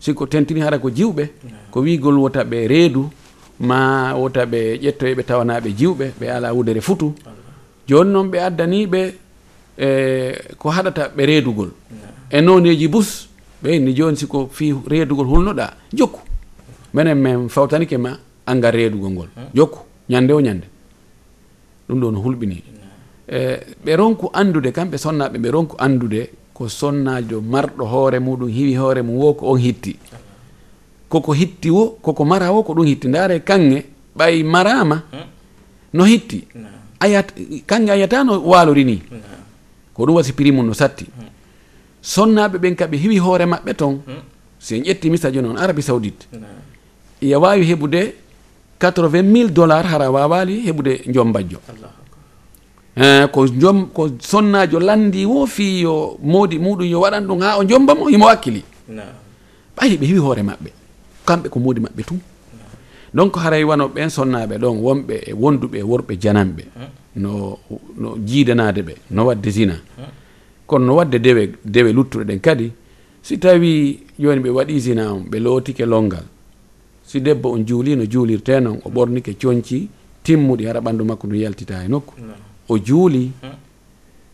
siko 0.00 0.26
tentini 0.26 0.60
hara 0.60 0.78
ko 0.78 0.90
jiwɓe 0.90 1.28
ko 1.70 1.80
wigol 1.80 2.18
wota 2.18 2.42
ɓe 2.44 2.66
reedu 2.66 3.10
ma 3.60 4.14
wota 4.14 4.44
ɓe 4.46 4.78
ƴettoye 4.82 5.14
ɓe 5.14 5.22
tawanaɓe 5.24 5.70
jiwɓe 5.76 6.12
ɓe 6.20 6.26
ala 6.30 6.52
wudere 6.54 6.80
futu. 6.80 7.14
Joni 7.88 8.10
noon 8.12 8.28
ɓe 8.30 8.38
addaniɓe 8.38 9.14
e 9.78 9.86
ko 10.58 10.70
haɗata 10.70 11.08
ɓe 11.16 11.26
reedugol. 11.26 11.70
E 12.30 12.40
noneji 12.40 12.88
bus 12.88 13.28
ɓe 13.62 13.76
inni 13.76 13.94
joni 13.94 14.16
siko 14.16 14.48
fi 14.52 14.74
reedugol 14.86 15.26
hulnoɗa 15.26 15.74
jokku. 15.92 16.20
Minen 16.94 17.18
min 17.18 17.48
fawtanike 17.48 17.96
ma 17.98 18.16
angal 18.46 18.72
reedugol 18.72 19.10
ngol 19.10 19.28
jokku. 19.54 19.78
Ñande 20.10 20.32
o 20.32 20.40
ñande. 20.40 20.66
Ɗum 21.88 22.00
ɗo 22.00 22.10
no 22.12 22.18
hulɓini. 22.20 22.62
E 23.28 23.58
ɓe 23.84 23.96
ronku 23.96 24.30
andude 24.32 24.70
kamɓe 24.72 24.96
sonnaɓe 24.98 25.38
ɓe 25.38 25.50
ronku 25.50 25.76
andude 25.78 26.30
ko 26.54 26.68
sonnajo 26.68 27.40
marɗo 27.40 27.84
hoore 27.86 28.18
muɗum 28.20 28.48
hiwi 28.48 28.74
hoore 28.76 29.02
mum 29.02 29.16
wo 29.16 29.34
ko 29.34 29.46
on 29.52 29.58
hitti. 29.58 29.96
koko 31.08 31.32
hitti 31.32 31.70
wo 31.70 31.98
koko 32.02 32.24
mara 32.24 32.50
wo 32.52 32.62
ko 32.62 32.72
ɗum 32.74 32.86
hitti 32.86 33.08
ndaare 33.08 33.40
kanŋe 33.40 33.84
ɓay 34.16 34.42
marama 34.44 35.02
no 35.92 36.04
hitti. 36.04 36.44
Ayat 37.00 37.32
kanŋe 37.66 37.90
ayatano 37.92 38.42
waalori 38.44 38.84
ni. 38.84 39.02
Ko 39.94 40.04
ɗum 40.04 40.14
wasi 40.16 40.32
prix 40.32 40.52
mum 40.52 40.66
no 40.66 40.74
satti. 40.74 41.06
Sonnaɓe 42.02 42.58
ɓen 42.58 42.74
kaɓe 42.76 42.96
hiwi 42.96 43.18
hoore 43.18 43.46
maɓɓe 43.46 43.74
toon 43.74 44.00
si 44.58 44.74
en 44.76 44.82
ƴetti 44.82 45.10
misaji 45.10 45.40
noon 45.42 45.56
arabi 45.56 45.82
saoudite. 45.82 46.26
Ya 47.22 47.38
wawi 47.38 47.64
heɓude 47.64 48.14
80 48.80 49.22
mille 49.22 49.50
dollar 49.50 49.84
hara 49.86 50.10
wawali 50.10 50.62
heɓude 50.66 51.10
joom 51.12 51.32
bajjo 51.32 51.58
ko 53.32 53.46
jom 53.46 53.86
ko 53.94 54.08
sonnajo 54.20 54.78
landi 54.80 55.24
wo 55.24 55.46
fi 55.46 55.80
yo 55.82 56.18
moodi 56.22 56.58
muɗum 56.58 56.86
yo 56.86 57.00
waɗan 57.00 57.24
ɗum 57.26 57.40
ha 57.42 57.58
o 57.58 57.64
jombamo 57.64 58.08
himo 58.08 58.26
wakkili. 58.26 58.62
Ɓayi 59.76 59.96
ɓe 59.96 60.06
hewi 60.06 60.18
hoore 60.18 60.42
maɓɓe. 60.42 60.70
kamɓe 61.28 61.48
ko 61.52 61.58
moodi 61.60 61.80
maɓɓe 61.80 62.02
tun. 62.08 62.20
Donc 63.14 63.36
haray 63.36 63.64
wano 63.64 63.84
ɓen 63.88 64.08
sonnaɓe 64.16 64.54
ɗon 64.62 64.76
wonɓe 64.84 65.14
e 65.30 65.32
wonduɓe 65.32 65.78
worɓe 65.90 66.14
jananɓe. 66.22 66.62
No 67.16 67.58
no 67.96 68.08
jiidanade 68.28 68.80
ɓe 68.88 68.94
no 69.10 69.26
wadde 69.26 69.50
zina. 69.50 69.74
Kono 70.66 70.84
no 70.86 70.94
wadde 70.96 71.18
dewe 71.18 71.42
dewe 71.64 71.92
luttuɗe 71.92 72.24
ɗen 72.24 72.40
kadi 72.40 72.72
si 73.22 73.38
tawi 73.38 74.00
joni 74.18 74.40
ɓe 74.40 74.50
waɗi 74.50 74.78
zina 74.80 75.12
on 75.12 75.22
ɓe 75.30 75.38
lootike 75.44 75.84
longal. 75.86 76.24
Si 77.04 77.20
debbo 77.20 77.52
on 77.52 77.64
juuli 77.66 77.96
no 77.96 78.04
juulirte 78.04 78.60
noon 78.60 78.78
o 78.84 78.88
ɓornike 78.90 79.32
coñci 79.40 79.88
timmuɗi 80.22 80.64
hara 80.66 80.80
ɓanndu 80.80 81.04
makko 81.04 81.26
ndu 81.26 81.36
yaltita 81.36 81.84
e 81.84 81.88
nokku. 81.88 82.14
O 82.68 82.78
juuli 82.78 83.30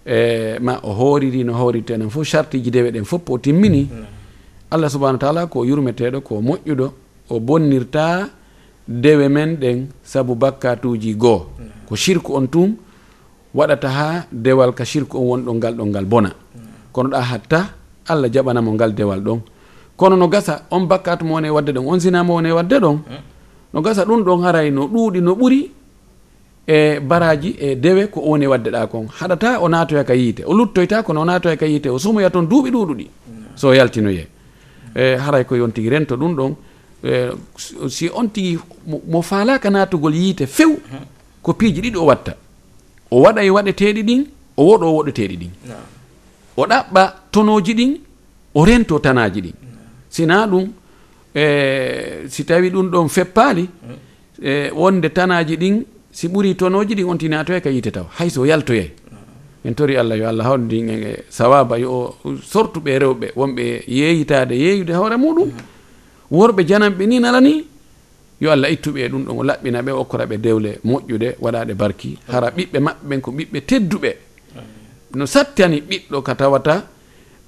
e 0.07 0.59
ma 0.61 0.81
o 0.83 0.93
hooriri 0.93 1.45
no 1.45 1.53
hoorirte 1.55 1.97
noon 1.97 2.11
fof 2.11 2.29
chartiji 2.29 2.71
dewe 2.71 2.91
ɗen 2.91 3.05
fof 3.05 3.23
o 3.31 3.39
timmini. 3.39 3.89
allah 4.75 4.89
subahana 4.91 5.19
taala 5.19 5.47
ko 5.47 5.59
yurmeteɗo 5.65 6.19
ko 6.27 6.41
moƴƴuɗo 6.43 6.87
o 7.31 7.41
bonnirta 7.41 8.29
dewe 8.89 9.29
men 9.29 9.57
ɗen 9.57 9.87
saabu 10.03 10.35
bakkatuji 10.35 11.15
goo. 11.15 11.47
Ko 11.89 11.95
shirku 11.97 12.35
on 12.35 12.47
tum 12.49 12.75
waɗata 13.55 13.89
ha 13.89 14.09
dewal 14.33 14.73
ka 14.75 14.85
shirku 14.85 15.17
on 15.19 15.27
wonɗo 15.31 15.55
ngal 15.55 15.75
ɗon 15.79 15.89
ngal 15.89 16.05
bona. 16.05 16.31
Kono 16.93 17.09
ɗa 17.15 17.21
hatta 17.31 17.61
allah 18.09 18.29
jaɓanamo 18.35 18.71
ngal 18.75 18.93
dewal 18.95 19.21
ɗon. 19.21 19.41
Kono 19.97 20.17
no 20.17 20.27
gasa 20.29 20.67
on 20.71 20.87
bakkatu 20.91 21.25
mo 21.25 21.35
woni 21.35 21.51
wadde 21.51 21.71
ɗon 21.73 21.87
on 21.87 22.01
sinamo 22.01 22.35
woni 22.35 22.51
wadde 22.53 22.77
ɗon 22.85 22.99
no 23.73 23.81
gasa 23.81 24.05
ɗum 24.05 24.23
ɗon 24.27 24.43
haray 24.43 24.71
no 24.71 24.83
ɗuuɗi 24.89 25.21
no 25.23 25.35
ɓuri 25.35 25.71
e 26.67 26.99
baraji 27.01 27.57
e 27.61 27.75
dewe 27.77 28.07
ko 28.11 28.21
woni 28.21 28.47
wadde 28.47 28.71
ɗa 28.71 28.87
kon. 28.91 29.07
Haɗata 29.07 29.61
o 29.63 29.69
natoya 29.69 30.05
ka 30.05 30.15
yiite 30.15 30.43
o 30.45 30.53
luttoyta 30.53 31.03
kono 31.03 31.21
o 31.21 31.25
natoya 31.25 31.57
ka 31.57 31.67
yiite 31.67 31.89
o 31.89 31.99
sumoya 31.99 32.31
toon 32.31 32.47
duuɓi 32.51 32.71
ɗuɗuɗi 32.75 33.07
so 33.55 33.73
yaltinoye. 33.73 34.34
e 34.95 35.17
haray 35.17 35.45
ko 35.45 35.57
yon 35.57 35.73
tigui 35.73 35.91
rento 35.91 36.17
ɗum 36.17 36.35
ɗon 36.37 36.55
e, 37.05 37.31
si 37.89 38.09
on 38.15 38.29
tigui 38.29 38.59
mo 38.87 39.23
falaka 39.23 39.71
natugol 39.71 40.15
yiite 40.15 40.47
few 40.47 40.79
ko 41.43 41.53
piiji 41.53 41.81
ɗiɗi 41.81 41.97
o 41.97 42.05
watta. 42.07 42.37
O 43.11 43.21
waɗa 43.23 43.43
e 43.45 43.51
waɗeteɗi 43.51 44.03
ɗin 44.03 44.25
o 44.57 44.63
woɗo 44.65 44.85
o 44.87 44.95
woɗeteɗi 44.99 45.37
ɗin. 45.37 45.51
O 46.57 46.67
ɗaɓɓa 46.67 47.03
tonoji 47.31 47.75
ɗin 47.75 47.99
o 48.55 48.65
rento 48.65 48.99
tanaji 48.99 49.41
ɗin. 49.41 49.55
Sina 50.09 50.47
ɗum 50.47 50.69
e 51.35 51.45
si 52.29 52.45
tawi 52.45 52.71
ɗum 52.71 52.91
ɗon 52.91 53.09
feppali 53.09 53.63
hmm. 53.63 53.97
e 54.43 54.71
wonde 54.71 55.09
tanaji 55.11 55.57
ɗin 55.57 55.85
si 56.13 56.29
ɓuuri 56.29 56.55
tonoji 56.57 56.95
ɗin 56.95 57.05
on 57.11 57.19
tinatoye 57.19 57.61
ka 57.61 57.71
yiite 57.71 57.91
taw. 57.93 58.07
Hayso 58.19 58.47
yaltoye 58.47 58.95
en 59.65 59.75
tori 59.75 59.97
allah 59.97 60.17
yo 60.19 60.29
allah 60.29 60.45
hawnu 60.45 60.67
ɗin 60.69 60.89
e 60.91 61.25
sawaba 61.31 61.79
yo 61.79 61.91
o 61.91 62.17
sortuɓe 62.53 62.99
rewɓe 62.99 63.27
wonɓe 63.37 63.85
yeeyitade 63.89 64.53
yeeyude 64.55 64.93
hoore 64.93 65.17
muɗum. 65.17 65.51
Worɓe 66.31 66.63
jananɓe 66.69 67.07
ni 67.07 67.19
nala 67.21 67.41
ni 67.41 67.65
yo 68.41 68.51
allah 68.53 68.69
ittuɓe 68.71 69.01
e 69.05 69.09
ɗum 69.09 69.25
ɗon 69.25 69.39
o 69.39 69.43
laɓɓina 69.43 69.83
ɓe 69.83 69.91
okkora 69.93 70.27
ɓe 70.27 70.37
dewle 70.37 70.71
moƴƴude 70.85 71.29
waɗaɗe 71.41 71.75
barki. 71.75 72.19
Hara 72.29 72.51
ɓiɓɓe 72.51 72.79
maɓɓe 72.81 73.05
ɓen 73.09 73.21
ko 73.21 73.31
ɓiɓɓe 73.33 73.61
tedduɓe. 73.69 74.11
No 75.15 75.25
sattani 75.27 75.81
ɓiɗɗo 75.81 76.23
ka 76.23 76.35
tawata 76.35 76.83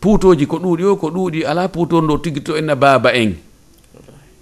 puutoji 0.00 0.46
ko 0.46 0.56
ɗuuɗi 0.58 0.84
o 0.84 0.96
ko 0.96 1.08
ɗuuɗi 1.10 1.44
ala 1.44 1.68
puutol 1.68 2.20
tigito 2.22 2.56
enna 2.56 2.74
baaba 2.76 3.12
en. 3.12 3.34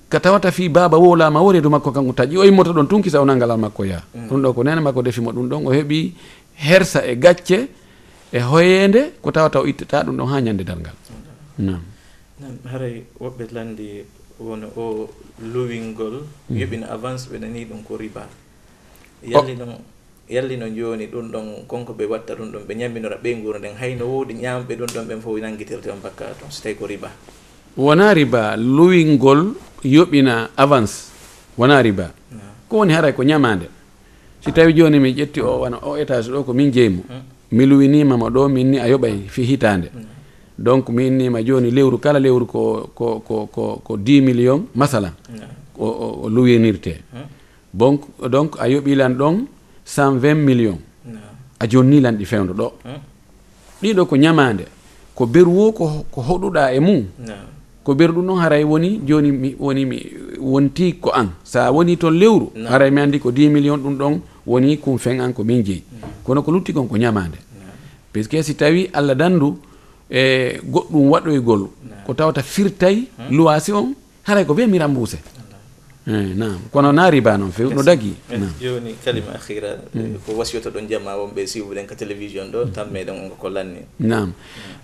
Ka 0.08 0.20
tawata 0.20 0.52
fi 0.52 0.68
baaba 0.68 0.96
wolama 0.98 1.40
woreedu 1.42 1.70
makko 1.70 1.90
kanko 1.90 2.12
taƴi 2.12 2.36
o 2.38 2.44
immota 2.44 2.70
ɗon 2.70 2.86
tunkisa 2.86 3.18
o 3.20 3.24
nangalal 3.24 3.58
makko 3.58 3.82
yaa 3.84 4.02
mm. 4.14 4.28
ɗum 4.30 4.40
ɗo 4.42 4.52
ko 4.54 4.62
nene 4.62 4.80
makko 4.80 5.02
defimo 5.02 5.32
ɗum 5.32 5.48
ɗon 5.50 5.66
o 5.66 5.70
heeɓi 5.74 6.12
hersa 6.56 7.00
e 7.06 7.16
gacce 7.16 7.68
e 8.32 8.40
hoyende 8.40 9.12
ko 9.22 9.30
tawa 9.30 9.50
taw 9.50 9.64
ittata 9.66 10.02
ɗum 10.06 10.16
ɗon 10.16 10.28
ha 10.30 10.40
ñande 10.40 10.64
dalngal 10.64 10.94
nam 11.58 11.82
nam 12.40 12.54
haray 12.70 13.04
woɓɓe 13.20 13.44
landi 13.52 14.04
wona 14.40 14.66
o 14.76 15.08
luwingol 15.42 16.26
hmm. 16.50 16.56
yoɓino 16.58 16.86
avance 16.90 17.28
ɓe 17.30 17.38
nani 17.38 17.64
ɗum 17.64 17.82
ko 17.86 17.96
riba. 17.96 18.26
Yalli 19.22 19.54
noon 19.56 19.78
yalli 20.28 20.56
no 20.56 20.66
joni 20.68 21.06
ɗum 21.06 21.30
ɗon 21.30 21.46
konko 21.66 21.92
ɓe 21.94 22.04
watta 22.10 22.34
ɗum 22.34 22.50
ɗon 22.52 22.62
ɓe 22.66 22.74
ñamminora 22.74 23.16
ɓey 23.22 23.34
guro 23.42 23.58
nden 23.58 23.76
hayno 23.78 24.04
wodi 24.06 24.34
ñamɓe 24.34 24.74
ɗum 24.76 24.90
ɗon 24.94 25.06
ɓen 25.06 25.20
fof 25.20 25.38
nanguitirte 25.40 25.86
on 25.90 26.00
bakka 26.02 26.34
toon 26.38 26.50
so 26.50 26.62
tawi 26.62 26.74
ko 26.74 26.86
riba. 26.86 27.10
Wona 27.76 28.14
riba 28.14 28.56
luwingol 28.56 29.54
yoɓina 29.84 30.50
avance 30.56 31.10
wona 31.56 31.82
riba. 31.82 32.10
Ko 32.68 32.78
woni 32.82 32.92
haray 32.92 33.12
ko 33.14 33.22
ñamade 33.22 33.68
si 34.44 34.52
tawi 34.52 34.72
joni 34.74 35.00
mi 35.00 35.12
ƴetti 35.12 35.40
o 35.40 35.58
wona 35.60 35.78
o 35.82 35.96
étage 35.96 36.28
ɗo 36.30 36.42
ko 36.44 36.52
min 36.52 36.70
jeymo 36.72 37.02
hmm. 37.08 37.20
mi 37.52 37.66
luwinimama 37.66 38.28
ɗo 38.28 38.48
min 38.48 38.64
ni 38.70 38.78
a 38.78 38.86
yoɓay 38.88 39.16
fi 39.28 39.42
hitande. 39.42 39.88
Hmm. 39.88 40.04
Donc 40.58 40.88
mi 40.90 41.06
innima 41.06 41.42
joni 41.42 41.70
lewru 41.70 41.98
kala 41.98 42.18
lewru 42.20 42.46
ko 42.46 42.90
ko 42.94 43.20
ko 43.26 43.46
ko 43.46 43.80
ko 43.84 43.96
10 43.96 44.20
million 44.20 44.66
masalan 44.74 45.12
hmm. 45.28 45.38
o 45.78 45.86
o 46.24 46.28
luwinirte. 46.28 47.00
Donc 47.72 48.02
donc 48.30 48.56
a 48.60 48.68
yoɓilan 48.68 49.14
ɗon 49.16 49.46
120 49.86 50.34
million. 50.34 50.78
A 51.60 51.66
jonnilan 51.66 52.12
ɗi 52.16 52.24
fewdo 52.24 52.52
ɗo. 52.52 52.72
Ɗiɗo 53.82 54.06
ko 54.06 54.16
ñamande. 54.16 54.64
Ko 55.14 55.26
beru 55.26 55.72
ko 55.72 56.04
ko 56.10 56.20
hoɗuɗa 56.20 56.74
e 56.74 56.80
mum. 56.80 57.04
Ko 57.82 57.94
beru 57.94 58.12
ɗum 58.12 58.26
noon 58.26 58.40
haray 58.40 58.64
woni 58.64 59.00
joni 59.06 59.32
mi 59.32 59.56
woni 59.58 59.84
mi 59.86 59.98
wonti 60.38 60.92
ko 61.00 61.10
an. 61.14 61.28
Sa 61.44 61.70
woni 61.72 61.96
toon 61.96 62.12
lewru 62.18 62.52
haray 62.68 62.90
mi 62.90 63.00
andi 63.00 63.18
ko 63.18 63.30
10 63.30 63.48
million 63.50 63.78
ɗum 63.78 63.96
ɗon 63.98 64.20
woni 64.46 64.78
kum 64.78 64.98
fen 64.98 65.20
an 65.20 65.32
ko 65.32 65.44
min 65.44 65.62
jeeyi 65.64 65.82
kono 66.24 66.42
ko 66.42 66.50
lutti 66.52 66.72
kon 66.72 66.86
ko 66.88 66.96
ñamande. 66.96 67.38
Puisque 68.12 68.42
si 68.42 68.54
tawi 68.54 68.90
allah 68.92 69.14
dandu 69.14 69.58
e 70.10 70.60
goɗɗum 70.62 71.08
waɗoygol 71.10 71.62
ko 72.06 72.14
tawata 72.14 72.42
firtay 72.42 73.08
luwasi 73.30 73.72
on 73.72 73.94
haray 74.28 74.44
ko 74.44 74.54
be 74.54 74.66
mirambuse 74.66 75.16
eh, 76.06 76.36
nam 76.36 76.60
kono 76.70 76.92
na 76.92 77.08
riba 77.10 77.36
noon 77.38 77.50
few 77.50 77.72
no 77.72 77.82
dagi 77.82 78.12
joni 78.60 78.90
eh, 78.90 78.96
kalima 79.04 79.32
akhira 79.34 79.80
mm. 79.94 80.00
eh, 80.00 80.18
ko 80.26 80.36
wasiyoto 80.36 80.70
ɗon 80.70 80.86
jamma 80.88 81.16
wonɓe 81.16 81.46
siwuɗen 81.48 81.86
ka 81.88 81.94
télévision 81.96 82.52
ɗo 82.52 82.66
tan 82.72 82.88
meɗen 82.92 83.16
onko 83.24 83.36
ko 83.40 83.48
lanni. 83.48 83.80
Nam 84.00 84.32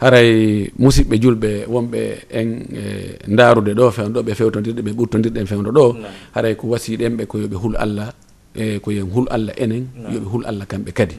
haray 0.00 0.72
musidɓe 0.78 1.16
julɓe 1.20 1.66
wonɓe 1.68 2.00
en 2.32 2.48
e, 2.72 2.82
darude 3.28 3.74
ɗo 3.76 3.90
fewɗo 3.92 4.22
ɓe 4.24 4.34
fewtodirɗe 4.34 4.82
ɓe 4.82 4.92
ɓurtodirɗen 4.96 5.46
fewdo 5.46 5.70
ɗo 5.70 5.96
haray 6.34 6.54
ko 6.56 6.66
wasiɗen 6.72 7.16
ɓe 7.16 7.26
ko 7.26 7.38
yoɓe 7.38 7.54
hul 7.56 7.76
allah. 7.76 8.12
e 8.54 8.78
ko 8.82 8.90
yen 8.90 9.06
hul 9.14 9.26
allah 9.30 9.54
enen 9.56 9.84
yoɓe 10.12 10.26
hul 10.32 10.44
allah 10.50 10.66
kamɓe 10.66 10.90
kadi. 10.92 11.16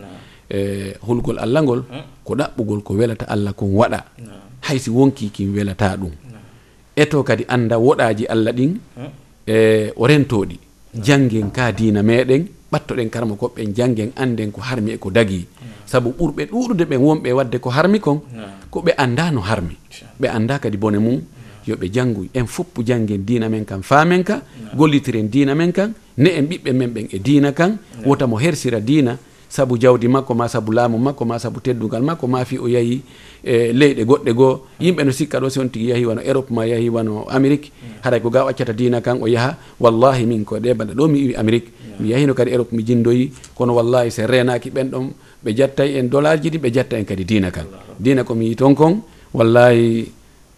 E 0.51 0.59
hulgol 1.07 1.37
allah 1.39 1.61
ngol 1.63 1.81
ko 2.25 2.31
ɗaɓɓugol 2.35 2.81
ko 2.83 2.91
welata 2.99 3.25
allah 3.33 3.53
kon 3.53 3.71
waɗa. 3.79 3.99
Haysi 4.67 4.89
wonki 4.89 5.29
kin 5.35 5.53
welata 5.55 5.95
ɗum. 5.97 6.11
Eto 6.95 7.23
kadi 7.23 7.43
anda 7.47 7.75
woɗaji 7.79 8.25
allah 8.27 8.51
ɗin 8.53 8.71
e 9.47 9.55
o 9.95 10.03
rentoɗi 10.07 10.57
janggen 11.05 11.51
ka 11.51 11.71
dina 11.71 12.03
meɗen 12.03 12.43
ɓattoɗen 12.71 13.09
karma 13.09 13.35
koɓɓen 13.35 13.73
janggen 13.75 14.11
anden 14.15 14.51
ko 14.51 14.61
harmi 14.61 14.91
e 14.91 14.97
ko 14.97 15.09
dagi. 15.09 15.47
Saabu 15.85 16.09
ɓurɓe 16.19 16.45
ɗuɗude 16.51 16.83
ɓen 16.91 16.99
wonɓe 16.99 17.29
wadde 17.37 17.57
ko 17.63 17.69
harmi 17.69 17.99
kon 17.99 18.19
ko 18.71 18.79
ɓe 18.81 18.91
anda 18.97 19.31
no 19.31 19.41
harmi. 19.41 19.75
Ɓe 20.19 20.27
anda 20.27 20.59
kadi 20.59 20.77
bone 20.77 20.99
mum 20.99 21.19
yoɓe 21.67 21.87
janngu 21.91 22.27
en 22.33 22.45
foppu 22.47 22.83
janngen 22.85 23.25
diina 23.25 23.49
men 23.49 23.65
kan 23.65 23.81
faamen 23.81 24.23
ka 24.23 24.41
gollitiren 24.75 25.29
diina 25.29 25.55
men 25.55 25.71
kan 25.71 25.93
ne 26.17 26.29
en 26.37 26.45
ɓiɓɓe 26.47 26.71
men 26.73 26.89
ɓen 26.93 27.07
e 27.11 27.19
diina 27.19 27.51
kan 27.51 27.77
wota 28.05 28.27
mo 28.27 28.37
hersira 28.37 28.79
diina 28.79 29.17
sabu 29.51 29.75
jawdi 29.77 30.07
makko 30.07 30.31
ma 30.33 30.47
sabu 30.47 30.71
laamu 30.71 30.95
makko 30.97 31.25
ma 31.27 31.35
sabu 31.35 31.59
teddugal 31.59 31.99
makko 31.99 32.23
ma 32.27 32.45
fi 32.47 32.55
o 32.57 32.67
yahi 32.71 33.01
e 33.43 33.73
leyɗe 33.75 34.03
goɗɗe 34.07 34.31
goo. 34.33 34.61
Yimɓe 34.79 35.03
no 35.03 35.11
sikka 35.11 35.39
ɗo 35.43 35.49
si 35.51 35.59
on 35.59 35.67
tigi 35.69 35.89
yahi 35.91 36.05
wano 36.05 36.21
europe 36.23 36.49
ma 36.55 36.63
yahi 36.65 36.87
wano 36.89 37.25
amérique. 37.29 37.71
Haray 38.01 38.21
ko 38.23 38.29
ga 38.29 38.45
waccata 38.47 38.71
dina 38.73 39.01
kan 39.01 39.19
o 39.21 39.27
yaha 39.27 39.57
wallahi 39.79 40.25
min 40.25 40.45
ko 40.45 40.55
ɗe 40.55 40.73
banda 40.73 40.93
ɗo 40.95 41.07
mi 41.11 41.19
iwi 41.19 41.35
amérique. 41.35 41.69
Mi 41.99 42.09
yahino 42.15 42.33
kadi 42.33 42.51
europe 42.51 42.71
mi 42.71 42.83
jindoyi 42.83 43.31
kono 43.53 43.75
wallahi 43.75 44.09
se 44.11 44.23
renaki 44.25 44.69
ɓen 44.71 44.87
ɗon 44.89 45.05
ɓe 45.43 45.49
jattay 45.57 45.99
en 45.99 46.07
dollar 46.09 46.39
ji 46.41 46.49
ɗi 46.49 46.57
ɓe 46.57 46.69
jatta 46.73 46.95
en 46.97 47.03
kadi 47.05 47.25
dina 47.25 47.51
kan. 47.51 47.65
Dina 47.99 48.23
komi 48.23 48.47
yi 48.47 48.55
ton 48.55 48.73
kon 48.73 49.01
wallahi 49.33 50.07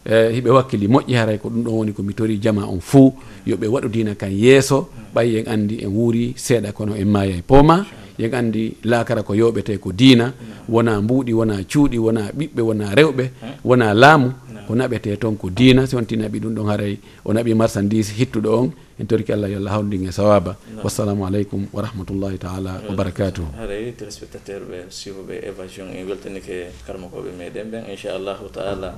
Eh, 0.05 0.33
hiɓe 0.35 0.49
wakkili 0.51 0.87
moƴƴi 0.87 1.13
haray 1.15 1.37
ko 1.37 1.49
ɗum 1.49 1.63
ɗon 1.63 1.73
woni 1.73 1.91
komi 1.93 2.13
tori 2.13 2.37
jama 2.37 2.65
on 2.67 2.79
fou 2.81 3.13
yoɓe 3.47 3.67
waɗu 3.67 3.87
dina 3.89 4.15
kan 4.15 4.31
yeeso 4.31 4.89
ɓay 5.15 5.39
en 5.39 5.47
andi 5.47 5.79
en 5.83 5.87
wuuri 5.95 6.33
seeɗa 6.35 6.71
kono 6.73 6.93
en 6.95 7.05
maaya 7.07 7.35
e 7.37 7.41
pooma. 7.41 7.85
Yen 8.17 8.33
andi 8.35 8.73
laakara 8.83 9.23
ko 9.23 9.33
yowɓete 9.33 9.77
ko 9.79 9.91
diina. 9.91 10.33
Wona 10.69 11.01
mbuuɗi 11.01 11.33
wona 11.33 11.55
cuuɗi 11.63 11.97
wona 11.97 12.21
ɓiɓɓe 12.37 12.61
wona 12.61 12.95
rewɓe 12.95 13.25
wona 13.63 13.93
laamu. 13.93 14.31
Ko 14.67 14.75
naɓete 14.75 15.17
toon 15.17 15.35
ko 15.37 15.49
diina. 15.49 15.87
Si 15.87 15.95
on 15.95 16.03
tinaɓi 16.05 16.39
ɗum 16.39 16.53
ɗon 16.55 16.67
haray 16.67 16.97
o 17.25 17.31
naɓi 17.33 17.53
marchandise 17.55 18.11
hittuɗo 18.17 18.49
on. 18.59 18.71
En 18.99 19.05
torki 19.07 19.31
allah 19.33 19.49
yo 19.49 19.57
allah 19.57 19.71
hawndin 19.73 20.05
e 20.07 20.11
sawaba 20.11 20.55
wassalamu 20.83 21.25
aleykum 21.25 21.65
wa 21.73 21.81
rahmatullahi 21.81 22.37
taala 22.37 22.81
wa 22.89 22.95
barakatuhu 22.95 23.47
haray 23.57 23.87
e 23.89 23.91
téléspectateur 23.97 24.61
ɓe 24.69 24.77
siwoɓe 24.89 25.47
évasion. 25.47 25.87
En 25.95 26.05
weltanike 26.07 26.67
karmakoɓe 26.85 27.31
meɗen 27.39 27.71
ɓen 27.71 27.83
inchallahu 27.89 28.49
taala. 28.53 28.93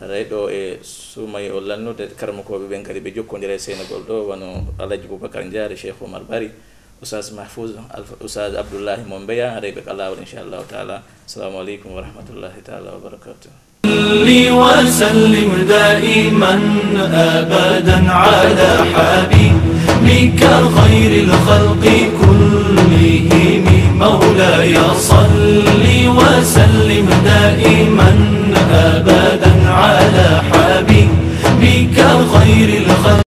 aray 0.00 0.24
ɗo 0.24 0.48
e 0.50 0.78
sumay 0.82 1.50
o 1.50 1.60
lannude 1.60 2.08
karmakoɓe 2.16 2.66
ɓen 2.70 2.82
kadi 2.82 3.00
ɓe 3.00 3.10
jokkodira 3.16 3.54
e 3.54 3.58
seynagol 3.58 4.02
ɗo 4.08 4.14
wono 4.28 4.66
alhaji 4.78 5.06
boubacar 5.08 5.44
diary 5.44 5.76
cheikh 5.76 6.00
oumar 6.02 6.22
bari 6.24 6.50
ousas 7.02 7.32
mahfouz 7.32 7.72
ousas 8.20 8.56
abdoullahi 8.56 9.04
mo 9.08 9.18
mbeya 9.18 9.56
aray 9.56 9.72
ɓe 9.72 9.80
ko 9.84 9.92
lawol 9.92 10.18
inchallahu 10.18 10.64
taala. 10.68 11.02
Assalamu 11.26 11.60
aleykum 11.60 11.94
wa 11.94 12.00
rahmatullahi 12.02 12.60
taala 12.64 12.92
wa 12.96 13.00
barakatuh. 13.00 13.52
صلي 13.90 14.50
وسلم 14.50 15.50
دائما 15.68 16.52
أبدا 17.12 17.98
على 18.12 18.70
حبيبك 18.94 20.42
خير 20.76 21.12
الخلق 21.24 21.84
كلهم 22.20 23.64
مولاي 23.98 24.74
صلي 24.94 26.08
وسلم 26.08 27.08
دائما 27.24 28.10
أبدا 28.70 29.49
على 29.70 30.42
حبيبك 30.52 31.96
خير 32.34 32.82
الخلق 32.82 33.29